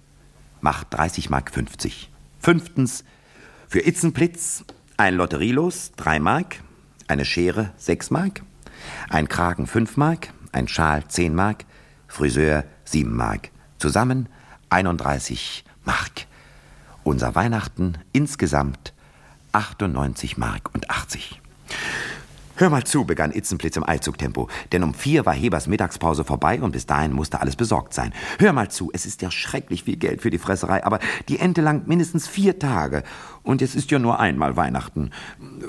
Macht 0.63 0.87
30 0.95 1.29
Mark 1.29 1.51
50. 1.53 2.11
Fünftens, 2.41 3.05
für 3.69 3.87
Itzenplitz 3.87 4.65
ein 4.97 5.15
Lotterielos, 5.15 5.93
3 5.97 6.21
Mark, 6.21 6.57
eine 7.07 7.27
Schere, 7.27 7.75
6 7.77 8.11
Mark, 8.13 8.41
ein 9.11 9.29
Kragen, 9.29 9.67
5 9.67 9.99
Mark, 9.99 10.29
ein 10.53 10.69
Schal, 10.69 11.07
10 11.07 11.35
Mark, 11.35 11.67
Friseur, 12.07 12.65
7 12.85 13.15
Mark. 13.15 13.51
Zusammen 13.77 14.31
31 14.71 15.67
Mark. 15.85 16.28
Unser 17.09 17.35
Weihnachten 17.35 17.97
insgesamt 18.13 18.93
98 19.53 20.37
Mark 20.37 20.69
und 20.75 20.91
80. 20.91 21.41
Hör 22.61 22.71
mal 22.71 22.83
zu, 22.83 23.05
begann 23.05 23.31
Itzenplitz 23.31 23.77
im 23.77 23.89
Eilzugtempo, 23.89 24.49
denn 24.73 24.83
um 24.83 24.93
vier 24.93 25.25
war 25.25 25.33
Hebers 25.33 25.69
Mittagspause 25.69 26.25
vorbei 26.25 26.61
und 26.61 26.73
bis 26.73 26.87
dahin 26.87 27.13
musste 27.13 27.41
alles 27.41 27.55
besorgt 27.55 27.95
sein. 27.95 28.13
Hör 28.41 28.53
mal 28.53 28.69
zu, 28.69 28.91
es 28.93 29.07
ist 29.07 29.23
ja 29.23 29.31
schrecklich 29.31 29.85
viel 29.85 29.95
Geld 29.95 30.23
für 30.23 30.31
die 30.31 30.39
Fresserei, 30.39 30.85
aber 30.85 30.99
die 31.29 31.39
Ente 31.39 31.61
langt 31.61 31.87
mindestens 31.87 32.27
vier 32.27 32.59
Tage. 32.59 33.05
Und 33.45 33.63
es 33.63 33.77
ist 33.77 33.93
ja 33.93 34.01
nur 34.01 34.19
einmal 34.19 34.57
Weihnachten. 34.57 35.13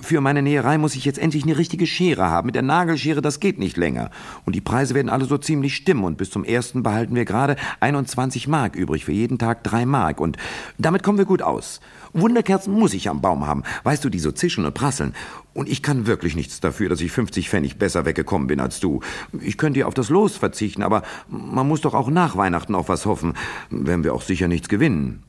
Für 0.02 0.20
meine 0.20 0.42
Näherei 0.42 0.80
muss 0.80 0.96
ich 0.96 1.06
jetzt 1.06 1.20
endlich 1.20 1.44
eine 1.44 1.58
richtige 1.58 1.86
Schere 1.86 2.28
haben. 2.28 2.48
Mit 2.48 2.56
der 2.56 2.64
Nagelschere, 2.64 3.22
das 3.22 3.40
geht 3.40 3.60
nicht 3.60 3.78
länger. 3.78 4.10
Und 4.46 4.56
die 4.56 4.60
Preise 4.60 4.96
werden 4.96 5.10
alle 5.10 5.26
so 5.26 5.38
ziemlich 5.38 5.76
stimmen. 5.76 6.04
Und 6.04 6.18
bis 6.18 6.32
zum 6.32 6.44
ersten 6.44 6.84
behalten 6.84 7.16
wir 7.16 7.24
gerade 7.24 7.56
21 7.80 8.50
Mark 8.50 8.76
übrig, 8.76 9.06
für 9.06 9.14
jeden 9.14 9.38
Tag 9.38 9.64
drei 9.64 9.86
Mark. 9.86 10.20
Und 10.20 10.38
damit 10.78 11.04
kommen 11.04 11.20
wir 11.20 11.26
gut 11.26 11.42
aus. 11.42 11.80
Wunderkerzen 12.14 12.74
muss 12.74 12.94
ich 12.94 13.10
am 13.10 13.22
Baum 13.22 13.46
haben. 13.46 13.64
Weißt 13.84 14.04
du, 14.04 14.10
die 14.10 14.20
so 14.20 14.32
zischen 14.32 14.66
und 14.66 14.74
prasseln. 14.74 15.14
Und 15.54 15.70
ich 15.70 15.84
kann 15.84 16.08
wirklich 16.08 16.36
nichts 16.36 16.60
dafür, 16.60 16.90
dass 16.90 17.02
ich 17.02 17.12
50 17.12 17.50
Pfennig 17.50 17.78
besser 17.78 18.06
weggekommen 18.06 18.48
bin 18.48 18.60
als 18.60 18.80
du. 18.80 19.02
Ich 19.42 19.58
könnte 19.58 19.82
ja 19.82 19.86
auf 19.86 19.94
das 19.94 20.10
Los 20.10 20.38
verzichten, 20.38 20.84
aber 20.84 21.04
man 21.28 21.68
muss 21.68 21.82
doch 21.82 21.94
auch 21.94 22.10
nach 22.10 22.38
Weihnachten 22.38 22.76
auf 22.76 22.90
was 22.90 23.06
hoffen, 23.06 23.34
wenn 23.70 24.04
wir 24.04 24.14
auch 24.14 24.22
sicher 24.22 24.48
nichts 24.48 24.70
gewinnen. 24.70 25.24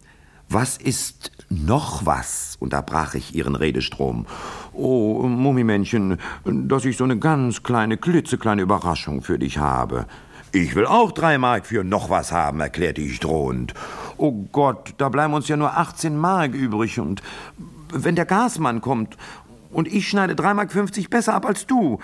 Was 0.48 0.76
ist 0.76 1.30
noch 1.48 2.06
was? 2.06 2.56
unterbrach 2.60 3.14
ich 3.14 3.34
ihren 3.34 3.54
Redestrom. 3.54 4.26
Oh, 4.72 5.22
Mummimännchen, 5.22 6.18
dass 6.44 6.84
ich 6.84 6.96
so 6.96 7.04
eine 7.04 7.18
ganz 7.18 7.62
kleine, 7.62 7.96
klitzekleine 7.96 8.62
Überraschung 8.62 9.22
für 9.22 9.38
dich 9.38 9.58
habe. 9.58 10.06
Ich 10.52 10.74
will 10.74 10.86
auch 10.86 11.12
drei 11.12 11.38
Mark 11.38 11.66
für 11.66 11.84
noch 11.84 12.10
was 12.10 12.32
haben, 12.32 12.60
erklärte 12.60 13.00
ich 13.00 13.20
drohend. 13.20 13.74
Oh 14.16 14.32
Gott, 14.50 14.94
da 14.98 15.08
bleiben 15.08 15.32
uns 15.32 15.46
ja 15.46 15.56
nur 15.56 15.76
18 15.76 16.16
Mark 16.16 16.54
übrig 16.54 16.98
und 16.98 17.22
wenn 17.92 18.16
der 18.16 18.24
Gasmann 18.24 18.80
kommt 18.80 19.16
und 19.70 19.86
ich 19.86 20.08
schneide 20.08 20.34
3,50 20.34 20.54
Mark 20.54 21.10
besser 21.10 21.34
ab 21.34 21.46
als 21.46 21.66
du. 21.66 22.00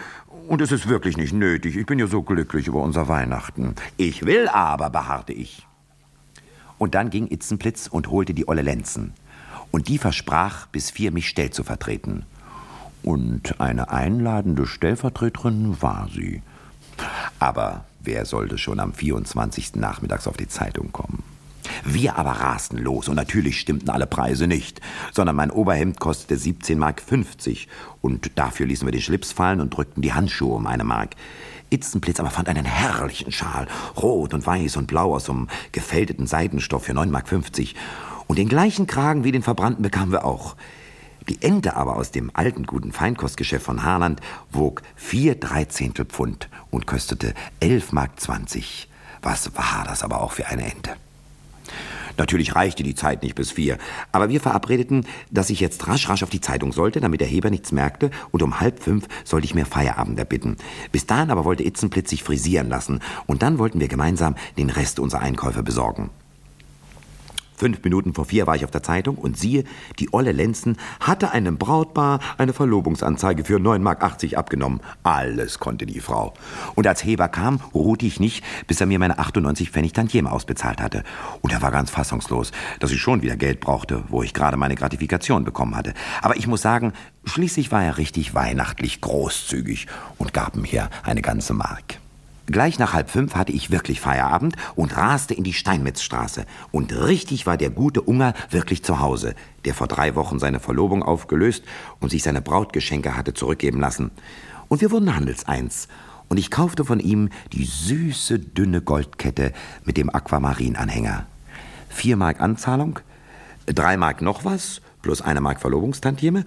Und 0.47 0.61
es 0.61 0.71
ist 0.71 0.89
wirklich 0.89 1.17
nicht 1.17 1.33
nötig. 1.33 1.77
Ich 1.77 1.87
bin 1.87 1.99
ja 1.99 2.07
so 2.07 2.23
glücklich 2.23 2.69
über 2.69 2.81
unser 2.81 3.09
Weihnachten. 3.09 3.75
Ich 3.97 4.25
will 4.25 4.47
aber, 4.49 4.91
beharrte 4.91 5.33
ich. 5.33 5.67
Und 6.79 6.95
dann 6.95 7.11
ging 7.11 7.27
Itzenplitz 7.29 7.89
und 7.89 8.11
holte 8.11 8.33
die 8.33 8.47
Olle 8.47 8.63
Lenzen. 8.63 9.13
Und 9.73 9.89
die 9.89 9.99
versprach, 9.99 10.67
bis 10.67 10.93
vier 10.93 11.11
mich 11.11 11.29
Stell 11.29 11.51
zu 11.51 11.65
vertreten. 11.65 12.25
Und 13.03 13.61
eine 13.61 13.91
einladende 13.91 14.67
Stellvertreterin 14.67 15.83
war 15.83 16.09
sie. 16.13 16.43
Aber 17.41 17.85
wer 18.07 18.25
sollte 18.25 18.59
schon 18.59 18.81
am 18.81 18.93
24. 18.93 19.77
nachmittags 19.77 20.27
auf 20.27 20.37
die 20.37 20.49
Zeitung 20.49 20.93
kommen? 20.93 21.23
Wir 21.85 22.17
aber 22.17 22.31
rasten 22.31 22.79
los 22.79 23.09
und 23.09 23.17
natürlich 23.17 23.59
stimmten 23.59 23.91
alle 23.91 24.07
Preise 24.07 24.47
nicht, 24.47 24.81
sondern 25.13 25.37
mein 25.37 25.51
Oberhemd 25.51 25.99
kostete 25.99 26.37
17 26.37 26.79
Mark 26.79 27.03
50 27.03 27.69
und 28.01 28.39
dafür 28.39 28.67
ließen 28.67 28.87
wir 28.87 28.93
den 28.93 29.01
Schlips 29.01 29.33
fallen 29.33 29.61
und 29.61 29.77
drückten 29.77 30.03
die 30.03 30.13
Handschuhe 30.13 30.55
um 30.55 30.67
eine 30.67 30.85
Mark. 30.85 31.17
Itzenblitz 31.71 32.21
aber 32.21 32.31
fand 32.31 32.49
einen 32.49 32.65
herrlichen 32.65 33.33
Schal, 33.33 33.67
rot 33.97 34.33
und 34.35 34.47
weiß 34.47 34.77
und 34.77 34.87
blau 34.87 35.15
aus 35.15 35.29
einem 35.29 35.49
gefälteten 35.73 36.27
Seidenstoff 36.27 36.85
für 36.85 36.95
9 36.95 37.11
Mark 37.11 37.29
50 37.29 37.75
und 38.29 38.39
den 38.39 38.49
gleichen 38.49 38.87
Kragen 38.87 39.25
wie 39.25 39.33
den 39.33 39.43
verbrannten 39.43 39.83
bekamen 39.83 40.13
wir 40.13 40.25
auch. 40.25 40.57
Die 41.29 41.43
Ente 41.43 41.75
aber 41.75 41.97
aus 41.97 42.13
dem 42.13 42.31
alten 42.35 42.67
guten 42.67 42.93
Feinkostgeschäft 42.93 43.65
von 43.65 43.83
Harland 43.83 44.21
wog 44.53 44.83
vier 44.95 45.35
Dreizehntel 45.35 46.05
Pfund 46.05 46.49
und 46.71 46.87
kostete 46.87 47.35
11 47.59 47.93
Mark 47.93 48.21
20. 48.21 48.89
Was 49.23 49.57
war 49.57 49.85
das 49.85 50.05
aber 50.05 50.21
auch 50.21 50.33
für 50.33 50.47
eine 50.47 50.65
Ente? 50.65 50.93
Natürlich 52.17 52.55
reichte 52.55 52.83
die 52.83 52.95
Zeit 52.95 53.23
nicht 53.23 53.35
bis 53.35 53.51
vier, 53.51 53.77
aber 54.13 54.29
wir 54.29 54.41
verabredeten, 54.41 55.05
dass 55.31 55.51
ich 55.51 55.61
jetzt 55.61 55.87
rasch 55.89 56.09
rasch 56.09 56.23
auf 56.23 56.31
die 56.31 56.41
Zeitung 56.41 56.73
sollte, 56.73 57.01
damit 57.01 57.21
der 57.21 57.29
Heber 57.29 57.51
nichts 57.51 57.73
merkte, 57.73 58.11
und 58.31 58.43
um 58.43 58.61
halb 58.61 58.83
fünf 58.83 59.07
sollte 59.25 59.45
ich 59.47 59.55
mir 59.55 59.67
Feierabend 59.67 60.19
erbitten. 60.19 60.57
Bis 60.93 61.07
dahin 61.07 61.31
aber 61.31 61.45
wollte 61.45 61.65
Itzenplitz 61.65 62.09
sich 62.09 62.23
frisieren 62.23 62.69
lassen, 62.69 63.01
und 63.27 63.43
dann 63.43 63.59
wollten 63.59 63.81
wir 63.81 63.89
gemeinsam 63.89 64.37
den 64.57 64.71
Rest 64.71 64.99
unserer 64.99 65.21
Einkäufe 65.21 65.63
besorgen. 65.63 66.11
Fünf 67.57 67.83
Minuten 67.85 68.13
vor 68.13 68.27
vier 68.27 68.47
war 68.47 68.55
ich 68.55 68.65
auf 68.65 68.71
der 68.71 68.83
Zeitung 68.83 69.17
und 69.17 69.39
siehe, 69.39 69.65
die 69.99 70.13
Olle 70.13 70.33
Lenzen 70.33 70.77
hatte 71.01 71.31
einem 71.31 71.57
Brautpaar 71.57 72.21
eine 72.37 72.53
Verlobungsanzeige 72.53 73.45
für 73.45 73.57
9,80 73.57 73.79
Mark 73.79 74.03
abgenommen. 74.37 74.81
Alles 75.03 75.59
konnte 75.59 75.87
die 75.87 76.01
Frau. 76.01 76.35
Und 76.75 76.87
als 76.87 77.05
Heber 77.05 77.29
kam, 77.29 77.61
ruhte 77.75 78.07
ich 78.07 78.21
nicht, 78.21 78.45
bis 78.67 78.81
er 78.81 78.87
mir 78.87 78.99
meine 78.99 79.19
98 79.19 79.71
Pfennig 79.71 79.93
Tantieme 79.95 80.31
ausbezahlt 80.31 80.81
hatte. 80.81 81.03
Und 81.41 81.53
er 81.53 81.63
war 81.63 81.71
ganz 81.71 81.91
fassungslos, 81.91 82.53
dass 82.81 82.93
ich 82.93 83.01
schon 83.01 83.23
wieder 83.23 83.37
Geld 83.37 83.61
brauchte, 83.61 84.05
wo 84.09 84.23
ich 84.23 84.35
gerade 84.35 84.57
meine 84.57 84.75
Gratifikation 84.75 85.45
bekommen 85.45 85.77
hatte. 85.77 85.95
Aber 86.23 86.37
ich 86.37 86.47
muss 86.47 86.63
sagen, 86.63 86.93
schließlich 87.25 87.73
war 87.73 87.83
er 87.83 87.99
richtig 87.99 88.35
weihnachtlich 88.35 89.01
großzügig 89.01 89.87
und 90.19 90.35
gab 90.35 90.57
mir 90.57 90.91
eine 91.05 91.23
ganze 91.23 91.55
Mark. 91.55 91.99
Gleich 92.47 92.79
nach 92.79 92.93
halb 92.93 93.11
fünf 93.11 93.35
hatte 93.35 93.51
ich 93.51 93.73
wirklich 93.73 94.01
Feierabend 94.01 94.55
und 94.77 94.97
raste 94.97 95.35
in 95.35 95.43
die 95.43 95.53
Steinmetzstraße. 95.53 96.47
Und 96.71 96.95
richtig 96.95 97.45
war 97.45 97.57
der 97.57 97.71
gute 97.71 98.01
Unger 98.01 98.35
wirklich 98.51 98.85
zu 98.85 99.01
Hause, 99.01 99.35
der 99.65 99.75
vor 99.75 99.89
drei 99.89 100.15
Wochen 100.15 100.39
seine 100.39 100.61
Verlobung 100.61 101.03
aufgelöst 101.03 101.65
und 102.01 102.11
sich 102.11 102.23
seine 102.23 102.41
Brautgeschenke 102.41 103.17
hatte 103.17 103.35
zurückgeben 103.35 103.81
lassen. 103.81 104.13
Und 104.69 104.81
wir 104.81 104.91
wurden 104.91 105.15
Handelseins. 105.15 105.89
und 106.29 106.39
ich 106.39 106.51
kaufte 106.51 106.85
von 106.85 106.99
ihm 106.99 107.31
die 107.53 107.65
süße, 107.65 108.41
dünne 108.41 108.81
Goldkette 108.81 109.53
mit 109.85 109.97
dem 109.97 110.11
Aquamarin-Anhänger. 110.11 111.27
Vier 111.89 112.17
Mark 112.17 112.41
Anzahlung, 112.41 112.99
drei 113.67 113.97
Mark 113.97 114.23
noch 114.23 114.45
was, 114.45 114.81
plus 115.03 115.23
eine 115.23 115.41
Mark 115.41 115.61
Verlobungstantieme 115.61 116.45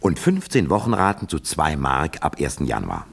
und 0.00 0.18
15 0.18 0.68
Wochenraten 0.68 1.28
zu 1.28 1.40
zwei 1.40 1.74
Mark 1.76 2.18
ab 2.20 2.36
1. 2.38 2.58
Januar. 2.66 3.06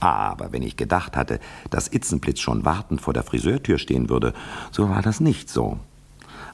Aber 0.00 0.52
wenn 0.52 0.62
ich 0.62 0.76
gedacht 0.76 1.16
hatte, 1.16 1.38
dass 1.68 1.88
Itzenblitz 1.88 2.40
schon 2.40 2.64
wartend 2.64 3.00
vor 3.00 3.12
der 3.12 3.22
Friseurtür 3.22 3.78
stehen 3.78 4.08
würde, 4.08 4.32
so 4.70 4.88
war 4.88 5.02
das 5.02 5.20
nicht 5.20 5.50
so. 5.50 5.78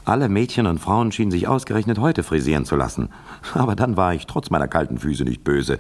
Alle 0.04 0.28
Mädchen 0.28 0.66
und 0.66 0.78
Frauen 0.78 1.10
schienen 1.10 1.32
sich 1.32 1.48
ausgerechnet 1.48 1.98
heute 1.98 2.22
frisieren 2.22 2.64
zu 2.64 2.76
lassen. 2.76 3.08
Aber 3.54 3.74
dann 3.74 3.96
war 3.96 4.14
ich 4.14 4.26
trotz 4.26 4.50
meiner 4.50 4.68
kalten 4.68 4.98
Füße 4.98 5.24
nicht 5.24 5.42
böse, 5.42 5.78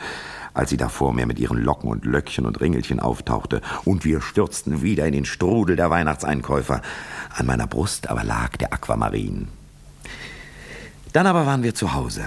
als 0.52 0.70
sie 0.70 0.76
da 0.76 0.88
vor 0.88 1.12
mir 1.12 1.26
mit 1.26 1.38
ihren 1.38 1.58
Locken 1.58 1.90
und 1.90 2.04
Löckchen 2.04 2.44
und 2.44 2.60
Ringelchen 2.60 2.98
auftauchte, 2.98 3.60
und 3.84 4.04
wir 4.04 4.20
stürzten 4.20 4.82
wieder 4.82 5.06
in 5.06 5.12
den 5.12 5.26
Strudel 5.26 5.76
der 5.76 5.90
Weihnachtseinkäufer. 5.90 6.82
An 7.36 7.46
meiner 7.46 7.68
Brust 7.68 8.10
aber 8.10 8.24
lag 8.24 8.56
der 8.56 8.72
Aquamarin. 8.72 9.46
Dann 11.12 11.26
aber 11.28 11.46
waren 11.46 11.62
wir 11.62 11.74
zu 11.74 11.94
Hause. 11.94 12.24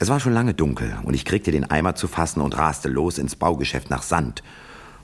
Es 0.00 0.08
war 0.08 0.20
schon 0.20 0.32
lange 0.32 0.54
dunkel, 0.54 0.96
und 1.02 1.14
ich 1.14 1.24
kriegte 1.24 1.50
den 1.50 1.68
Eimer 1.68 1.96
zu 1.96 2.06
fassen 2.06 2.40
und 2.40 2.56
raste 2.56 2.88
los 2.88 3.18
ins 3.18 3.34
Baugeschäft 3.34 3.90
nach 3.90 4.02
Sand. 4.02 4.44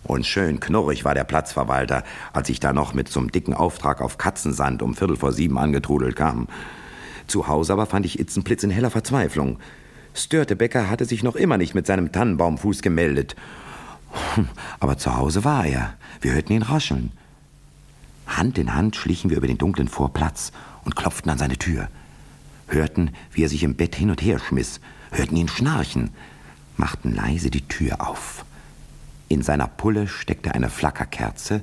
Und 0.04 0.24
schön 0.24 0.60
knurrig 0.60 1.04
war 1.04 1.14
der 1.14 1.24
Platzverwalter, 1.24 2.04
als 2.32 2.48
ich 2.48 2.60
da 2.60 2.72
noch 2.72 2.94
mit 2.94 3.08
zum 3.08 3.32
dicken 3.32 3.54
Auftrag 3.54 4.00
auf 4.00 4.18
Katzensand 4.18 4.82
um 4.82 4.94
Viertel 4.94 5.16
vor 5.16 5.32
sieben 5.32 5.58
angetrudelt 5.58 6.14
kam. 6.14 6.46
Zu 7.26 7.48
Hause 7.48 7.72
aber 7.72 7.86
fand 7.86 8.06
ich 8.06 8.20
Itzenplitz 8.20 8.62
in 8.62 8.70
heller 8.70 8.90
Verzweiflung. 8.90 9.58
Störtebecker 10.14 10.88
hatte 10.88 11.06
sich 11.06 11.24
noch 11.24 11.34
immer 11.34 11.56
nicht 11.56 11.74
mit 11.74 11.86
seinem 11.86 12.12
Tannenbaumfuß 12.12 12.82
gemeldet. 12.82 13.34
Aber 14.78 14.96
zu 14.96 15.16
Hause 15.16 15.42
war 15.42 15.66
er. 15.66 15.94
Wir 16.20 16.34
hörten 16.34 16.52
ihn 16.52 16.62
rascheln. 16.62 17.10
Hand 18.28 18.58
in 18.58 18.74
Hand 18.74 18.94
schlichen 18.94 19.30
wir 19.30 19.38
über 19.38 19.48
den 19.48 19.58
dunklen 19.58 19.88
Vorplatz 19.88 20.52
und 20.84 20.94
klopften 20.94 21.32
an 21.32 21.38
seine 21.38 21.56
Tür. 21.56 21.88
Hörten, 22.74 23.10
wie 23.32 23.44
er 23.44 23.48
sich 23.48 23.62
im 23.62 23.76
Bett 23.76 23.94
hin 23.94 24.10
und 24.10 24.20
her 24.20 24.38
schmiss, 24.38 24.80
hörten 25.12 25.36
ihn 25.36 25.48
schnarchen, 25.48 26.10
machten 26.76 27.14
leise 27.14 27.50
die 27.50 27.66
Tür 27.66 28.06
auf. 28.06 28.44
In 29.28 29.42
seiner 29.42 29.68
Pulle 29.68 30.08
steckte 30.08 30.54
eine 30.54 30.68
Flackerkerze 30.68 31.62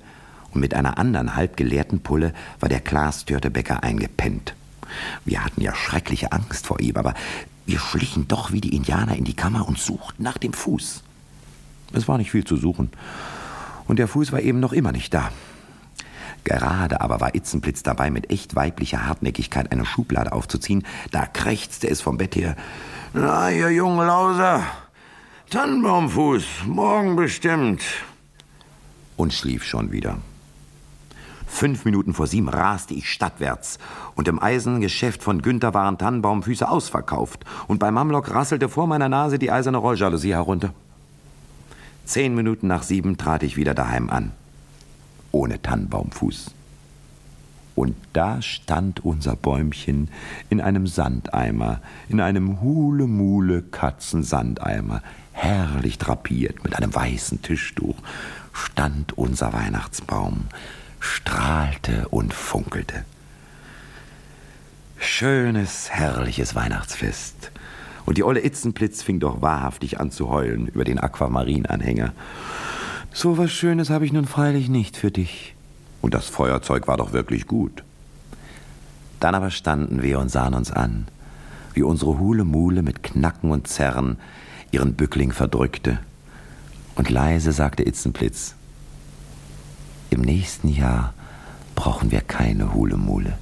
und 0.51 0.62
mit 0.62 0.74
einer 0.74 0.97
anderen 0.97 1.36
halb 1.36 1.57
geleerten 1.57 1.99
Pulle 1.99 2.34
war 2.59 2.70
der 2.70 2.80
Klaas 2.80 3.22
Störtebecker 3.22 3.84
eingepennt. 3.84 4.55
Wir 5.26 5.43
hatten 5.43 5.62
ja 5.62 5.76
schreckliche 5.76 6.32
Angst 6.32 6.68
vor 6.68 6.80
ihm, 6.80 6.97
aber 6.97 7.14
wir 7.66 7.80
schlichen 7.80 8.28
doch 8.28 8.51
wie 8.51 8.62
die 8.62 8.76
Indianer 8.76 9.16
in 9.16 9.24
die 9.24 9.36
Kammer 9.36 9.68
und 9.68 9.78
suchten 9.78 10.24
nach 10.24 10.38
dem 10.38 10.53
Fuß. 10.53 11.03
Es 11.93 12.07
war 12.07 12.18
nicht 12.18 12.32
viel 12.32 12.45
zu 12.45 12.57
suchen. 12.57 12.89
Und 13.88 13.99
der 13.99 14.07
Fuß 14.07 14.32
war 14.32 14.41
eben 14.41 14.59
noch 14.59 14.74
immer 14.74 14.91
nicht 14.91 15.14
da. 15.14 15.32
Gerade 16.44 17.02
aber 17.02 17.22
war 17.22 17.36
Itzenblitz 17.36 17.84
dabei, 17.84 18.10
mit 18.10 18.32
echt 18.32 18.56
weiblicher 18.56 19.06
Hartnäckigkeit 19.06 19.72
eine 19.72 19.86
Schublade 19.86 20.32
aufzuziehen. 20.32 20.84
Da 21.12 21.26
krächzte 21.26 21.89
es 21.89 22.02
vom 22.02 22.18
Bett 22.18 22.36
her. 22.36 22.56
Na, 23.14 23.52
ihr 23.52 23.70
jungen 23.70 24.08
Lauser, 24.08 24.64
Tannenbaumfuß, 25.50 26.46
morgen 26.66 27.16
bestimmt. 27.16 27.84
Und 29.18 29.34
schlief 29.34 29.64
schon 29.64 29.92
wieder. 29.92 30.18
Fünf 31.46 31.84
Minuten 31.84 32.14
vor 32.14 32.28
sieben 32.28 32.48
raste 32.48 32.94
ich 32.94 33.12
stadtwärts. 33.12 33.78
Und 34.16 34.30
im 34.30 34.42
Eisengeschäft 34.42 35.22
von 35.22 35.42
Günther 35.42 35.74
waren 35.74 35.98
Tannenbaumfüße 35.98 36.68
ausverkauft. 36.68 37.44
Und 37.68 37.80
bei 37.80 37.92
Mamlock 37.92 38.32
rasselte 38.32 38.70
vor 38.70 38.88
meiner 38.88 39.10
Nase 39.10 39.38
die 39.38 39.52
eiserne 39.52 39.78
Rolljalousie 39.78 40.34
herunter. 40.34 40.74
Zehn 42.06 42.34
Minuten 42.34 42.68
nach 42.68 42.84
sieben 42.84 43.18
trat 43.18 43.44
ich 43.44 43.58
wieder 43.58 43.74
daheim 43.74 44.10
an. 44.10 44.32
Ohne 45.32 45.61
Tannenbaumfuß. 45.61 46.51
Und 47.75 47.95
da 48.13 48.41
stand 48.41 49.05
unser 49.05 49.36
Bäumchen 49.36 50.09
in 50.49 50.61
einem 50.61 50.88
Sandeimer, 50.88 51.82
in 52.09 52.19
einem 52.19 52.61
Hule-Mule-Katzensandeimer, 52.61 55.03
herrlich 55.32 55.97
drapiert 55.97 56.63
mit 56.63 56.75
einem 56.75 56.93
weißen 56.93 57.41
Tischtuch, 57.41 57.95
stand 58.53 59.17
unser 59.17 59.53
Weihnachtsbaum, 59.53 60.47
strahlte 60.99 62.09
und 62.09 62.34
funkelte. 62.34 63.05
Schönes, 64.97 65.89
herrliches 65.89 66.53
Weihnachtsfest. 66.53 67.51
Und 68.05 68.17
die 68.17 68.23
olle 68.23 68.43
Itzenplitz 68.43 69.01
fing 69.01 69.19
doch 69.19 69.41
wahrhaftig 69.41 69.99
an 69.99 70.11
zu 70.11 70.29
heulen 70.29 70.67
über 70.67 70.84
den 70.84 70.99
Aquamarinanhänger. 70.99 72.13
So 73.14 73.38
was 73.38 73.51
Schönes 73.51 73.89
habe 73.89 74.05
ich 74.05 74.14
nun 74.14 74.26
freilich 74.26 74.70
nicht 74.70 74.95
für 74.95 75.12
dich. 75.12 75.55
Und 76.01 76.14
das 76.14 76.28
Feuerzeug 76.28 76.88
war 76.88 76.97
doch 76.97 77.14
wirklich 77.14 77.45
gut. 77.45 77.84
Dann 79.20 79.36
aber 79.36 79.51
standen 79.51 80.01
wir 80.01 80.20
und 80.20 80.30
sahen 80.30 80.53
uns 80.53 80.72
an, 80.72 81.07
wie 81.74 81.84
unsere 81.84 82.18
Hule-Mule 82.18 82.82
mit 82.82 83.03
Knacken 83.03 83.51
und 83.51 83.68
Zerren 83.68 84.18
ihren 84.72 84.93
Bückling 84.93 85.32
verdrückte. 85.32 85.99
Und 86.95 87.09
leise 87.09 87.51
sagte 87.51 87.86
Itzenplitz, 87.86 88.55
im 90.09 90.22
nächsten 90.22 90.70
Jahr 90.70 91.14
brauchen 91.76 92.12
wir 92.12 92.22
keine 92.22 92.74
Hulemule. 92.74 93.38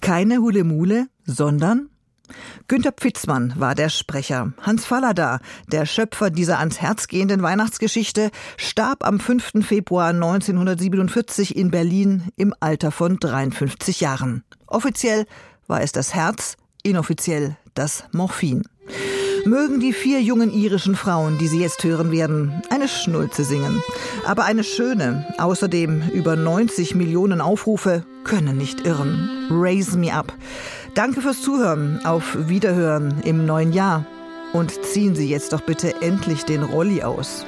Keine 0.00 0.38
Hulemule, 0.38 1.08
sondern 1.24 1.88
Günter 2.68 2.92
Pfitzmann 2.92 3.54
war 3.56 3.74
der 3.74 3.88
Sprecher. 3.88 4.52
Hans 4.60 4.84
Fallada, 4.84 5.40
der 5.70 5.86
Schöpfer 5.86 6.30
dieser 6.30 6.58
ans 6.58 6.80
Herz 6.80 7.08
gehenden 7.08 7.42
Weihnachtsgeschichte, 7.42 8.30
starb 8.56 9.04
am 9.04 9.20
5. 9.20 9.66
Februar 9.66 10.08
1947 10.08 11.56
in 11.56 11.70
Berlin 11.70 12.28
im 12.36 12.54
Alter 12.60 12.90
von 12.90 13.18
53 13.18 14.00
Jahren. 14.00 14.44
Offiziell 14.66 15.26
war 15.66 15.82
es 15.82 15.92
das 15.92 16.14
Herz, 16.14 16.56
inoffiziell 16.82 17.56
das 17.74 18.04
Morphin. 18.12 18.62
Mögen 19.44 19.80
die 19.80 19.92
vier 19.92 20.22
jungen 20.22 20.52
irischen 20.52 20.94
Frauen, 20.94 21.36
die 21.36 21.48
Sie 21.48 21.60
jetzt 21.60 21.82
hören 21.82 22.12
werden, 22.12 22.62
eine 22.70 22.86
Schnulze 22.86 23.42
singen. 23.44 23.82
Aber 24.24 24.44
eine 24.44 24.62
schöne, 24.62 25.26
außerdem 25.38 26.10
über 26.12 26.36
90 26.36 26.94
Millionen 26.94 27.40
Aufrufe, 27.40 28.04
können 28.22 28.56
nicht 28.56 28.86
irren. 28.86 29.48
Raise 29.50 29.98
me 29.98 30.14
up. 30.14 30.32
Danke 30.94 31.20
fürs 31.20 31.42
Zuhören. 31.42 32.00
Auf 32.04 32.36
Wiederhören 32.48 33.20
im 33.24 33.44
neuen 33.44 33.72
Jahr. 33.72 34.06
Und 34.52 34.84
ziehen 34.84 35.16
Sie 35.16 35.28
jetzt 35.28 35.52
doch 35.52 35.62
bitte 35.62 36.00
endlich 36.02 36.44
den 36.44 36.62
Rolli 36.62 37.02
aus. 37.02 37.44